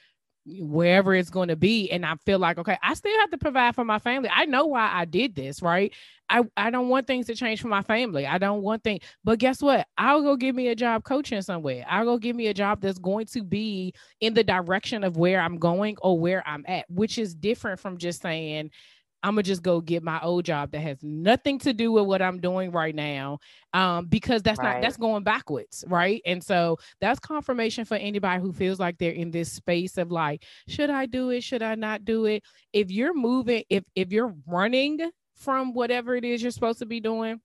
wherever 0.48 1.14
it's 1.14 1.30
going 1.30 1.50
to 1.50 1.56
be 1.56 1.92
and 1.92 2.06
i 2.06 2.16
feel 2.26 2.40
like 2.40 2.58
okay 2.58 2.78
i 2.82 2.94
still 2.94 3.18
have 3.20 3.30
to 3.30 3.38
provide 3.38 3.76
for 3.76 3.84
my 3.84 4.00
family. 4.00 4.30
I 4.34 4.46
know 4.46 4.68
why 4.68 4.90
i 4.94 5.06
did 5.06 5.36
this 5.36 5.62
right? 5.62 5.94
I 6.30 6.44
i 6.56 6.70
don't 6.70 6.90
want 6.90 7.06
things 7.06 7.26
to 7.28 7.36
change 7.36 7.62
for 7.62 7.68
my 7.68 7.82
family. 7.82 8.26
I 8.26 8.38
don't 8.38 8.62
want 8.62 8.84
things 8.84 9.04
but 9.24 9.40
guess 9.40 9.62
what? 9.62 9.88
I'll 9.98 10.22
go 10.22 10.36
give 10.38 10.56
me 10.56 10.70
a 10.70 10.76
job 10.76 11.04
coaching 11.04 11.42
somewhere. 11.42 11.86
I'll 11.90 12.06
go 12.06 12.18
give 12.18 12.36
me 12.36 12.48
a 12.48 12.54
job 12.54 12.82
that's 12.82 13.00
going 13.00 13.26
to 13.28 13.44
be 13.44 13.94
in 14.22 14.34
the 14.34 14.44
direction 14.44 15.04
of 15.04 15.18
where 15.18 15.42
i'm 15.42 15.58
going 15.58 15.98
or 16.02 16.20
where 16.20 16.48
i'm 16.48 16.64
at 16.68 16.90
which 16.90 17.18
is 17.18 17.36
different 17.36 17.80
from 17.80 17.98
just 17.98 18.22
saying 18.22 18.72
I'm 19.24 19.34
gonna 19.34 19.44
just 19.44 19.64
go 19.64 19.82
get 19.82 20.04
my 20.04 20.20
old 20.22 20.46
job 20.46 20.72
that 20.72 20.80
has 20.80 20.98
nothing 21.02 21.60
to 21.60 21.74
do 21.74 21.92
with 21.92 22.06
what 22.06 22.22
I'm 22.22 22.40
doing 22.40 22.72
right 22.72 22.94
now, 22.94 23.40
um, 23.74 24.06
because 24.06 24.42
that's 24.44 24.60
right. 24.60 24.76
not 24.76 24.82
that's 24.82 24.98
going 24.98 25.24
backwards, 25.24 25.84
right? 25.88 26.22
And 26.26 26.44
so 26.44 26.78
that's 27.02 27.20
confirmation 27.20 27.86
for 27.86 27.96
anybody 27.96 28.42
who 28.42 28.54
feels 28.54 28.80
like 28.80 28.98
they're 28.98 29.12
in 29.12 29.32
this 29.32 29.52
space 29.52 29.98
of 29.98 30.12
like, 30.12 30.44
should 30.68 30.90
I 30.90 31.08
do 31.08 31.32
it? 31.32 31.44
Should 31.44 31.64
I 31.64 31.76
not 31.76 32.06
do 32.06 32.26
it? 32.26 32.44
If 32.74 32.92
you're 32.92 33.16
moving, 33.16 33.64
if 33.70 33.84
if 33.96 34.12
you're 34.12 34.36
running 34.46 35.00
from 35.36 35.74
whatever 35.74 36.16
it 36.16 36.26
is 36.26 36.42
you're 36.42 36.52
supposed 36.52 36.80
to 36.80 36.86
be 36.86 37.00
doing, 37.00 37.42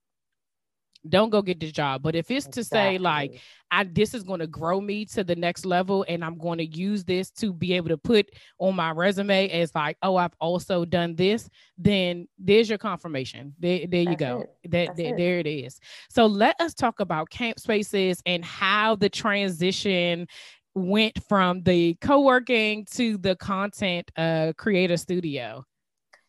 don't 1.07 1.29
go 1.29 1.41
get 1.41 1.59
this 1.59 1.71
job. 1.71 2.01
But 2.01 2.15
if 2.15 2.31
it's 2.31 2.45
exactly. 2.45 2.63
to 2.63 2.69
say 2.69 2.97
like, 2.97 3.41
I 3.71 3.83
this 3.83 4.13
is 4.13 4.23
going 4.23 4.39
to 4.39 4.47
grow 4.47 4.79
me 4.79 5.05
to 5.05 5.23
the 5.23 5.35
next 5.35 5.65
level, 5.65 6.05
and 6.07 6.23
I'm 6.23 6.37
going 6.37 6.59
to 6.59 6.65
use 6.65 7.03
this 7.03 7.29
to 7.31 7.51
be 7.51 7.73
able 7.73 7.89
to 7.89 7.97
put 7.97 8.29
on 8.59 8.75
my 8.75 8.91
resume 8.91 9.49
as 9.49 9.73
like, 9.75 9.97
oh, 10.01 10.15
I've 10.15 10.35
also 10.39 10.85
done 10.85 11.15
this, 11.15 11.49
then 11.77 12.27
there's 12.37 12.69
your 12.69 12.77
confirmation. 12.77 13.53
There, 13.59 13.85
there 13.87 14.03
you 14.03 14.15
go. 14.15 14.45
It. 14.63 14.71
That 14.71 14.95
there, 14.95 15.17
there 15.17 15.39
it 15.39 15.47
is. 15.47 15.79
So 16.09 16.25
let 16.25 16.59
us 16.61 16.73
talk 16.73 16.99
about 16.99 17.29
CAMPspaces 17.29 18.19
and 18.25 18.45
how 18.45 18.95
the 18.95 19.09
transition 19.09 20.27
went 20.75 21.23
from 21.29 21.61
the 21.63 21.95
co-working 22.01 22.83
to 22.83 23.17
the 23.17 23.35
content 23.35 24.09
uh 24.17 24.53
creator 24.57 24.97
studio. 24.97 25.63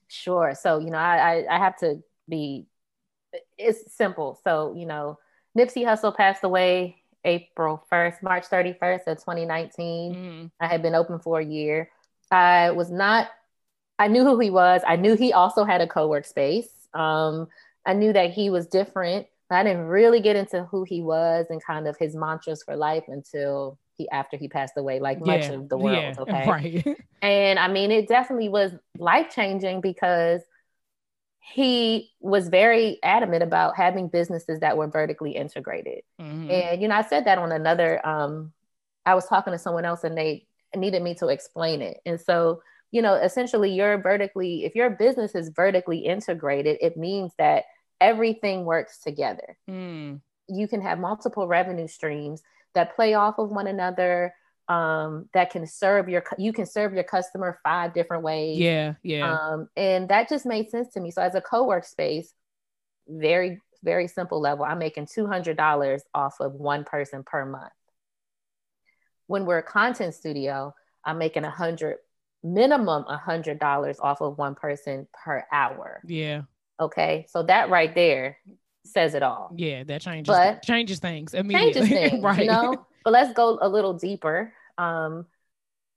Sure. 0.08 0.54
So 0.54 0.78
you 0.78 0.90
know, 0.90 0.98
I, 0.98 1.16
I, 1.16 1.56
I 1.56 1.58
have 1.58 1.76
to 1.78 2.02
be 2.28 2.66
it's 3.58 3.92
simple. 3.94 4.38
So, 4.44 4.74
you 4.76 4.86
know, 4.86 5.18
Nipsey 5.56 5.84
Hussle 5.84 6.16
passed 6.16 6.44
away 6.44 6.96
April 7.24 7.84
1st, 7.90 8.22
March 8.22 8.44
31st 8.48 9.06
of 9.06 9.18
2019. 9.18 10.14
Mm-hmm. 10.14 10.46
I 10.60 10.66
had 10.66 10.82
been 10.82 10.94
open 10.94 11.18
for 11.18 11.40
a 11.40 11.44
year. 11.44 11.90
I 12.30 12.70
was 12.70 12.90
not, 12.90 13.28
I 13.98 14.08
knew 14.08 14.24
who 14.24 14.38
he 14.38 14.50
was. 14.50 14.82
I 14.86 14.96
knew 14.96 15.16
he 15.16 15.32
also 15.32 15.64
had 15.64 15.80
a 15.80 15.86
co 15.86 16.08
work 16.08 16.26
space. 16.26 16.68
Um, 16.92 17.48
I 17.86 17.94
knew 17.94 18.12
that 18.12 18.32
he 18.32 18.50
was 18.50 18.66
different. 18.66 19.26
I 19.50 19.62
didn't 19.62 19.86
really 19.86 20.20
get 20.20 20.36
into 20.36 20.64
who 20.64 20.84
he 20.84 21.00
was 21.00 21.46
and 21.50 21.62
kind 21.62 21.86
of 21.86 21.96
his 21.96 22.16
mantras 22.16 22.62
for 22.62 22.76
life 22.76 23.04
until 23.08 23.78
he 23.96 24.08
after 24.10 24.36
he 24.36 24.48
passed 24.48 24.76
away, 24.76 24.98
like 24.98 25.18
yeah. 25.24 25.36
much 25.36 25.48
of 25.50 25.68
the 25.68 25.78
world. 25.78 25.96
Yeah. 25.96 26.14
Okay. 26.18 26.48
Right. 26.48 26.98
and 27.22 27.58
I 27.58 27.68
mean, 27.68 27.90
it 27.90 28.08
definitely 28.08 28.48
was 28.48 28.72
life 28.98 29.32
changing 29.32 29.80
because 29.80 30.42
he 31.46 32.10
was 32.20 32.48
very 32.48 32.98
adamant 33.02 33.42
about 33.42 33.76
having 33.76 34.08
businesses 34.08 34.60
that 34.60 34.78
were 34.78 34.86
vertically 34.86 35.32
integrated. 35.32 36.02
Mm-hmm. 36.18 36.50
And, 36.50 36.82
you 36.82 36.88
know, 36.88 36.94
I 36.94 37.02
said 37.02 37.26
that 37.26 37.36
on 37.36 37.52
another, 37.52 38.04
um, 38.06 38.52
I 39.04 39.14
was 39.14 39.26
talking 39.26 39.52
to 39.52 39.58
someone 39.58 39.84
else 39.84 40.04
and 40.04 40.16
they 40.16 40.46
needed 40.74 41.02
me 41.02 41.14
to 41.16 41.28
explain 41.28 41.82
it. 41.82 41.98
And 42.06 42.18
so, 42.18 42.62
you 42.92 43.02
know, 43.02 43.14
essentially 43.14 43.70
you're 43.74 43.98
vertically, 43.98 44.64
if 44.64 44.74
your 44.74 44.88
business 44.88 45.34
is 45.34 45.50
vertically 45.50 45.98
integrated, 45.98 46.78
it 46.80 46.96
means 46.96 47.32
that 47.36 47.64
everything 48.00 48.64
works 48.64 49.00
together. 49.00 49.58
Mm. 49.68 50.22
You 50.48 50.66
can 50.66 50.80
have 50.80 50.98
multiple 50.98 51.46
revenue 51.46 51.88
streams 51.88 52.42
that 52.74 52.96
play 52.96 53.12
off 53.12 53.38
of 53.38 53.50
one 53.50 53.66
another 53.66 54.34
um, 54.68 55.28
that 55.34 55.50
can 55.50 55.66
serve 55.66 56.08
your 56.08 56.24
you 56.38 56.52
can 56.52 56.66
serve 56.66 56.94
your 56.94 57.04
customer 57.04 57.58
five 57.62 57.92
different 57.92 58.22
ways. 58.22 58.58
Yeah, 58.58 58.94
yeah. 59.02 59.38
Um, 59.38 59.68
and 59.76 60.08
that 60.08 60.28
just 60.28 60.46
made 60.46 60.70
sense 60.70 60.92
to 60.94 61.00
me. 61.00 61.10
So 61.10 61.22
as 61.22 61.34
a 61.34 61.40
co-work 61.40 61.84
space, 61.84 62.32
very 63.08 63.60
very 63.82 64.08
simple 64.08 64.40
level, 64.40 64.64
I'm 64.64 64.78
making 64.78 65.06
two 65.12 65.26
hundred 65.26 65.56
dollars 65.56 66.02
off 66.14 66.40
of 66.40 66.54
one 66.54 66.84
person 66.84 67.22
per 67.24 67.44
month. 67.44 67.72
When 69.26 69.44
we're 69.44 69.58
a 69.58 69.62
content 69.62 70.14
studio, 70.14 70.74
I'm 71.04 71.18
making 71.18 71.44
a 71.44 71.50
hundred 71.50 71.96
minimum 72.42 73.04
a 73.08 73.16
hundred 73.16 73.58
dollars 73.58 73.98
off 74.00 74.20
of 74.20 74.38
one 74.38 74.54
person 74.54 75.06
per 75.24 75.44
hour. 75.52 76.00
Yeah. 76.06 76.42
Okay, 76.80 77.26
so 77.28 77.42
that 77.44 77.70
right 77.70 77.94
there 77.94 78.38
says 78.84 79.14
it 79.14 79.22
all. 79.22 79.52
Yeah, 79.56 79.84
that 79.84 80.00
changes 80.00 80.34
but 80.34 80.62
changes 80.62 80.98
things 80.98 81.34
immediately. 81.34 81.88
Changes 81.88 81.88
things, 82.10 82.22
right? 82.22 82.40
You 82.40 82.46
know, 82.46 82.86
but 83.04 83.12
let's 83.12 83.32
go 83.32 83.58
a 83.60 83.68
little 83.68 83.94
deeper. 83.94 84.52
Um, 84.78 85.26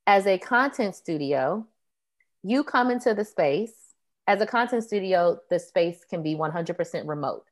as 0.06 0.28
a 0.28 0.38
content 0.38 0.96
studio, 0.96 1.66
you 2.44 2.64
come 2.64 2.92
into 2.92 3.14
the 3.14 3.26
space. 3.26 3.74
As 4.28 4.42
a 4.42 4.46
content 4.46 4.84
studio, 4.84 5.40
the 5.50 5.60
space 5.60 6.04
can 6.10 6.22
be 6.22 6.36
100% 6.36 7.08
remote. 7.08 7.46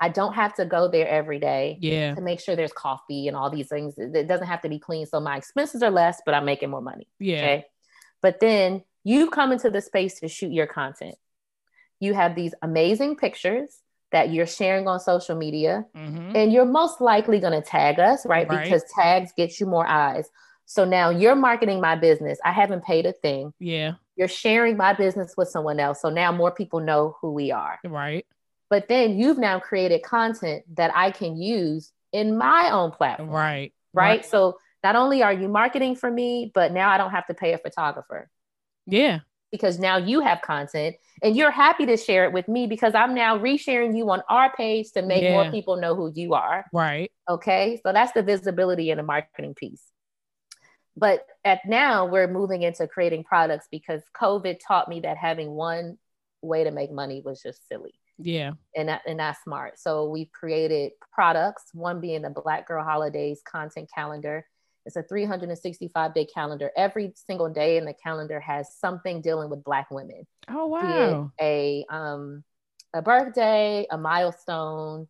I 0.00 0.08
don't 0.08 0.34
have 0.34 0.54
to 0.54 0.64
go 0.64 0.88
there 0.88 1.06
every 1.06 1.38
day 1.38 1.78
yeah. 1.80 2.14
to 2.14 2.20
make 2.20 2.40
sure 2.40 2.56
there's 2.56 2.72
coffee 2.72 3.28
and 3.28 3.36
all 3.36 3.50
these 3.50 3.68
things. 3.68 3.94
It 3.96 4.26
doesn't 4.26 4.46
have 4.46 4.62
to 4.62 4.68
be 4.68 4.78
clean. 4.78 5.06
So 5.06 5.20
my 5.20 5.36
expenses 5.36 5.82
are 5.82 5.90
less, 5.90 6.20
but 6.26 6.34
I'm 6.34 6.44
making 6.44 6.70
more 6.70 6.82
money. 6.82 7.06
Yeah. 7.20 7.36
Okay. 7.36 7.64
But 8.20 8.40
then 8.40 8.82
you 9.04 9.30
come 9.30 9.52
into 9.52 9.70
the 9.70 9.80
space 9.80 10.20
to 10.20 10.28
shoot 10.28 10.52
your 10.52 10.66
content. 10.66 11.14
You 12.00 12.14
have 12.14 12.34
these 12.34 12.54
amazing 12.60 13.16
pictures 13.16 13.78
that 14.14 14.32
you're 14.32 14.46
sharing 14.46 14.86
on 14.86 15.00
social 15.00 15.34
media 15.34 15.84
mm-hmm. 15.92 16.36
and 16.36 16.52
you're 16.52 16.64
most 16.64 17.00
likely 17.00 17.40
going 17.40 17.52
to 17.52 17.60
tag 17.60 17.98
us 17.98 18.24
right? 18.24 18.48
right. 18.48 18.62
Because 18.62 18.84
tags 18.94 19.32
get 19.36 19.58
you 19.58 19.66
more 19.66 19.84
eyes. 19.84 20.30
So 20.66 20.84
now 20.84 21.10
you're 21.10 21.34
marketing 21.34 21.80
my 21.80 21.96
business. 21.96 22.38
I 22.44 22.52
haven't 22.52 22.84
paid 22.84 23.06
a 23.06 23.12
thing. 23.12 23.52
Yeah. 23.58 23.94
You're 24.14 24.28
sharing 24.28 24.76
my 24.76 24.92
business 24.92 25.34
with 25.36 25.48
someone 25.48 25.80
else. 25.80 26.00
So 26.00 26.10
now 26.10 26.30
more 26.30 26.52
people 26.52 26.78
know 26.78 27.16
who 27.20 27.32
we 27.32 27.50
are. 27.50 27.80
Right. 27.84 28.24
But 28.70 28.86
then 28.86 29.18
you've 29.18 29.38
now 29.38 29.58
created 29.58 30.04
content 30.04 30.62
that 30.76 30.92
i 30.94 31.10
can 31.10 31.36
use 31.36 31.90
in 32.12 32.38
my 32.38 32.70
own 32.70 32.92
platform. 32.92 33.30
Right. 33.30 33.72
Right, 33.92 34.06
right. 34.06 34.24
so 34.24 34.58
not 34.84 34.94
only 34.94 35.24
are 35.24 35.32
you 35.32 35.48
marketing 35.48 35.96
for 35.96 36.10
me 36.10 36.52
but 36.54 36.72
now 36.72 36.88
i 36.88 36.98
don't 36.98 37.10
have 37.10 37.26
to 37.26 37.34
pay 37.34 37.52
a 37.52 37.58
photographer. 37.58 38.30
Yeah 38.86 39.20
because 39.54 39.78
now 39.78 39.96
you 39.96 40.18
have 40.18 40.42
content 40.42 40.96
and 41.22 41.36
you're 41.36 41.52
happy 41.52 41.86
to 41.86 41.96
share 41.96 42.24
it 42.24 42.32
with 42.32 42.48
me 42.48 42.66
because 42.66 42.92
I'm 42.92 43.14
now 43.14 43.38
resharing 43.38 43.96
you 43.96 44.10
on 44.10 44.20
our 44.28 44.52
page 44.56 44.90
to 44.94 45.02
make 45.02 45.22
yeah. 45.22 45.30
more 45.30 45.48
people 45.52 45.76
know 45.76 45.94
who 45.94 46.10
you 46.12 46.34
are. 46.34 46.64
Right. 46.72 47.12
Okay. 47.30 47.80
So 47.86 47.92
that's 47.92 48.10
the 48.10 48.24
visibility 48.24 48.90
and 48.90 48.98
the 48.98 49.04
marketing 49.04 49.54
piece. 49.54 49.84
But 50.96 51.24
at 51.44 51.60
now 51.66 52.04
we're 52.04 52.26
moving 52.26 52.62
into 52.62 52.88
creating 52.88 53.22
products 53.22 53.68
because 53.70 54.02
COVID 54.20 54.58
taught 54.58 54.88
me 54.88 54.98
that 55.00 55.18
having 55.18 55.52
one 55.52 55.98
way 56.42 56.64
to 56.64 56.72
make 56.72 56.90
money 56.90 57.22
was 57.24 57.40
just 57.40 57.68
silly. 57.68 57.94
Yeah. 58.18 58.54
And 58.74 58.88
that, 58.88 59.02
and 59.06 59.18
not 59.18 59.36
smart. 59.44 59.78
So 59.78 60.10
we've 60.10 60.32
created 60.32 60.94
products, 61.12 61.66
one 61.74 62.00
being 62.00 62.22
the 62.22 62.30
Black 62.30 62.66
Girl 62.66 62.82
Holidays 62.82 63.40
content 63.44 63.88
calendar 63.94 64.46
it's 64.86 64.96
a 64.96 65.02
365 65.02 66.14
day 66.14 66.26
calendar. 66.26 66.70
Every 66.76 67.12
single 67.14 67.48
day 67.48 67.76
in 67.76 67.84
the 67.84 67.94
calendar 67.94 68.40
has 68.40 68.74
something 68.76 69.20
dealing 69.20 69.50
with 69.50 69.64
Black 69.64 69.90
women. 69.90 70.26
Oh 70.48 70.66
wow! 70.66 71.32
a 71.40 71.84
um, 71.88 72.44
a 72.94 73.02
birthday, 73.02 73.86
a 73.90 73.96
milestone, 73.96 75.08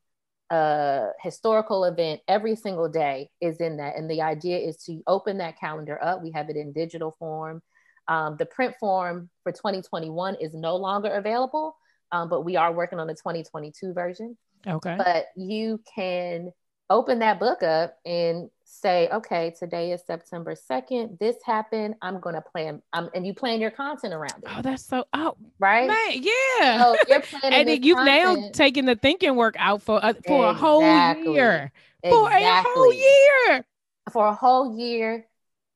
a 0.50 1.08
historical 1.20 1.84
event. 1.84 2.20
Every 2.28 2.56
single 2.56 2.88
day 2.88 3.30
is 3.40 3.56
in 3.60 3.78
that, 3.78 3.96
and 3.96 4.08
the 4.10 4.22
idea 4.22 4.58
is 4.58 4.76
to 4.84 5.02
open 5.06 5.38
that 5.38 5.58
calendar 5.58 6.02
up. 6.02 6.22
We 6.22 6.32
have 6.32 6.50
it 6.50 6.56
in 6.56 6.72
digital 6.72 7.16
form. 7.18 7.60
Um, 8.06 8.36
the 8.38 8.46
print 8.46 8.74
form 8.78 9.30
for 9.42 9.52
2021 9.52 10.36
is 10.40 10.54
no 10.54 10.76
longer 10.76 11.10
available, 11.10 11.76
um, 12.12 12.28
but 12.28 12.42
we 12.42 12.56
are 12.56 12.72
working 12.72 13.00
on 13.00 13.06
the 13.06 13.14
2022 13.14 13.92
version. 13.92 14.36
Okay. 14.66 14.96
But 14.96 15.26
you 15.36 15.80
can 15.94 16.52
open 16.90 17.20
that 17.20 17.40
book 17.40 17.62
up 17.62 17.96
and 18.04 18.50
say, 18.64 19.08
okay, 19.12 19.54
today 19.58 19.92
is 19.92 20.02
September 20.06 20.54
2nd. 20.54 21.18
This 21.18 21.36
happened. 21.44 21.94
I'm 22.02 22.20
going 22.20 22.34
to 22.34 22.40
plan. 22.40 22.82
Um, 22.92 23.10
and 23.14 23.26
you 23.26 23.34
plan 23.34 23.60
your 23.60 23.70
content 23.70 24.14
around 24.14 24.42
it. 24.42 24.44
Oh, 24.46 24.62
that's 24.62 24.84
so, 24.84 25.04
oh, 25.12 25.36
right. 25.58 25.86
Man, 25.86 26.22
yeah. 26.22 26.82
So 26.82 26.96
you're 27.08 27.20
planning 27.20 27.68
and 27.68 27.84
you've 27.84 27.98
content. 27.98 28.40
now 28.40 28.48
taken 28.52 28.86
the 28.86 28.96
thinking 28.96 29.36
work 29.36 29.54
out 29.58 29.82
for, 29.82 30.04
uh, 30.04 30.14
for 30.26 30.50
exactly. 30.50 30.50
a 30.50 30.52
whole 30.54 31.34
year. 31.34 31.72
For 32.02 32.30
a 32.30 32.62
whole 32.62 32.92
year. 32.92 33.66
For 34.12 34.26
a 34.26 34.34
whole 34.34 34.78
year. 34.78 35.26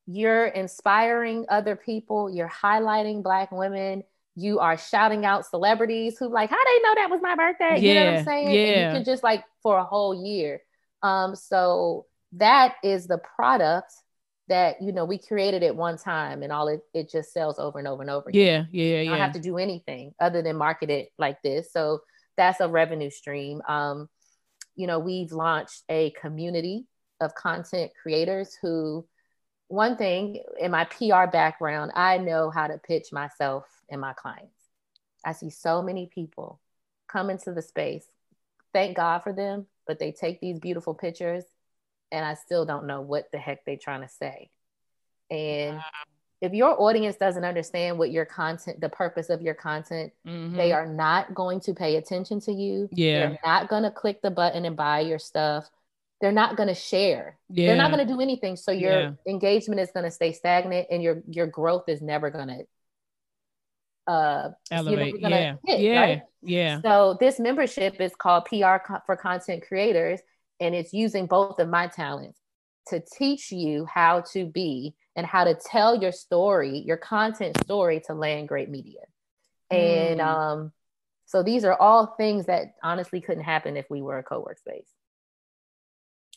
You're 0.07 0.47
inspiring 0.47 1.45
other 1.51 1.77
people. 1.77 2.31
You're 2.31 2.49
highlighting 2.49 3.23
Black 3.23 3.53
women. 3.53 4.05
You 4.35 4.61
are 4.61 4.79
shouting 4.79 5.27
out 5.27 5.45
celebrities 5.45 6.17
who 6.19 6.29
like, 6.29 6.49
how 6.49 6.57
they 6.57 6.83
know 6.83 6.95
that 6.95 7.11
was 7.11 7.21
my 7.21 7.35
birthday? 7.35 7.79
Yeah. 7.81 7.93
You 7.93 7.95
know 7.95 8.07
what 8.07 8.19
I'm 8.21 8.25
saying? 8.25 8.51
Yeah. 8.51 8.61
And 8.61 8.93
you 8.93 8.99
can 8.99 9.05
just 9.05 9.23
like 9.23 9.45
for 9.63 9.77
a 9.77 9.85
whole 9.85 10.25
year 10.25 10.63
um, 11.03 11.35
so 11.35 12.07
that 12.33 12.75
is 12.83 13.07
the 13.07 13.19
product 13.19 13.93
that 14.49 14.81
you 14.81 14.93
know 14.93 15.05
we 15.05 15.19
created 15.19 15.63
it 15.63 15.77
one 15.77 15.99
time 15.99 16.43
and 16.43 16.53
all 16.53 16.69
it, 16.69 16.81
it 16.95 17.11
just 17.11 17.33
sells 17.33 17.59
over 17.59 17.79
and 17.79 17.87
over 17.87 18.03
and 18.03 18.11
over 18.11 18.29
again. 18.29 18.69
yeah 18.73 18.85
yeah 18.85 19.01
yeah 19.03 19.11
i 19.11 19.15
don't 19.15 19.23
have 19.25 19.35
to 19.35 19.41
do 19.41 19.59
anything 19.59 20.15
other 20.21 20.43
than 20.43 20.57
market 20.57 20.91
it 20.91 21.11
like 21.19 21.41
this. 21.43 21.73
So 21.73 22.01
that's 22.37 22.61
a 22.61 22.69
revenue 22.69 23.11
stream. 23.11 23.63
Um 23.69 24.09
you 24.75 24.87
know 24.87 24.99
we've 24.99 25.33
launched 25.33 25.83
a 25.89 26.11
community 26.21 26.87
of 27.21 27.35
content 27.35 27.91
creators 28.01 28.57
who 28.63 29.07
one 29.67 29.97
thing 29.97 30.43
in 30.59 30.71
my 30.71 30.85
pr 30.85 31.27
background 31.31 31.91
i 31.95 32.17
know 32.17 32.49
how 32.49 32.67
to 32.67 32.79
pitch 32.79 33.13
myself 33.13 33.65
and 33.91 34.01
my 34.01 34.13
clients. 34.13 34.55
I 35.25 35.33
see 35.33 35.51
so 35.51 35.83
many 35.83 36.07
people 36.07 36.61
come 37.09 37.29
into 37.29 37.53
the 37.53 37.61
space 37.61 38.07
thank 38.73 38.97
god 38.97 39.19
for 39.25 39.33
them 39.33 39.67
but 39.87 39.99
they 39.99 40.13
take 40.13 40.41
these 40.41 40.61
beautiful 40.61 40.95
pictures 40.95 41.45
and 42.11 42.25
I 42.25 42.35
still 42.35 42.65
don't 42.65 42.87
know 42.87 43.01
what 43.01 43.31
the 43.33 43.39
heck 43.39 43.65
they're 43.65 43.77
trying 43.77 44.03
to 44.03 44.09
say. 44.09 44.51
And 45.31 45.81
if 46.41 46.53
your 46.53 46.81
audience 46.81 47.17
doesn't 47.17 47.45
understand 47.45 47.99
what 47.99 48.11
your 48.11 48.25
content, 48.25 48.81
the 48.81 48.89
purpose 48.89 49.29
of 49.29 49.43
your 49.43 49.55
content, 49.55 50.13
mm-hmm. 50.27 50.57
they 50.57 50.73
are 50.73 50.87
not 50.87 51.35
going 51.35 51.61
to 51.61 51.75
pay 51.75 51.97
attention 51.97 52.41
to 52.41 52.53
you. 52.53 52.89
Yeah. 52.93 53.21
They're 53.21 53.39
not 53.45 53.69
going 53.69 53.83
to 53.83 53.91
click 53.91 54.23
the 54.23 54.31
button 54.31 54.65
and 54.65 54.77
buy 54.77 55.01
your 55.01 55.19
stuff. 55.19 55.69
They're 56.21 56.33
not 56.33 56.57
going 56.57 56.69
to 56.69 56.75
share. 56.75 57.39
Yeah. 57.49 57.69
They're 57.69 57.77
not 57.77 57.93
going 57.93 58.07
to 58.07 58.13
do 58.13 58.21
anything. 58.21 58.57
So 58.57 58.71
your 58.73 59.01
yeah. 59.01 59.11
engagement 59.27 59.81
is 59.81 59.91
going 59.91 60.05
to 60.05 60.11
stay 60.11 60.33
stagnant 60.33 60.89
and 60.91 61.03
your 61.03 61.23
your 61.29 61.47
growth 61.47 61.85
is 61.89 62.01
never 62.01 62.31
going 62.31 62.49
to 62.49 62.65
uh 64.13 64.51
elevate. 64.71 65.17
yeah. 65.21 65.57
Hit, 65.65 65.81
yeah. 65.81 66.01
Right? 66.01 66.23
Yeah. 66.43 66.81
So 66.83 67.17
this 67.21 67.39
membership 67.39 68.01
is 68.01 68.15
called 68.17 68.47
PR 68.47 68.77
for 69.07 69.17
content 69.17 69.65
creators 69.67 70.21
and 70.61 70.75
it's 70.75 70.93
using 70.93 71.27
both 71.27 71.59
of 71.59 71.69
my 71.69 71.87
talents 71.87 72.39
to 72.89 73.03
teach 73.19 73.53
you 73.53 73.87
how 73.87 74.23
to 74.33 74.47
be 74.47 74.95
and 75.15 75.27
how 75.27 75.45
to 75.45 75.55
tell 75.55 75.95
your 75.95 76.13
story, 76.13 76.79
your 76.79 76.97
content 76.97 77.59
story 77.61 78.01
to 78.07 78.15
land 78.15 78.49
great 78.49 78.71
media. 78.71 79.01
And 79.71 80.21
mm. 80.21 80.27
um, 80.27 80.73
so 81.27 81.43
these 81.43 81.65
are 81.65 81.75
all 81.75 82.15
things 82.17 82.47
that 82.47 82.75
honestly 82.83 83.21
couldn't 83.21 83.45
happen 83.45 83.77
if 83.77 83.87
we 83.91 84.01
were 84.01 84.19
a 84.19 84.23
co-work 84.23 84.59
space. 84.59 84.89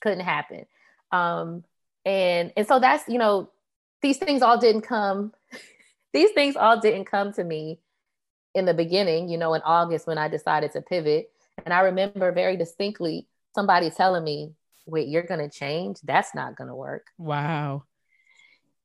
Couldn't 0.02 0.26
happen. 0.26 0.66
Um, 1.12 1.64
and 2.06 2.52
and 2.58 2.68
so 2.68 2.80
that's 2.80 3.08
you 3.08 3.18
know 3.18 3.50
these 4.02 4.18
things 4.18 4.42
all 4.42 4.58
didn't 4.58 4.82
come 4.82 5.34
these 6.14 6.32
things 6.32 6.56
all 6.56 6.80
didn't 6.80 7.06
come 7.06 7.32
to 7.34 7.44
me 7.44 7.80
in 8.56 8.66
the 8.66 8.74
beginning 8.74 9.30
you 9.30 9.38
know 9.38 9.54
in 9.54 9.62
august 9.62 10.08
when 10.08 10.18
i 10.18 10.28
decided 10.28 10.72
to 10.72 10.82
pivot 10.82 11.32
and 11.64 11.74
i 11.74 11.82
remember 11.82 12.32
very 12.32 12.58
distinctly 12.58 13.28
somebody 13.54 13.90
telling 13.90 14.24
me 14.24 14.54
wait, 14.86 15.08
you're 15.08 15.24
going 15.24 15.40
to 15.40 15.50
change? 15.50 15.98
That's 16.04 16.36
not 16.36 16.56
going 16.56 16.68
to 16.68 16.76
work. 16.76 17.08
Wow. 17.18 17.84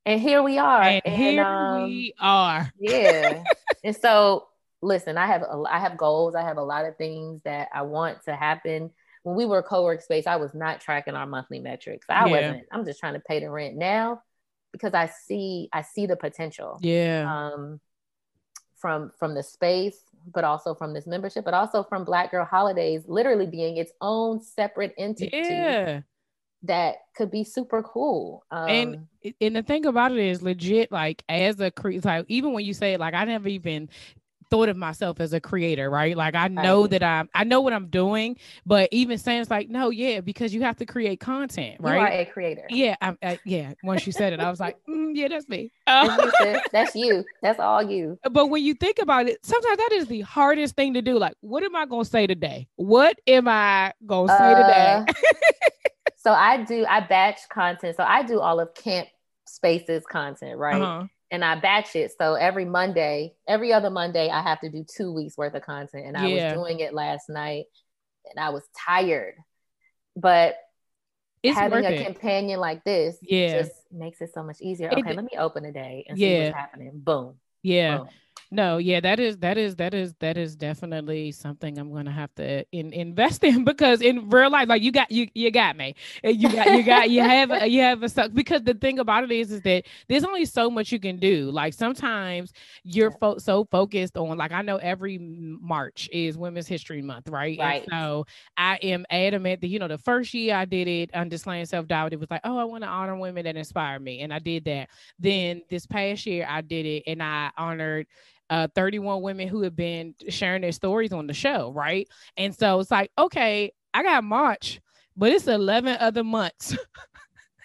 And 0.04 0.20
here 0.20 0.42
we 0.42 0.58
are. 0.58 0.82
And, 0.82 1.02
and 1.04 1.14
here 1.14 1.44
um, 1.44 1.84
we 1.84 2.14
are. 2.20 2.70
yeah. 2.78 3.42
and 3.82 3.96
so, 3.96 4.46
listen, 4.80 5.18
I 5.18 5.26
have 5.26 5.42
a, 5.42 5.64
I 5.68 5.78
have 5.80 5.96
goals. 5.96 6.34
I 6.34 6.42
have 6.42 6.58
a 6.58 6.62
lot 6.62 6.84
of 6.84 6.96
things 6.96 7.42
that 7.44 7.68
I 7.74 7.82
want 7.82 8.22
to 8.24 8.36
happen. 8.36 8.90
When 9.24 9.36
we 9.36 9.44
were 9.44 9.62
co-work 9.62 10.02
space, 10.02 10.26
I 10.26 10.36
was 10.36 10.54
not 10.54 10.80
tracking 10.80 11.14
our 11.14 11.26
monthly 11.26 11.58
metrics. 11.58 12.06
I 12.08 12.26
yeah. 12.26 12.30
wasn't. 12.30 12.66
I'm 12.70 12.84
just 12.84 13.00
trying 13.00 13.14
to 13.14 13.20
pay 13.20 13.40
the 13.40 13.50
rent 13.50 13.76
now 13.76 14.22
because 14.70 14.94
I 14.94 15.06
see 15.26 15.68
I 15.72 15.82
see 15.82 16.06
the 16.06 16.16
potential. 16.16 16.78
Yeah. 16.80 17.26
Um, 17.28 17.80
from 18.76 19.10
from 19.18 19.34
the 19.34 19.42
space 19.42 19.98
but 20.32 20.44
also 20.44 20.74
from 20.74 20.92
this 20.92 21.06
membership, 21.06 21.44
but 21.44 21.54
also 21.54 21.82
from 21.82 22.04
Black 22.04 22.30
Girl 22.30 22.44
Holidays 22.44 23.04
literally 23.06 23.46
being 23.46 23.76
its 23.76 23.92
own 24.00 24.40
separate 24.40 24.94
entity. 24.98 25.30
Yeah. 25.32 26.00
That 26.62 26.96
could 27.16 27.30
be 27.30 27.44
super 27.44 27.82
cool. 27.82 28.44
Um, 28.50 28.68
and 28.68 29.08
and 29.40 29.56
the 29.56 29.62
thing 29.62 29.86
about 29.86 30.12
it 30.12 30.18
is 30.18 30.42
legit, 30.42 30.90
like 30.90 31.22
as 31.28 31.60
a 31.60 31.70
cre 31.70 31.92
like 32.02 32.24
even 32.28 32.52
when 32.52 32.64
you 32.64 32.74
say 32.74 32.96
like 32.96 33.14
I 33.14 33.24
never 33.24 33.48
even 33.48 33.88
thought 34.50 34.68
of 34.68 34.76
myself 34.76 35.20
as 35.20 35.32
a 35.32 35.40
creator, 35.40 35.90
right? 35.90 36.16
Like 36.16 36.34
I 36.34 36.48
know 36.48 36.82
right. 36.82 36.90
that 36.90 37.02
I'm 37.02 37.28
I 37.34 37.44
know 37.44 37.60
what 37.60 37.72
I'm 37.72 37.88
doing, 37.88 38.36
but 38.64 38.88
even 38.92 39.18
saying 39.18 39.42
it's 39.42 39.50
like, 39.50 39.68
no, 39.68 39.90
yeah, 39.90 40.20
because 40.20 40.54
you 40.54 40.62
have 40.62 40.76
to 40.76 40.86
create 40.86 41.20
content, 41.20 41.76
right? 41.80 41.94
You 41.94 42.00
are 42.00 42.08
a 42.08 42.24
creator. 42.26 42.66
Yeah, 42.68 42.96
I'm 43.00 43.18
I, 43.22 43.38
yeah. 43.44 43.74
Once 43.82 44.06
you 44.06 44.12
said 44.12 44.32
it, 44.32 44.40
I 44.40 44.50
was 44.50 44.60
like, 44.60 44.76
mm, 44.88 45.12
yeah, 45.14 45.28
that's 45.28 45.48
me. 45.48 45.72
that's, 45.86 46.40
you, 46.40 46.60
that's 46.72 46.94
you. 46.94 47.24
That's 47.42 47.60
all 47.60 47.82
you. 47.82 48.18
But 48.30 48.46
when 48.46 48.62
you 48.62 48.74
think 48.74 48.98
about 48.98 49.28
it, 49.28 49.44
sometimes 49.44 49.78
that 49.78 49.92
is 49.92 50.06
the 50.06 50.22
hardest 50.22 50.76
thing 50.76 50.94
to 50.94 51.02
do. 51.02 51.18
Like, 51.18 51.34
what 51.40 51.62
am 51.62 51.74
I 51.76 51.86
gonna 51.86 52.04
say 52.04 52.26
today? 52.26 52.68
What 52.76 53.18
am 53.26 53.48
I 53.48 53.92
gonna 54.04 54.36
say 54.36 54.52
uh, 54.52 55.04
today? 55.04 55.22
so 56.16 56.32
I 56.32 56.62
do 56.64 56.86
I 56.88 57.00
batch 57.00 57.40
content. 57.50 57.96
So 57.96 58.04
I 58.04 58.22
do 58.22 58.40
all 58.40 58.60
of 58.60 58.74
camp 58.74 59.08
spaces 59.46 60.04
content, 60.06 60.58
right? 60.58 60.80
Uh-huh 60.80 61.06
and 61.30 61.44
I 61.44 61.58
batch 61.58 61.96
it. 61.96 62.12
So 62.18 62.34
every 62.34 62.64
Monday, 62.64 63.34
every 63.48 63.72
other 63.72 63.90
Monday, 63.90 64.28
I 64.30 64.42
have 64.42 64.60
to 64.60 64.70
do 64.70 64.84
two 64.84 65.12
weeks 65.12 65.36
worth 65.36 65.54
of 65.54 65.62
content. 65.62 66.06
And 66.06 66.16
I 66.16 66.26
yeah. 66.26 66.44
was 66.44 66.64
doing 66.64 66.80
it 66.80 66.94
last 66.94 67.28
night 67.28 67.66
and 68.24 68.38
I 68.44 68.50
was 68.50 68.62
tired. 68.86 69.34
But 70.14 70.56
it's 71.42 71.56
having 71.56 71.84
a 71.84 71.90
it. 71.90 72.04
companion 72.04 72.58
like 72.60 72.84
this 72.84 73.16
yeah. 73.22 73.58
just 73.58 73.72
makes 73.92 74.20
it 74.20 74.30
so 74.32 74.42
much 74.42 74.60
easier. 74.60 74.90
Okay, 74.90 75.10
it, 75.10 75.16
let 75.16 75.24
me 75.24 75.36
open 75.38 75.64
a 75.64 75.72
day 75.72 76.04
and 76.08 76.18
yeah. 76.18 76.28
see 76.28 76.44
what's 76.44 76.56
happening. 76.56 76.90
Boom. 76.94 77.34
Yeah. 77.62 77.98
Boom. 77.98 78.08
No, 78.50 78.78
yeah, 78.78 79.00
that 79.00 79.18
is 79.18 79.38
that 79.38 79.58
is 79.58 79.76
that 79.76 79.92
is 79.92 80.14
that 80.20 80.36
is 80.36 80.54
definitely 80.54 81.32
something 81.32 81.78
I'm 81.78 81.92
gonna 81.92 82.12
have 82.12 82.32
to 82.36 82.64
in, 82.70 82.92
invest 82.92 83.42
in 83.42 83.64
because 83.66 84.00
in 84.00 84.28
real 84.30 84.50
life, 84.50 84.68
like 84.68 84.82
you 84.82 84.92
got 84.92 85.10
you 85.10 85.26
you 85.34 85.50
got 85.50 85.76
me, 85.76 85.94
eh, 86.22 86.30
you 86.30 86.48
got 86.50 86.70
you 86.70 86.82
got 86.84 87.10
you 87.10 87.22
have 87.22 87.50
you 87.68 87.80
have 87.80 88.02
a 88.04 88.28
because 88.28 88.62
the 88.62 88.74
thing 88.74 89.00
about 89.00 89.24
it 89.24 89.32
is 89.32 89.50
is 89.50 89.62
that 89.62 89.84
there's 90.08 90.24
only 90.24 90.44
so 90.44 90.70
much 90.70 90.92
you 90.92 91.00
can 91.00 91.16
do. 91.18 91.50
Like 91.50 91.74
sometimes 91.74 92.52
you're 92.84 93.10
fo- 93.10 93.38
so 93.38 93.64
focused 93.64 94.16
on 94.16 94.36
like 94.36 94.52
I 94.52 94.62
know 94.62 94.76
every 94.76 95.18
March 95.18 96.08
is 96.12 96.38
Women's 96.38 96.68
History 96.68 97.02
Month, 97.02 97.28
right? 97.28 97.58
Right. 97.58 97.82
And 97.82 97.82
so 97.90 98.26
I 98.56 98.76
am 98.82 99.04
adamant 99.10 99.60
that 99.62 99.68
you 99.68 99.78
know 99.80 99.88
the 99.88 99.98
first 99.98 100.32
year 100.34 100.54
I 100.54 100.66
did 100.66 100.86
it 100.86 101.10
under 101.14 101.36
slaying 101.36 101.66
self 101.66 101.88
doubt, 101.88 102.12
it 102.12 102.20
was 102.20 102.30
like 102.30 102.42
oh 102.44 102.58
I 102.58 102.64
want 102.64 102.84
to 102.84 102.88
honor 102.88 103.16
women 103.16 103.44
that 103.44 103.56
inspire 103.56 103.98
me, 103.98 104.20
and 104.20 104.32
I 104.32 104.38
did 104.38 104.64
that. 104.66 104.88
Then 105.18 105.62
this 105.68 105.86
past 105.86 106.26
year 106.26 106.46
I 106.48 106.60
did 106.60 106.86
it 106.86 107.02
and 107.08 107.22
I 107.22 107.50
honored 107.56 108.06
uh, 108.50 108.68
31 108.74 109.22
women 109.22 109.48
who 109.48 109.62
have 109.62 109.76
been 109.76 110.14
sharing 110.28 110.62
their 110.62 110.72
stories 110.72 111.12
on 111.12 111.26
the 111.26 111.34
show, 111.34 111.72
right? 111.72 112.08
And 112.36 112.54
so 112.54 112.80
it's 112.80 112.90
like, 112.90 113.10
okay, 113.18 113.72
I 113.92 114.02
got 114.02 114.24
March, 114.24 114.80
but 115.16 115.32
it's 115.32 115.46
11 115.46 115.96
other 116.00 116.24
months. 116.24 116.76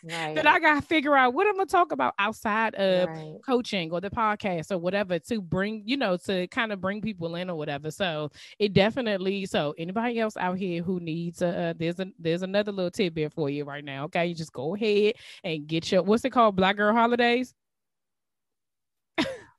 Right. 0.04 0.34
that 0.34 0.48
I 0.48 0.60
gotta 0.60 0.82
figure 0.82 1.16
out 1.16 1.36
what 1.36 1.46
I'm 1.46 1.54
gonna 1.54 1.68
talk 1.68 1.92
about 1.92 2.16
outside 2.18 2.74
of 2.74 3.08
right. 3.08 3.36
coaching 3.46 3.92
or 3.92 4.02
the 4.02 4.10
podcast 4.10 4.72
or 4.72 4.80
whatever 4.80 5.20
to 5.20 5.42
bring, 5.42 5.84
you 5.86 5.96
know, 5.96 6.18
to 6.26 6.48
kind 6.48 6.72
of 6.72 6.82
bring 6.82 7.02
people 7.02 7.36
in 7.36 7.52
or 7.52 7.56
whatever. 7.56 7.92
So 7.92 8.32
it 8.58 8.74
definitely. 8.74 9.46
So 9.46 9.76
anybody 9.78 10.20
else 10.20 10.38
out 10.38 10.58
here 10.58 10.82
who 10.82 11.00
needs 11.00 11.44
a, 11.44 11.56
uh, 11.56 11.74
there's 11.78 12.00
a 12.00 12.08
there's 12.18 12.42
another 12.42 12.72
little 12.72 12.90
tidbit 12.90 13.34
for 13.34 13.48
you 13.52 13.64
right 13.64 13.86
now. 13.86 14.06
Okay, 14.06 14.26
you 14.26 14.34
just 14.34 14.54
go 14.54 14.76
ahead 14.76 15.14
and 15.44 15.68
get 15.68 15.92
your 15.92 16.02
what's 16.02 16.26
it 16.26 16.32
called, 16.32 16.56
Black 16.56 16.78
Girl 16.78 16.96
Holidays 16.96 17.54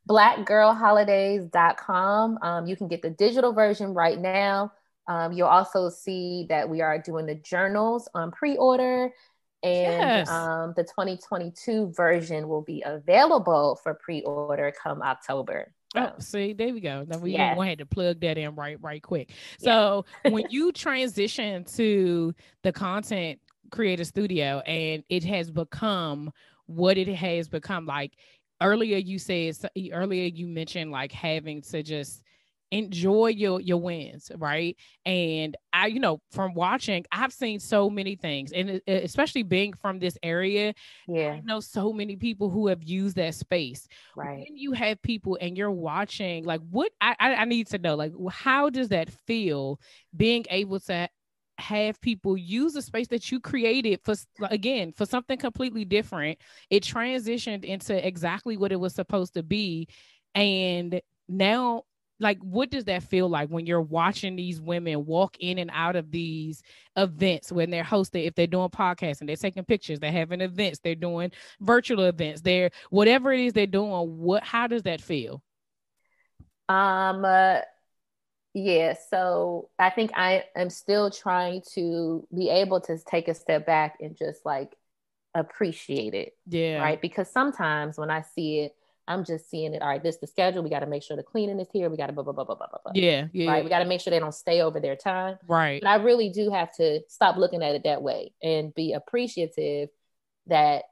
blackgirlholidays.com. 0.08 2.38
Um, 2.42 2.66
you 2.66 2.76
can 2.76 2.88
get 2.88 3.02
the 3.02 3.10
digital 3.10 3.52
version 3.52 3.94
right 3.94 4.18
now. 4.18 4.72
Um, 5.08 5.32
you'll 5.32 5.48
also 5.48 5.88
see 5.88 6.46
that 6.48 6.68
we 6.68 6.80
are 6.80 6.98
doing 6.98 7.26
the 7.26 7.34
journals 7.34 8.08
on 8.14 8.30
pre 8.30 8.56
order, 8.56 9.10
and 9.62 10.02
yes. 10.02 10.28
um, 10.28 10.74
the 10.76 10.84
2022 10.84 11.92
version 11.96 12.48
will 12.48 12.62
be 12.62 12.82
available 12.84 13.80
for 13.82 13.94
pre 13.94 14.22
order 14.22 14.72
come 14.80 15.02
October. 15.02 15.72
Oh, 15.94 16.12
see, 16.18 16.52
there 16.52 16.72
we 16.72 16.80
go. 16.80 17.04
Now 17.06 17.18
we 17.18 17.32
yes. 17.32 17.56
wanted 17.56 17.78
to 17.78 17.86
plug 17.86 18.20
that 18.20 18.38
in 18.38 18.54
right, 18.54 18.78
right 18.80 19.02
quick. 19.02 19.30
So 19.58 20.04
when 20.22 20.44
you 20.50 20.72
transition 20.72 21.64
to 21.76 22.34
the 22.62 22.72
content 22.72 23.40
creator 23.70 24.04
studio 24.04 24.60
and 24.60 25.02
it 25.08 25.24
has 25.24 25.50
become 25.50 26.32
what 26.66 26.96
it 26.96 27.08
has 27.08 27.48
become, 27.48 27.86
like 27.86 28.12
earlier 28.62 28.96
you 28.96 29.18
said 29.18 29.56
earlier 29.92 30.26
you 30.26 30.46
mentioned 30.46 30.90
like 30.90 31.12
having 31.12 31.62
to 31.62 31.82
just 31.82 32.22
enjoy 32.72 33.26
your 33.26 33.60
your 33.60 33.76
wins 33.76 34.32
right? 34.36 34.76
And 35.04 35.56
i 35.74 35.86
you 35.86 36.00
know 36.00 36.20
from 36.30 36.54
watching 36.54 37.04
i've 37.12 37.32
seen 37.32 37.60
so 37.60 37.90
many 37.90 38.16
things 38.16 38.52
and 38.52 38.80
especially 38.86 39.42
being 39.42 39.74
from 39.74 39.98
this 39.98 40.16
area 40.22 40.74
yeah. 41.06 41.32
i 41.32 41.40
know 41.40 41.60
so 41.60 41.92
many 41.92 42.16
people 42.16 42.50
who 42.50 42.66
have 42.68 42.82
used 42.82 43.16
that 43.16 43.34
space. 43.34 43.86
Right. 44.16 44.38
When 44.38 44.56
you 44.56 44.72
have 44.72 45.00
people 45.02 45.38
and 45.40 45.56
you're 45.56 45.70
watching 45.70 46.44
like 46.44 46.62
what 46.70 46.92
i 47.00 47.14
i 47.18 47.44
need 47.44 47.66
to 47.68 47.78
know 47.78 47.94
like 47.94 48.12
how 48.30 48.70
does 48.70 48.88
that 48.88 49.10
feel 49.10 49.78
being 50.16 50.46
able 50.48 50.80
to 50.80 51.08
have 51.58 52.00
people 52.00 52.36
use 52.36 52.72
the 52.72 52.82
space 52.82 53.08
that 53.08 53.30
you 53.30 53.38
created 53.40 54.00
for 54.02 54.14
again 54.50 54.92
for 54.92 55.06
something 55.06 55.38
completely 55.38 55.84
different. 55.84 56.38
It 56.70 56.82
transitioned 56.82 57.64
into 57.64 58.06
exactly 58.06 58.56
what 58.56 58.72
it 58.72 58.80
was 58.80 58.94
supposed 58.94 59.34
to 59.34 59.42
be. 59.42 59.88
And 60.34 61.00
now 61.28 61.84
like 62.22 62.38
what 62.38 62.70
does 62.70 62.84
that 62.84 63.02
feel 63.02 63.28
like 63.28 63.48
when 63.48 63.66
you're 63.66 63.80
watching 63.80 64.36
these 64.36 64.60
women 64.60 65.04
walk 65.04 65.36
in 65.40 65.58
and 65.58 65.70
out 65.74 65.96
of 65.96 66.10
these 66.10 66.62
events 66.96 67.50
when 67.50 67.68
they're 67.68 67.82
hosting 67.82 68.24
if 68.24 68.34
they're 68.34 68.46
doing 68.46 68.68
podcasts 68.68 69.20
and 69.20 69.28
they're 69.28 69.36
taking 69.36 69.64
pictures 69.64 69.98
they're 69.98 70.12
having 70.12 70.40
events 70.40 70.78
they're 70.82 70.94
doing 70.94 71.30
virtual 71.60 72.04
events 72.04 72.40
they're 72.40 72.70
whatever 72.90 73.32
it 73.32 73.40
is 73.40 73.52
they're 73.52 73.66
doing 73.66 73.90
what 73.90 74.42
how 74.44 74.66
does 74.66 74.84
that 74.84 75.00
feel? 75.00 75.42
Um 76.68 77.24
uh, 77.24 77.58
yeah, 78.54 78.94
so 79.10 79.70
I 79.78 79.90
think 79.90 80.10
I 80.14 80.44
am 80.54 80.70
still 80.70 81.10
trying 81.10 81.62
to 81.74 82.26
be 82.34 82.50
able 82.50 82.80
to 82.82 82.98
take 82.98 83.28
a 83.28 83.34
step 83.34 83.66
back 83.66 83.96
and 84.00 84.16
just 84.16 84.44
like 84.44 84.76
appreciate 85.34 86.14
it. 86.14 86.34
Yeah. 86.46 86.82
Right. 86.82 87.00
Because 87.00 87.30
sometimes 87.30 87.96
when 87.96 88.10
I 88.10 88.22
see 88.34 88.60
it, 88.60 88.74
I'm 89.08 89.24
just 89.24 89.50
seeing 89.50 89.74
it. 89.74 89.82
All 89.82 89.88
right, 89.88 90.02
this 90.02 90.16
is 90.16 90.20
the 90.20 90.26
schedule. 90.26 90.62
We 90.62 90.70
got 90.70 90.80
to 90.80 90.86
make 90.86 91.02
sure 91.02 91.16
the 91.16 91.22
cleaning 91.22 91.58
is 91.58 91.68
here. 91.72 91.90
We 91.90 91.96
got 91.96 92.06
to 92.06 92.12
blah, 92.12 92.22
blah, 92.22 92.32
blah, 92.32 92.44
blah, 92.44 92.54
blah, 92.54 92.66
blah. 92.68 92.92
Yeah. 92.94 93.26
Yeah. 93.32 93.50
Right. 93.50 93.64
We 93.64 93.70
got 93.70 93.80
to 93.80 93.84
make 93.84 94.00
sure 94.00 94.10
they 94.10 94.20
don't 94.20 94.34
stay 94.34 94.60
over 94.60 94.78
their 94.78 94.96
time. 94.96 95.38
Right. 95.48 95.80
But 95.82 95.88
I 95.88 95.96
really 95.96 96.28
do 96.28 96.50
have 96.50 96.72
to 96.76 97.00
stop 97.08 97.36
looking 97.36 97.62
at 97.62 97.74
it 97.74 97.84
that 97.84 98.02
way 98.02 98.32
and 98.42 98.74
be 98.74 98.92
appreciative 98.92 99.88
that 100.46 100.84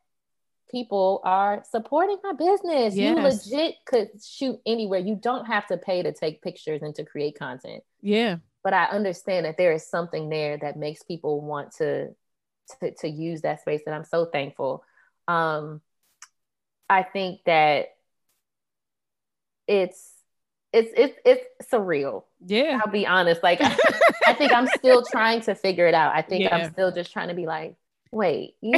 people 0.71 1.21
are 1.25 1.63
supporting 1.71 2.19
my 2.23 2.33
business. 2.33 2.95
Yes. 2.95 2.97
You 2.97 3.15
legit 3.17 3.77
could 3.85 4.11
shoot 4.23 4.61
anywhere. 4.65 5.01
You 5.01 5.17
don't 5.17 5.47
have 5.47 5.67
to 5.69 5.77
pay 5.77 6.03
to 6.03 6.13
take 6.13 6.43
pictures 6.43 6.83
and 6.83 6.95
to 6.97 7.05
create 7.05 7.39
content. 7.39 7.83
Yeah. 8.01 8.37
But 8.63 8.75
I 8.75 8.85
understand 8.87 9.47
that 9.47 9.57
there 9.57 9.73
is 9.73 9.87
something 9.87 10.29
there 10.29 10.59
that 10.59 10.77
makes 10.77 11.03
people 11.03 11.41
want 11.41 11.73
to 11.77 12.15
to, 12.81 12.95
to 13.01 13.09
use 13.09 13.43
that 13.43 13.61
space. 13.61 13.83
And 13.87 13.95
I'm 13.95 14.05
so 14.05 14.27
thankful. 14.27 14.85
Um, 15.27 15.81
I 16.89 17.03
think 17.03 17.41
that 17.47 17.89
it's 19.67 20.13
it's 20.73 20.91
it's 20.97 21.19
it's 21.25 21.71
surreal. 21.73 22.25
Yeah. 22.45 22.81
I'll 22.85 22.93
be 22.93 23.07
honest. 23.07 23.43
Like 23.43 23.61
I 24.27 24.35
think 24.35 24.53
I'm 24.53 24.67
still 24.67 25.05
trying 25.05 25.41
to 25.43 25.55
figure 25.55 25.87
it 25.87 25.95
out. 25.95 26.15
I 26.15 26.23
think 26.23 26.45
yeah. 26.45 26.57
I'm 26.57 26.73
still 26.73 26.93
just 26.93 27.13
trying 27.13 27.29
to 27.29 27.35
be 27.35 27.47
like, 27.47 27.77
wait, 28.13 28.55
you 28.61 28.73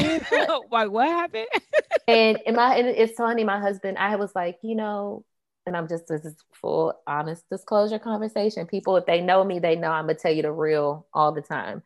like 0.70 0.90
what 0.90 1.08
happened? 1.08 1.46
and 2.08 2.38
and 2.46 2.56
my 2.56 2.76
and 2.76 2.88
it's 2.88 3.16
funny, 3.16 3.44
my 3.44 3.60
husband, 3.60 3.98
I 3.98 4.16
was 4.16 4.32
like, 4.34 4.58
you 4.62 4.74
know, 4.74 5.24
and 5.66 5.76
I'm 5.76 5.88
just 5.88 6.08
this 6.08 6.24
is 6.24 6.36
full 6.52 6.94
honest 7.06 7.44
disclosure 7.50 7.98
conversation. 7.98 8.66
People, 8.66 8.96
if 8.96 9.06
they 9.06 9.20
know 9.20 9.44
me, 9.44 9.58
they 9.58 9.76
know 9.76 9.90
I'm 9.90 10.06
gonna 10.06 10.18
tell 10.18 10.32
you 10.32 10.42
the 10.42 10.52
real 10.52 11.06
all 11.12 11.32
the 11.32 11.42
time. 11.42 11.82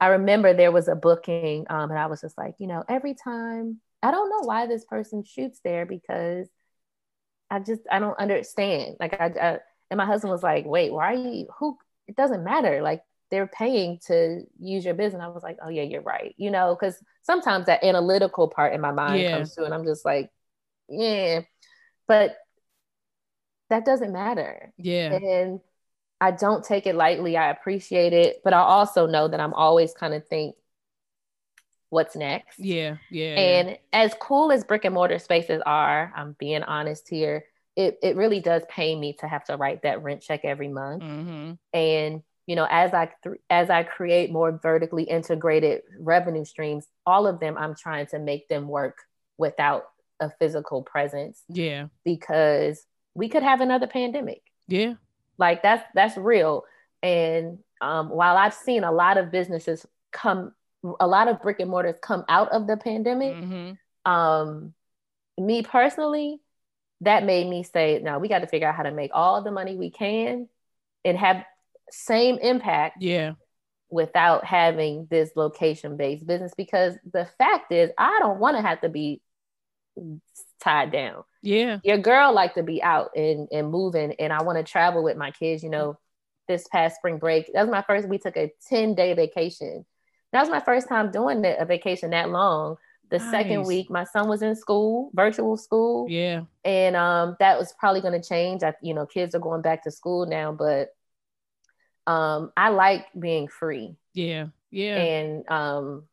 I 0.00 0.08
remember 0.08 0.52
there 0.52 0.72
was 0.72 0.88
a 0.88 0.94
booking, 0.94 1.66
um, 1.70 1.90
and 1.90 1.98
I 1.98 2.06
was 2.06 2.20
just 2.20 2.36
like, 2.36 2.56
you 2.58 2.66
know, 2.66 2.84
every 2.88 3.14
time 3.14 3.80
I 4.02 4.10
don't 4.10 4.28
know 4.28 4.46
why 4.46 4.66
this 4.66 4.84
person 4.84 5.24
shoots 5.24 5.60
there 5.64 5.86
because 5.86 6.48
I 7.50 7.60
just 7.60 7.82
I 7.90 7.98
don't 8.00 8.18
understand. 8.18 8.96
Like 9.00 9.20
I, 9.20 9.26
I 9.26 9.58
and 9.90 9.98
my 9.98 10.06
husband 10.06 10.32
was 10.32 10.42
like, 10.42 10.66
wait, 10.66 10.92
why 10.92 11.12
are 11.12 11.14
you 11.14 11.46
who 11.58 11.78
it 12.06 12.16
doesn't 12.16 12.44
matter. 12.44 12.82
Like 12.82 13.02
they're 13.30 13.46
paying 13.46 13.98
to 14.06 14.42
use 14.60 14.84
your 14.84 14.94
business. 14.94 15.22
I 15.22 15.28
was 15.28 15.42
like, 15.42 15.58
oh 15.64 15.68
yeah, 15.68 15.82
you're 15.82 16.02
right. 16.02 16.34
You 16.36 16.50
know, 16.50 16.76
because 16.78 17.02
sometimes 17.22 17.66
that 17.66 17.84
analytical 17.84 18.48
part 18.48 18.74
in 18.74 18.80
my 18.80 18.92
mind 18.92 19.20
yeah. 19.20 19.36
comes 19.36 19.54
through, 19.54 19.64
and 19.64 19.74
I'm 19.74 19.84
just 19.84 20.04
like, 20.04 20.30
yeah, 20.88 21.40
but 22.06 22.36
that 23.70 23.84
doesn't 23.84 24.12
matter. 24.12 24.72
Yeah, 24.76 25.14
and 25.14 25.60
I 26.20 26.30
don't 26.30 26.64
take 26.64 26.86
it 26.86 26.94
lightly. 26.94 27.36
I 27.36 27.50
appreciate 27.50 28.12
it, 28.12 28.40
but 28.44 28.52
I 28.52 28.60
also 28.60 29.06
know 29.06 29.28
that 29.28 29.40
I'm 29.40 29.54
always 29.54 29.92
kind 29.94 30.14
of 30.14 30.26
think, 30.28 30.54
what's 31.90 32.16
next? 32.16 32.58
Yeah, 32.58 32.96
yeah. 33.10 33.34
And 33.34 33.68
yeah. 33.70 33.76
as 33.92 34.14
cool 34.20 34.52
as 34.52 34.64
brick 34.64 34.84
and 34.84 34.94
mortar 34.94 35.18
spaces 35.18 35.62
are, 35.64 36.12
I'm 36.14 36.36
being 36.38 36.62
honest 36.62 37.08
here. 37.08 37.44
It, 37.76 37.98
it 38.02 38.16
really 38.16 38.40
does 38.40 38.62
pay 38.68 38.94
me 38.94 39.14
to 39.14 39.26
have 39.26 39.44
to 39.46 39.56
write 39.56 39.82
that 39.82 40.02
rent 40.02 40.22
check 40.22 40.44
every 40.44 40.68
month. 40.68 41.02
Mm-hmm. 41.02 41.52
And 41.72 42.22
you 42.46 42.56
know 42.56 42.66
as 42.70 42.92
i 42.92 43.10
th- 43.22 43.36
as 43.50 43.70
i 43.70 43.82
create 43.82 44.30
more 44.30 44.52
vertically 44.62 45.04
integrated 45.04 45.82
revenue 45.98 46.44
streams 46.44 46.86
all 47.06 47.26
of 47.26 47.40
them 47.40 47.56
i'm 47.58 47.74
trying 47.74 48.06
to 48.06 48.18
make 48.18 48.48
them 48.48 48.68
work 48.68 48.98
without 49.38 49.84
a 50.20 50.30
physical 50.38 50.82
presence 50.82 51.42
yeah. 51.48 51.86
because 52.04 52.84
we 53.14 53.28
could 53.28 53.42
have 53.42 53.60
another 53.60 53.86
pandemic. 53.86 54.42
Yeah. 54.68 54.94
Like 55.38 55.62
that's 55.62 55.84
that's 55.94 56.16
real. 56.16 56.64
And 57.02 57.58
um, 57.80 58.08
while 58.08 58.36
i've 58.36 58.54
seen 58.54 58.84
a 58.84 58.92
lot 58.92 59.18
of 59.18 59.30
businesses 59.30 59.84
come 60.12 60.52
a 61.00 61.06
lot 61.06 61.28
of 61.28 61.42
brick 61.42 61.60
and 61.60 61.70
mortars 61.70 61.96
come 62.00 62.24
out 62.28 62.50
of 62.50 62.66
the 62.66 62.76
pandemic 62.76 63.34
mm-hmm. 63.34 64.10
um, 64.10 64.72
me 65.38 65.62
personally 65.62 66.40
that 67.00 67.24
made 67.24 67.48
me 67.48 67.62
say 67.62 68.00
no 68.02 68.18
we 68.18 68.28
got 68.28 68.38
to 68.38 68.46
figure 68.46 68.68
out 68.68 68.74
how 68.74 68.84
to 68.84 68.92
make 68.92 69.10
all 69.12 69.42
the 69.42 69.50
money 69.50 69.76
we 69.76 69.90
can 69.90 70.48
and 71.04 71.18
have 71.18 71.44
same 71.90 72.38
impact 72.38 73.02
yeah. 73.02 73.32
without 73.90 74.44
having 74.44 75.06
this 75.10 75.30
location 75.36 75.96
based 75.96 76.26
business 76.26 76.52
because 76.56 76.94
the 77.12 77.28
fact 77.38 77.72
is 77.72 77.90
i 77.98 78.18
don't 78.20 78.40
want 78.40 78.56
to 78.56 78.62
have 78.62 78.80
to 78.80 78.88
be 78.88 79.20
tied 80.60 80.92
down. 80.92 81.22
Yeah. 81.42 81.78
Your 81.84 81.98
girl 81.98 82.32
like 82.32 82.54
to 82.54 82.62
be 82.62 82.82
out 82.82 83.10
and 83.14 83.48
and 83.52 83.70
moving 83.70 84.14
and 84.18 84.32
i 84.32 84.42
want 84.42 84.58
to 84.58 84.64
travel 84.64 85.02
with 85.02 85.16
my 85.16 85.30
kids 85.30 85.62
you 85.62 85.70
know 85.70 85.98
this 86.48 86.66
past 86.68 86.96
spring 86.96 87.18
break. 87.18 87.50
That 87.52 87.62
was 87.62 87.70
my 87.70 87.82
first 87.82 88.08
we 88.08 88.18
took 88.18 88.36
a 88.36 88.52
10 88.68 88.94
day 88.94 89.14
vacation. 89.14 89.84
That 90.32 90.40
was 90.40 90.50
my 90.50 90.60
first 90.60 90.88
time 90.88 91.10
doing 91.10 91.44
a 91.44 91.64
vacation 91.64 92.10
that 92.10 92.28
long. 92.30 92.76
The 93.10 93.18
nice. 93.18 93.30
second 93.30 93.66
week 93.66 93.90
my 93.90 94.04
son 94.04 94.28
was 94.28 94.42
in 94.42 94.56
school 94.56 95.10
virtual 95.14 95.56
school. 95.56 96.06
Yeah. 96.08 96.42
And 96.64 96.96
um 96.96 97.36
that 97.40 97.58
was 97.58 97.74
probably 97.78 98.00
going 98.00 98.20
to 98.20 98.26
change. 98.26 98.62
I, 98.62 98.74
you 98.82 98.94
know 98.94 99.06
kids 99.06 99.34
are 99.34 99.40
going 99.40 99.62
back 99.62 99.84
to 99.84 99.90
school 99.90 100.26
now 100.26 100.52
but 100.52 100.88
um 102.06 102.52
i 102.56 102.68
like 102.68 103.06
being 103.18 103.48
free. 103.48 103.96
Yeah 104.12 104.48
yeah. 104.74 104.96
And 104.96 105.50
um 105.50 106.04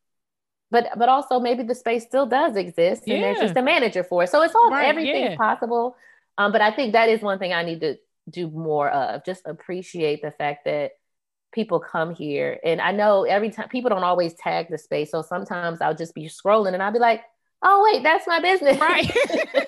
but 0.70 0.90
but 0.98 1.10
also 1.10 1.40
maybe 1.40 1.64
the 1.64 1.76
space 1.76 2.04
still 2.04 2.28
does 2.28 2.56
exist 2.56 3.04
and 3.08 3.18
yeah. 3.18 3.22
there's 3.22 3.40
just 3.40 3.58
a 3.58 3.62
manager 3.62 4.04
for 4.04 4.24
it. 4.24 4.30
So 4.30 4.42
it's 4.44 4.56
all 4.56 4.70
right, 4.70 4.88
everything's 4.88 5.32
yeah. 5.32 5.36
possible. 5.36 5.96
Um 6.38 6.52
but 6.52 6.62
i 6.62 6.72
think 6.72 6.94
that 6.94 7.10
is 7.10 7.22
one 7.22 7.40
thing 7.40 7.54
i 7.54 7.64
need 7.64 7.82
to 7.82 7.98
do 8.30 8.50
more 8.50 8.90
of 8.90 9.26
just 9.26 9.42
appreciate 9.46 10.22
the 10.22 10.32
fact 10.32 10.66
that 10.66 10.92
people 11.52 11.80
come 11.80 12.14
here. 12.14 12.60
And 12.64 12.80
i 12.80 12.92
know 12.92 13.24
every 13.24 13.50
time 13.50 13.68
people 13.68 13.90
don't 13.90 14.04
always 14.04 14.34
tag 14.36 14.68
the 14.70 14.78
space. 14.78 15.12
So 15.12 15.24
sometimes 15.24 15.82
i'll 15.82 15.96
just 15.96 16.14
be 16.14 16.26
scrolling 16.26 16.74
and 16.74 16.84
i'll 16.84 16.94
be 16.94 17.00
like 17.00 17.24
oh 17.64 17.90
wait 17.92 18.04
that's 18.04 18.28
my 18.28 18.40
business. 18.40 18.80
Right. 18.80 19.12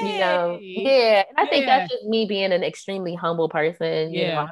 you 0.00 0.18
know 0.18 0.58
yeah 0.60 1.24
and 1.28 1.38
i 1.38 1.46
think 1.46 1.66
that's 1.66 1.90
just 1.90 2.04
me 2.04 2.26
being 2.26 2.52
an 2.52 2.62
extremely 2.62 3.14
humble 3.14 3.48
person 3.48 4.12
yeah 4.12 4.20
you 4.20 4.26
know, 4.34 4.48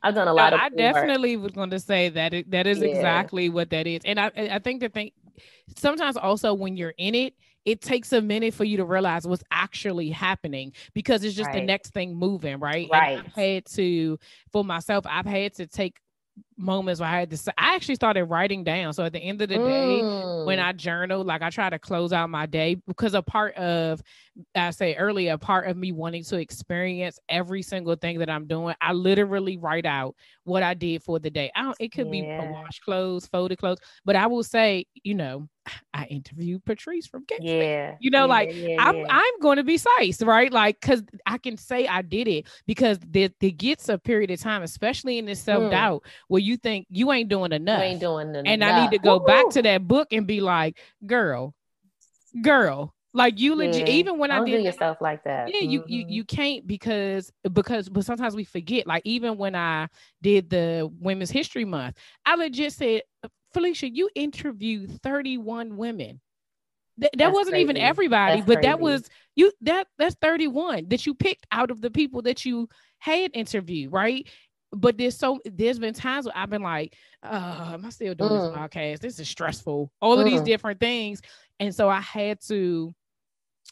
I've 0.00 0.14
done 0.14 0.28
a 0.28 0.32
lot 0.32 0.52
of. 0.52 0.60
I 0.60 0.68
definitely 0.68 1.36
work. 1.36 1.46
was 1.46 1.52
going 1.52 1.70
to 1.70 1.80
say 1.80 2.08
that 2.10 2.32
it, 2.32 2.50
that 2.52 2.68
is 2.68 2.78
yeah. 2.78 2.86
exactly 2.86 3.48
what 3.48 3.70
that 3.70 3.86
is, 3.88 4.02
and 4.04 4.20
I 4.20 4.30
I 4.36 4.60
think 4.60 4.80
the 4.80 4.88
thing 4.88 5.10
sometimes 5.76 6.16
also 6.16 6.54
when 6.54 6.76
you're 6.76 6.94
in 6.98 7.14
it, 7.14 7.34
it 7.64 7.80
takes 7.80 8.12
a 8.12 8.20
minute 8.20 8.54
for 8.54 8.64
you 8.64 8.76
to 8.78 8.84
realize 8.84 9.26
what's 9.26 9.44
actually 9.50 10.10
happening 10.10 10.72
because 10.94 11.24
it's 11.24 11.36
just 11.36 11.48
right. 11.48 11.60
the 11.60 11.66
next 11.66 11.92
thing 11.92 12.14
moving, 12.14 12.58
right? 12.60 12.88
Right. 12.90 13.18
And 13.18 13.26
I've 13.26 13.34
had 13.34 13.66
to 13.66 14.18
for 14.52 14.64
myself, 14.64 15.04
I've 15.08 15.26
had 15.26 15.54
to 15.54 15.66
take 15.66 15.98
moments 16.58 17.00
where 17.00 17.08
I 17.08 17.20
had 17.20 17.30
to 17.30 17.54
I 17.56 17.76
actually 17.76 17.94
started 17.94 18.24
writing 18.24 18.64
down. 18.64 18.92
So 18.92 19.04
at 19.04 19.12
the 19.12 19.20
end 19.20 19.40
of 19.40 19.48
the 19.48 19.56
day, 19.56 20.00
mm. 20.02 20.44
when 20.44 20.58
I 20.58 20.72
journal, 20.72 21.24
like 21.24 21.42
I 21.42 21.50
try 21.50 21.70
to 21.70 21.78
close 21.78 22.12
out 22.12 22.28
my 22.28 22.46
day 22.46 22.76
because 22.86 23.14
a 23.14 23.22
part 23.22 23.54
of 23.54 24.02
I 24.54 24.70
say 24.70 24.94
earlier, 24.94 25.32
a 25.32 25.38
part 25.38 25.68
of 25.68 25.76
me 25.76 25.92
wanting 25.92 26.24
to 26.24 26.36
experience 26.38 27.18
every 27.28 27.62
single 27.62 27.96
thing 27.96 28.18
that 28.18 28.30
I'm 28.30 28.46
doing, 28.46 28.74
I 28.80 28.92
literally 28.92 29.56
write 29.56 29.86
out 29.86 30.14
what 30.44 30.62
I 30.62 30.74
did 30.74 31.02
for 31.02 31.18
the 31.18 31.30
day. 31.30 31.50
I 31.54 31.62
don't, 31.62 31.76
it 31.80 31.92
could 31.92 32.12
yeah. 32.12 32.40
be 32.40 32.50
wash 32.52 32.80
clothes, 32.80 33.26
folded 33.26 33.58
clothes, 33.58 33.78
but 34.04 34.16
I 34.16 34.26
will 34.26 34.44
say, 34.44 34.86
you 34.94 35.14
know, 35.14 35.48
I 35.94 36.04
interviewed 36.04 36.64
Patrice 36.64 37.06
from 37.06 37.24
Get 37.24 37.42
Yeah. 37.42 37.96
You 38.00 38.10
know, 38.10 38.20
yeah, 38.20 38.24
like 38.24 38.50
yeah, 38.54 38.76
I'm 38.78 39.04
I'm 39.08 39.40
going 39.40 39.56
to 39.56 39.64
be 39.64 39.78
size, 39.78 40.22
right? 40.22 40.52
Like, 40.52 40.80
cause 40.80 41.02
I 41.26 41.38
can 41.38 41.56
say 41.56 41.86
I 41.86 42.02
did 42.02 42.28
it 42.28 42.46
because 42.66 42.98
there, 43.06 43.30
there 43.40 43.50
gets 43.50 43.88
a 43.88 43.98
period 43.98 44.30
of 44.30 44.40
time, 44.40 44.62
especially 44.62 45.18
in 45.18 45.26
this 45.26 45.40
self-doubt, 45.40 46.02
mm. 46.02 46.10
where 46.28 46.40
you 46.40 46.47
think 46.56 46.86
you 46.90 47.12
ain't 47.12 47.28
doing 47.28 47.52
enough. 47.52 47.80
You 47.80 47.84
ain't 47.84 48.00
doing 48.00 48.30
enough. 48.30 48.44
And 48.46 48.64
I 48.64 48.82
need 48.82 48.90
to 48.92 48.98
go 48.98 49.14
Woo-hoo. 49.18 49.26
back 49.26 49.50
to 49.50 49.62
that 49.62 49.86
book 49.86 50.12
and 50.12 50.26
be 50.26 50.40
like, 50.40 50.78
girl, 51.06 51.54
girl, 52.42 52.94
like 53.14 53.40
you 53.40 53.54
legit, 53.54 53.88
yeah. 53.88 53.94
even 53.94 54.18
when 54.18 54.30
Don't 54.30 54.42
I 54.42 54.50
did 54.50 54.64
yourself 54.64 54.98
like 55.00 55.24
that. 55.24 55.48
Yeah, 55.48 55.60
mm-hmm. 55.62 55.70
you 55.70 55.84
you 55.86 56.04
mm-hmm. 56.04 56.12
you 56.12 56.24
can't 56.24 56.66
because 56.66 57.32
because 57.52 57.88
but 57.88 58.04
sometimes 58.04 58.36
we 58.36 58.44
forget. 58.44 58.86
Like 58.86 59.02
even 59.04 59.38
when 59.38 59.54
I 59.54 59.88
did 60.22 60.50
the 60.50 60.90
Women's 61.00 61.30
History 61.30 61.64
Month, 61.64 61.96
I 62.24 62.36
legit 62.36 62.72
said, 62.72 63.02
Philicia, 63.54 63.88
you 63.88 64.10
interviewed 64.14 65.00
31 65.02 65.76
women. 65.76 66.20
Th- 67.00 67.12
that 67.16 67.32
wasn't 67.32 67.54
crazy. 67.54 67.62
even 67.62 67.76
everybody, 67.76 68.36
that's 68.36 68.46
but 68.46 68.54
crazy. 68.56 68.68
that 68.68 68.80
was 68.80 69.08
you 69.36 69.52
that 69.62 69.86
that's 69.98 70.16
31 70.20 70.88
that 70.88 71.06
you 71.06 71.14
picked 71.14 71.46
out 71.50 71.70
of 71.70 71.80
the 71.80 71.90
people 71.90 72.22
that 72.22 72.44
you 72.44 72.68
had 72.98 73.30
interviewed, 73.34 73.92
right? 73.92 74.28
But 74.72 74.98
there's 74.98 75.16
so 75.16 75.38
there's 75.44 75.78
been 75.78 75.94
times 75.94 76.26
where 76.26 76.36
I've 76.36 76.50
been 76.50 76.62
like, 76.62 76.94
uh, 77.22 77.70
am 77.74 77.84
I 77.84 77.90
still 77.90 78.14
doing 78.14 78.30
mm. 78.30 78.50
this 78.50 78.58
podcast? 78.58 79.00
This 79.00 79.18
is 79.18 79.28
stressful. 79.28 79.90
All 80.00 80.16
mm. 80.16 80.20
of 80.20 80.24
these 80.26 80.40
mm. 80.40 80.44
different 80.44 80.80
things. 80.80 81.22
And 81.60 81.74
so 81.74 81.88
I 81.88 82.00
had 82.00 82.40
to 82.48 82.94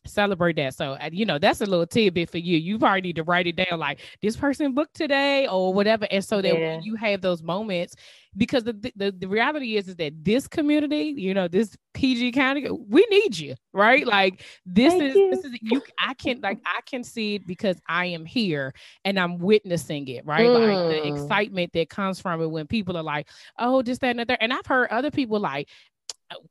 celebrate 0.07 0.57
that. 0.57 0.75
So, 0.75 0.97
you 1.13 1.25
know, 1.25 1.39
that's 1.39 1.61
a 1.61 1.67
little 1.67 1.87
tidbit 1.87 2.31
for 2.31 2.39
you. 2.39 2.57
You 2.57 2.79
probably 2.79 3.03
need 3.03 3.17
to 3.17 3.23
write 3.23 3.47
it 3.47 3.57
down 3.57 3.79
like 3.79 4.01
this 4.23 4.37
person 4.37 4.73
booked 4.73 4.95
today 4.95 5.47
or 5.47 5.73
whatever. 5.73 6.07
And 6.11 6.25
so 6.25 6.41
that 6.43 6.59
yeah. 6.59 6.77
when 6.77 6.83
you 6.83 6.95
have 6.97 7.21
those 7.21 7.43
moments, 7.43 7.95
because 8.37 8.65
the, 8.65 8.73
the, 8.97 9.13
the 9.13 9.27
reality 9.27 9.77
is, 9.77 9.89
is 9.89 9.97
that 9.97 10.13
this 10.23 10.47
community, 10.47 11.15
you 11.17 11.33
know, 11.33 11.49
this 11.49 11.77
PG 11.95 12.33
County, 12.33 12.69
we 12.71 13.07
need 13.11 13.39
you, 13.39 13.55
right? 13.73 14.07
Like 14.07 14.45
this 14.67 14.93
Thank 14.93 15.05
is, 15.05 15.15
you. 15.17 15.31
this 15.31 15.45
is, 15.45 15.53
you, 15.63 15.83
I 15.99 16.15
can, 16.15 16.41
like, 16.43 16.61
I 16.67 16.81
can 16.83 17.03
see 17.03 17.37
it 17.37 17.47
because 17.47 17.81
I 17.89 18.07
am 18.07 18.27
here 18.27 18.75
and 19.05 19.19
I'm 19.19 19.39
witnessing 19.39 20.07
it, 20.09 20.27
right? 20.27 20.47
Mm. 20.47 20.55
Like 20.55 21.03
the 21.03 21.09
mm. 21.09 21.13
excitement 21.13 21.73
that 21.73 21.89
comes 21.89 22.21
from 22.21 22.43
it 22.43 22.51
when 22.51 22.67
people 22.67 22.97
are 22.97 23.03
like, 23.03 23.29
oh, 23.59 23.83
just 23.83 24.03
that, 24.03 24.17
and 24.17 24.29
that. 24.29 24.43
And 24.43 24.53
I've 24.53 24.67
heard 24.67 24.89
other 24.91 25.11
people 25.11 25.41
like, 25.41 25.69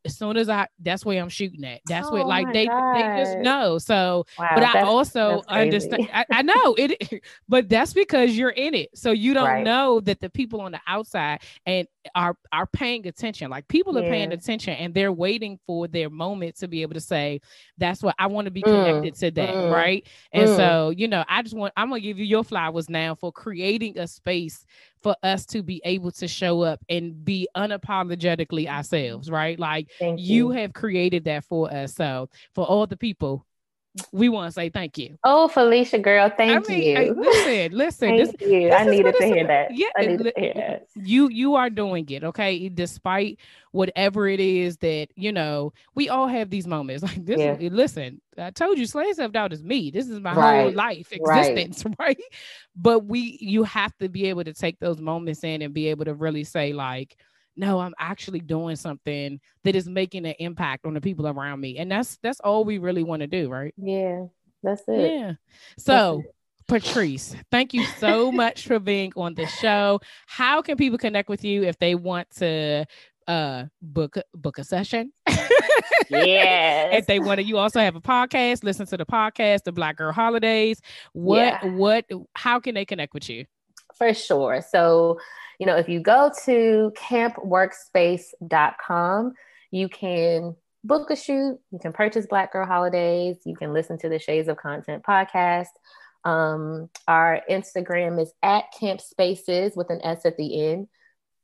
as 0.06 0.18
soon 0.18 0.38
as 0.38 0.50
I 0.50 0.68
that's 0.80 1.06
where 1.06 1.22
I'm 1.22 1.30
shooting 1.30 1.64
at. 1.66 1.82
That's 1.88 2.08
oh 2.08 2.12
what 2.12 2.28
like 2.28 2.52
they 2.54 2.68
God. 2.68 2.96
they 2.96 3.24
just 3.24 3.38
know. 3.40 3.78
So 3.78 4.26
wow, 4.38 4.52
but 4.54 4.64
I 4.64 4.82
also 4.82 5.42
understand 5.48 6.10
I, 6.14 6.26
I, 6.32 6.42
know 6.42 6.76
it 6.78 7.24
but 7.50 7.70
that's 7.70 7.94
because 7.94 8.38
you're 8.38 8.52
in 8.52 8.74
it. 8.74 8.90
So 8.96 9.12
you 9.12 9.34
don't 9.34 9.46
right. 9.46 9.64
know 9.64 10.00
that 10.02 10.20
the 10.20 10.30
people 10.30 10.62
on 10.62 10.72
the 10.72 10.82
outside 10.88 11.42
and 11.66 11.88
are 12.14 12.38
are 12.52 12.68
paying 12.68 13.08
attention. 13.08 13.50
Like 13.50 13.68
people 13.68 13.98
are 13.98 14.04
paying 14.04 14.32
attention 14.32 14.74
and 14.74 14.94
they're 14.94 15.12
waiting 15.12 15.60
for 15.66 15.88
their 15.88 16.10
moment 16.10 16.58
to 16.58 16.68
be 16.68 16.82
able 16.82 16.94
to 16.94 17.02
say, 17.02 17.42
that's 17.78 18.04
what 18.04 18.16
I 18.20 18.28
want 18.28 18.46
to 18.46 18.52
be 18.52 18.62
mm, 18.62 18.66
connected 18.66 19.14
mm, 19.14 19.20
to 19.20 19.32
that. 19.32 19.50
Mm, 19.50 19.74
right. 19.74 20.08
And 20.32 20.50
mm. 20.50 20.56
so, 20.56 20.90
you 20.90 21.08
know, 21.08 21.24
I 21.28 21.42
just 21.42 21.56
want 21.56 21.74
I'm 21.78 21.90
gonna 21.90 22.02
give 22.02 22.20
you 22.20 22.26
your 22.26 22.44
flowers 22.44 22.90
now 22.90 23.16
for 23.16 23.32
creating 23.32 23.98
a 23.98 24.08
space 24.08 24.66
for 25.02 25.16
us 25.24 25.46
to 25.48 25.64
be 25.64 25.82
able 25.86 26.12
to 26.12 26.28
show 26.28 26.62
up 26.62 26.80
and 26.90 27.24
be 27.24 27.48
unapologetically 27.56 28.68
ourselves, 28.68 29.30
right? 29.30 29.60
Like 29.60 29.92
you. 30.02 30.16
you 30.18 30.50
have 30.52 30.74
created 30.74 31.26
that 31.26 31.44
for 31.44 31.72
us. 31.72 31.94
So 31.94 32.30
for 32.54 32.66
all 32.66 32.88
the 32.88 32.98
people 32.98 33.46
we 34.12 34.30
want 34.30 34.48
to 34.48 34.52
say 34.52 34.70
thank 34.70 34.98
you. 34.98 35.18
Oh, 35.24 35.48
Philicia, 35.48 36.00
girl, 36.00 36.30
thank 36.36 36.70
I 36.70 36.74
mean, 36.74 36.84
you. 36.84 36.96
Hey, 36.96 37.10
listen, 37.12 37.72
listen. 37.78 38.10
thank 38.10 38.40
this, 38.40 38.50
you. 38.50 38.70
This 38.70 38.74
I 38.74 38.86
needed 38.86 39.16
to 39.18 39.26
hear 39.26 39.48
that. 39.48 39.76
Yeah, 39.76 39.88
I 39.98 40.06
needed 40.06 40.34
to 40.36 40.42
hear 40.42 40.54
that. 40.56 40.88
You 40.96 41.30
you 41.30 41.56
are 41.56 41.70
doing 41.70 42.10
it, 42.10 42.24
okay? 42.24 42.70
Despite 42.70 43.40
whatever 43.72 44.28
it 44.28 44.40
is 44.40 44.78
that 44.78 45.08
you 45.16 45.32
know, 45.32 45.74
we 45.96 46.10
all 46.10 46.28
have 46.28 46.50
these 46.50 46.68
moments. 46.68 47.04
Like 47.06 47.24
this. 47.24 47.40
Yeah. 47.40 47.70
Listen, 47.70 48.20
I 48.36 48.50
told 48.50 48.80
you, 48.80 48.88
slaying 48.88 49.14
self 49.14 49.32
doubt 49.32 49.54
is 49.54 49.64
me. 49.64 49.92
This 49.92 50.10
is 50.10 50.20
my 50.20 50.34
right. 50.34 50.62
whole 50.64 50.72
life 50.72 51.12
existence, 51.12 51.86
right. 51.86 51.96
right? 52.00 52.18
But 52.76 53.06
we, 53.06 53.38
you 53.40 53.64
have 53.64 53.96
to 53.98 54.10
be 54.10 54.26
able 54.26 54.44
to 54.44 54.54
take 54.54 54.80
those 54.80 55.00
moments 55.00 55.44
in 55.44 55.62
and 55.62 55.72
be 55.72 55.88
able 55.90 56.06
to 56.06 56.16
really 56.16 56.44
say, 56.44 56.74
like 56.74 57.16
no 57.56 57.80
i'm 57.80 57.94
actually 58.00 58.40
doing 58.40 58.76
something 58.76 59.40
that 59.66 59.76
is 59.76 59.88
making 59.88 60.26
an 60.26 60.36
impact 60.40 60.86
on 60.86 60.94
the 60.94 61.02
people 61.02 61.28
around 61.28 61.60
me. 61.60 61.78
And 61.78 61.92
that's 61.92 62.18
that's 62.22 62.40
all 62.40 62.64
we 62.64 62.78
really 62.78 63.04
want 63.04 63.22
to 63.22 63.28
do 63.28 63.50
right? 63.50 63.74
Yeah 63.78 64.26
that's 64.64 64.84
it. 64.88 65.12
Yeah. 65.12 65.34
So 65.78 66.24
it. 66.24 66.36
patrice 66.68 67.36
thank 67.52 67.74
you 67.74 67.86
so 68.00 68.32
much 68.44 68.66
for 68.66 68.80
being 68.80 69.12
on 69.16 69.34
the 69.34 69.48
show. 69.48 70.00
How 70.28 70.62
can 70.62 70.78
people 70.78 70.98
connect 70.98 71.30
with 71.30 71.44
you 71.44 71.64
if 71.64 71.78
they 71.80 71.96
want 71.96 72.30
to 72.38 72.86
uh 73.28 73.66
book 73.82 74.16
book 74.34 74.58
a 74.60 74.64
session? 74.64 75.12
Yeah 76.10 76.96
if 76.96 77.08
they 77.08 77.18
want 77.20 77.40
to 77.40 77.44
you 77.44 77.58
also 77.58 77.80
have 77.80 77.96
a 77.96 78.02
podcast 78.02 78.64
listen 78.64 78.86
to 78.86 78.98
the 78.98 79.06
podcast 79.06 79.64
the 79.64 79.72
black 79.72 79.98
girl 79.98 80.12
holidays. 80.12 80.80
What 81.14 81.38
yeah. 81.38 81.66
what 81.66 82.06
how 82.36 82.60
can 82.60 82.76
they 82.76 82.86
connect 82.86 83.16
with 83.16 83.28
you? 83.28 83.46
For 83.98 84.14
sure. 84.14 84.62
So 84.62 85.20
you 85.60 85.66
know, 85.66 85.78
if 85.78 85.90
you 85.90 86.00
go 86.00 86.32
to 86.46 86.94
campworkspace.com, 86.98 89.34
you 89.72 89.90
can 89.90 90.56
book 90.84 91.10
a 91.10 91.16
shoot, 91.16 91.58
you 91.72 91.80
can 91.80 91.94
purchase 91.94 92.28
Black 92.28 92.54
Girl 92.54 92.66
Holidays, 92.66 93.38
you 93.46 93.56
can 93.56 93.74
listen 93.74 93.98
to 94.00 94.10
the 94.10 94.20
Shades 94.20 94.48
of 94.48 94.58
Content 94.58 95.04
podcast. 95.04 95.68
Um, 96.24 96.90
our 97.08 97.42
Instagram 97.50 98.22
is 98.22 98.32
at 98.42 98.66
CAMPspaces 98.80 99.78
with 99.78 99.90
an 99.90 100.02
S 100.04 100.26
at 100.26 100.38
the 100.38 100.72
end. 100.72 100.88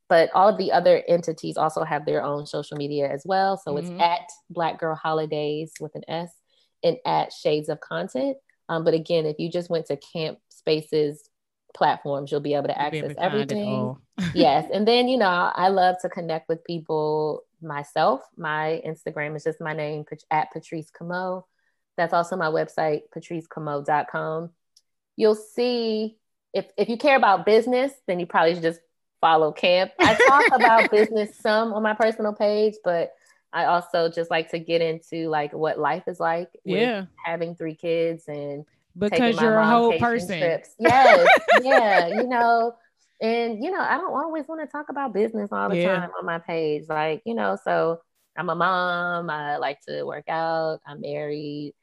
But 0.09 0.29
all 0.33 0.49
of 0.49 0.57
the 0.57 0.71
other 0.73 1.01
entities 1.07 1.55
also 1.55 1.85
have 1.85 2.05
their 2.05 2.21
own 2.21 2.45
social 2.45 2.75
media 2.75 3.09
as 3.09 3.23
well. 3.25 3.55
So 3.55 3.75
mm-hmm. 3.75 3.93
it's 3.93 4.01
at 4.01 4.27
Black 4.49 4.77
Girl 4.77 4.93
Holidays 4.93 5.71
with 5.79 5.95
an 5.95 6.03
S 6.09 6.33
and 6.83 6.97
at 7.05 7.31
Shades 7.31 7.69
of 7.69 7.79
Content. 7.79 8.35
Um, 8.67 8.83
but 8.83 8.93
again, 8.93 9.25
if 9.25 9.39
you 9.39 9.49
just 9.49 9.69
went 9.69 9.85
to 9.85 9.95
Camp 9.97 10.39
Spaces 10.49 11.29
platforms, 11.73 12.31
you'll 12.31 12.41
be 12.41 12.53
able 12.53 12.67
to 12.67 12.79
access 12.79 13.03
able 13.03 13.15
to 13.15 13.23
everything. 13.23 13.97
yes. 14.33 14.69
And 14.73 14.87
then, 14.87 15.07
you 15.07 15.17
know, 15.17 15.51
I 15.53 15.69
love 15.69 15.95
to 16.01 16.09
connect 16.09 16.49
with 16.49 16.63
people 16.63 17.43
myself. 17.61 18.21
My 18.37 18.81
Instagram 18.85 19.35
is 19.35 19.43
just 19.43 19.61
my 19.61 19.73
name 19.73 20.05
at 20.29 20.51
Patrice 20.51 20.91
Cameau. 20.91 21.43
That's 21.97 22.13
also 22.13 22.35
my 22.35 22.47
website, 22.47 23.01
patricecameau.com. 23.15 24.49
You'll 25.17 25.35
see 25.35 26.17
if, 26.53 26.65
if 26.77 26.89
you 26.89 26.97
care 26.97 27.15
about 27.15 27.45
business, 27.45 27.91
then 28.07 28.19
you 28.19 28.25
probably 28.25 28.53
should 28.53 28.63
just 28.63 28.81
follow 29.19 29.51
camp. 29.51 29.91
I 29.99 30.15
talk 30.15 30.47
about 30.59 30.91
business 30.91 31.37
some 31.37 31.73
on 31.73 31.83
my 31.83 31.93
personal 31.93 32.33
page, 32.33 32.75
but 32.83 33.13
I 33.53 33.65
also 33.65 34.09
just 34.09 34.31
like 34.31 34.49
to 34.51 34.59
get 34.59 34.81
into 34.81 35.29
like 35.29 35.53
what 35.53 35.77
life 35.77 36.03
is 36.07 36.19
like. 36.19 36.49
Yeah. 36.63 37.05
Having 37.25 37.55
three 37.55 37.75
kids 37.75 38.23
and 38.27 38.65
because 38.97 39.39
you're 39.39 39.57
a 39.57 39.67
whole 39.67 39.97
person. 39.97 40.39
Trips. 40.39 40.69
Yes, 40.79 41.27
yeah, 41.61 42.07
you 42.07 42.27
know, 42.27 42.73
and 43.21 43.63
you 43.63 43.71
know, 43.71 43.79
I 43.79 43.97
don't 43.97 44.13
always 44.13 44.47
want 44.47 44.61
to 44.61 44.67
talk 44.67 44.87
about 44.89 45.13
business 45.13 45.49
all 45.51 45.69
the 45.69 45.77
yeah. 45.77 45.95
time 45.95 46.09
on 46.17 46.25
my 46.25 46.39
page, 46.39 46.83
like 46.89 47.21
you 47.25 47.35
know. 47.35 47.57
So 47.63 47.99
I'm 48.37 48.49
a 48.49 48.55
mom. 48.55 49.29
I 49.29 49.57
like 49.57 49.79
to 49.87 50.03
work 50.03 50.27
out. 50.27 50.79
I'm 50.85 51.01
married. 51.01 51.73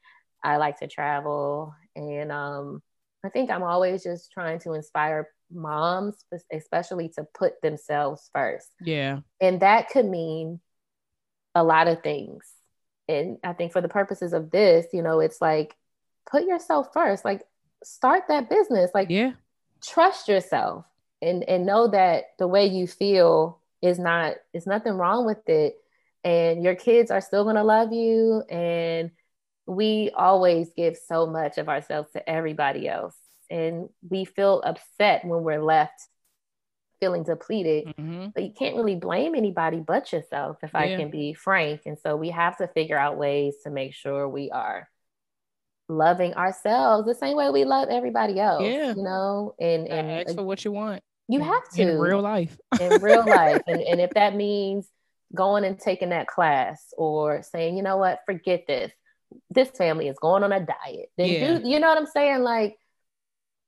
I 0.43 0.57
like 0.57 0.79
to 0.79 0.87
travel, 0.87 1.73
and 1.95 2.31
um, 2.31 2.81
I 3.23 3.29
think 3.29 3.49
I'm 3.49 3.63
always 3.63 4.03
just 4.03 4.31
trying 4.31 4.59
to 4.59 4.73
inspire 4.73 5.29
moms, 5.51 6.23
especially 6.51 7.09
to 7.15 7.25
put 7.33 7.61
themselves 7.61 8.29
first. 8.33 8.69
Yeah, 8.81 9.19
and 9.41 9.61
that 9.61 9.89
could 9.89 10.05
mean 10.05 10.59
a 11.55 11.63
lot 11.63 11.87
of 11.87 12.03
things. 12.03 12.45
And 13.07 13.37
I 13.43 13.53
think 13.53 13.71
for 13.71 13.81
the 13.81 13.89
purposes 13.89 14.33
of 14.33 14.51
this, 14.51 14.85
you 14.93 15.01
know, 15.01 15.19
it's 15.19 15.41
like 15.41 15.75
put 16.29 16.45
yourself 16.45 16.87
first. 16.93 17.25
Like 17.25 17.43
start 17.83 18.23
that 18.27 18.49
business. 18.49 18.91
Like 18.93 19.09
yeah. 19.09 19.33
trust 19.83 20.27
yourself 20.27 20.85
and 21.21 21.43
and 21.43 21.65
know 21.65 21.87
that 21.87 22.25
the 22.37 22.47
way 22.47 22.67
you 22.67 22.87
feel 22.87 23.59
is 23.81 23.99
not 23.99 24.35
is 24.53 24.67
nothing 24.67 24.93
wrong 24.93 25.25
with 25.25 25.47
it. 25.49 25.75
And 26.23 26.63
your 26.63 26.75
kids 26.75 27.11
are 27.11 27.21
still 27.21 27.43
gonna 27.43 27.63
love 27.63 27.93
you. 27.93 28.43
And 28.49 29.11
we 29.65 30.11
always 30.15 30.69
give 30.75 30.97
so 30.97 31.27
much 31.27 31.57
of 31.57 31.69
ourselves 31.69 32.11
to 32.13 32.29
everybody 32.29 32.87
else. 32.87 33.15
And 33.49 33.89
we 34.07 34.25
feel 34.25 34.61
upset 34.65 35.25
when 35.25 35.43
we're 35.43 35.63
left 35.63 36.07
feeling 36.99 37.23
depleted. 37.23 37.87
Mm-hmm. 37.87 38.27
But 38.33 38.43
you 38.43 38.51
can't 38.51 38.75
really 38.75 38.95
blame 38.95 39.35
anybody 39.35 39.79
but 39.79 40.11
yourself, 40.11 40.57
if 40.63 40.71
yeah. 40.73 40.79
I 40.81 40.95
can 40.97 41.09
be 41.09 41.33
frank. 41.33 41.81
And 41.85 41.97
so 41.97 42.15
we 42.15 42.29
have 42.31 42.57
to 42.57 42.67
figure 42.67 42.97
out 42.97 43.17
ways 43.17 43.55
to 43.63 43.69
make 43.69 43.93
sure 43.93 44.27
we 44.27 44.51
are 44.51 44.89
loving 45.89 46.33
ourselves 46.35 47.05
the 47.05 47.15
same 47.15 47.35
way 47.35 47.49
we 47.49 47.65
love 47.65 47.89
everybody 47.89 48.39
else. 48.39 48.63
Yeah. 48.63 48.93
You 48.93 49.03
know, 49.03 49.55
and 49.59 49.87
and 49.87 50.11
ask 50.11 50.35
for 50.35 50.43
what 50.43 50.63
you 50.63 50.71
want. 50.71 51.03
You 51.27 51.41
have 51.41 51.67
to 51.73 51.81
in 51.81 51.99
real 51.99 52.21
life. 52.21 52.57
in 52.79 53.01
real 53.01 53.25
life. 53.25 53.61
And, 53.67 53.81
and 53.89 54.01
if 54.01 54.11
that 54.11 54.35
means 54.35 54.87
going 55.35 55.63
and 55.63 55.79
taking 55.79 56.09
that 56.09 56.27
class 56.27 56.93
or 56.97 57.43
saying, 57.43 57.77
you 57.77 57.83
know 57.83 57.97
what, 57.97 58.19
forget 58.25 58.65
this. 58.67 58.91
This 59.51 59.69
family 59.69 60.07
is 60.07 60.17
going 60.19 60.43
on 60.43 60.51
a 60.51 60.59
diet. 60.59 61.11
Then 61.17 61.29
yeah. 61.29 61.59
do 61.59 61.69
you 61.69 61.79
know 61.79 61.87
what 61.87 61.97
I'm 61.99 62.07
saying? 62.07 62.41
Like 62.41 62.77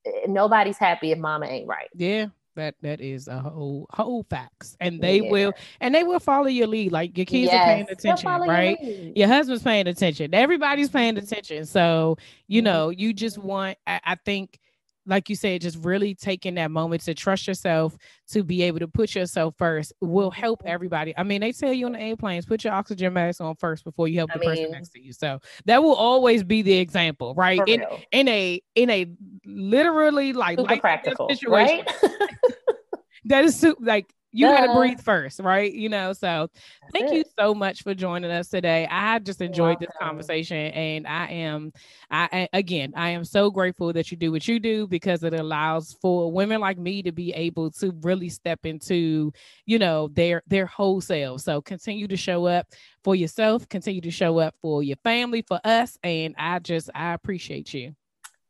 eh, 0.06 0.26
nobody's 0.28 0.78
happy 0.78 1.12
if 1.12 1.20
mama 1.20 1.46
ain't 1.46 1.68
right. 1.68 1.90
Yeah 1.94 2.28
that 2.56 2.76
that 2.82 3.02
is 3.02 3.28
a 3.28 3.40
whole 3.40 3.88
whole 3.92 4.24
facts. 4.30 4.78
And 4.80 5.02
they 5.02 5.22
yeah. 5.22 5.30
will 5.30 5.54
and 5.80 5.94
they 5.94 6.04
will 6.04 6.20
follow 6.20 6.48
your 6.48 6.68
lead. 6.68 6.92
Like 6.92 7.18
your 7.18 7.26
kids 7.26 7.52
yes, 7.52 7.62
are 7.62 7.66
paying 7.66 7.88
attention 7.90 8.30
right? 8.30 8.82
your, 8.82 9.12
your, 9.16 9.28
husband's 9.28 9.64
paying 9.64 9.88
attention. 9.88 10.34
Everybody's 10.34 10.90
paying 10.90 11.18
attention. 11.18 11.66
So 11.66 12.18
you 12.48 12.62
mm-hmm. 12.62 12.66
know 12.66 12.90
you 12.90 13.14
just 13.14 13.38
want 13.38 13.78
I, 13.86 14.00
I, 14.04 14.16
think 14.16 14.60
like 15.06 15.30
you 15.30 15.36
said 15.36 15.62
just 15.62 15.78
really 15.84 16.14
taking 16.14 16.56
that 16.56 16.72
moment 16.72 17.02
to 17.04 17.14
trust 17.14 17.48
yourself 17.48 17.98
to 18.30 18.44
be 18.44 18.62
able 18.64 18.80
to 18.80 18.88
put 18.88 19.16
yourself 19.16 19.56
first 19.58 19.94
will 20.02 20.32
help 20.32 20.60
mm-hmm. 20.60 20.70
everybody. 20.70 21.14
I 21.18 21.24
mean 21.24 21.42
they 21.42 21.52
tell 21.52 21.74
you 21.74 21.86
on 21.86 21.94
the 21.94 22.02
airplanes 22.02 22.46
put 22.46 22.64
your 22.64 22.74
oxygen 22.74 23.14
mask 23.14 23.42
on 23.42 23.56
first 23.56 23.84
before 23.84 24.08
you 24.08 24.18
help 24.20 24.32
I 24.32 24.34
the 24.36 24.40
mean, 24.40 24.50
person 24.50 24.72
next 24.72 24.90
to 24.90 25.02
you. 25.02 25.14
So 25.14 25.40
that 25.66 25.82
will 25.82 25.96
always 25.96 26.44
be 26.44 26.62
the 26.62 26.78
example 26.78 27.34
right? 27.36 27.62
In 27.68 27.84
in 28.12 28.28
a 28.28 28.62
in 28.76 28.90
a 28.90 29.08
literally 29.46 30.34
like 30.34 30.58
practical 30.80 31.30
situation. 31.30 31.52
right? 31.52 31.92
that 33.26 33.44
is 33.44 33.66
like 33.80 34.14
you 34.32 34.48
got 34.48 34.68
to 34.68 34.74
breathe 34.74 35.00
first, 35.02 35.40
right? 35.40 35.72
You 35.72 35.90
know, 35.90 36.14
so 36.14 36.50
That's 36.82 36.94
thank 36.94 37.12
it. 37.12 37.16
you 37.16 37.24
so 37.38 37.54
much 37.54 37.84
for 37.84 37.94
joining 37.94 38.32
us 38.32 38.50
today. 38.50 38.88
I 38.90 39.20
just 39.20 39.42
enjoyed 39.42 39.80
this 39.80 39.90
conversation, 40.00 40.58
and 40.58 41.08
I 41.08 41.28
am, 41.28 41.72
I 42.10 42.48
again, 42.54 42.94
I 42.96 43.10
am 43.10 43.26
so 43.26 43.50
grateful 43.52 43.92
that 43.94 44.12
you 44.12 44.18
do 44.18 44.32
what 44.32 44.48
you 44.48 44.60
do 44.60 44.88
because 44.88 45.24
it 45.24 45.34
allows 45.34 45.98
for 46.02 46.32
women 46.32 46.62
like 46.62 46.78
me 46.78 47.04
to 47.04 47.12
be 47.12 47.34
able 47.34 47.72
to 47.72 47.92
really 48.02 48.30
step 48.30 48.66
into, 48.66 49.32
you 49.66 49.80
know, 49.80 50.08
their 50.10 50.44
their 50.48 50.66
whole 50.66 51.02
self. 51.02 51.42
So 51.42 51.62
continue 51.62 52.08
to 52.08 52.18
show 52.18 52.46
up 52.46 52.68
for 53.04 53.16
yourself, 53.16 53.68
continue 53.68 54.02
to 54.02 54.12
show 54.12 54.40
up 54.40 54.56
for 54.62 54.84
your 54.84 54.98
family, 55.04 55.44
for 55.48 55.60
us, 55.64 55.98
and 56.04 56.36
I 56.38 56.60
just 56.60 56.90
I 56.96 57.14
appreciate 57.14 57.74
you. 57.74 57.96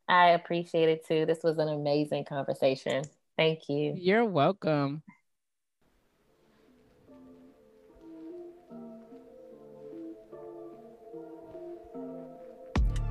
I 0.08 0.30
appreciate 0.30 0.88
it 0.88 1.06
too. 1.06 1.26
This 1.26 1.42
was 1.42 1.58
an 1.58 1.68
amazing 1.68 2.24
conversation. 2.24 3.02
Thank 3.36 3.68
you. 3.68 3.94
You're 3.96 4.24
welcome. 4.24 5.02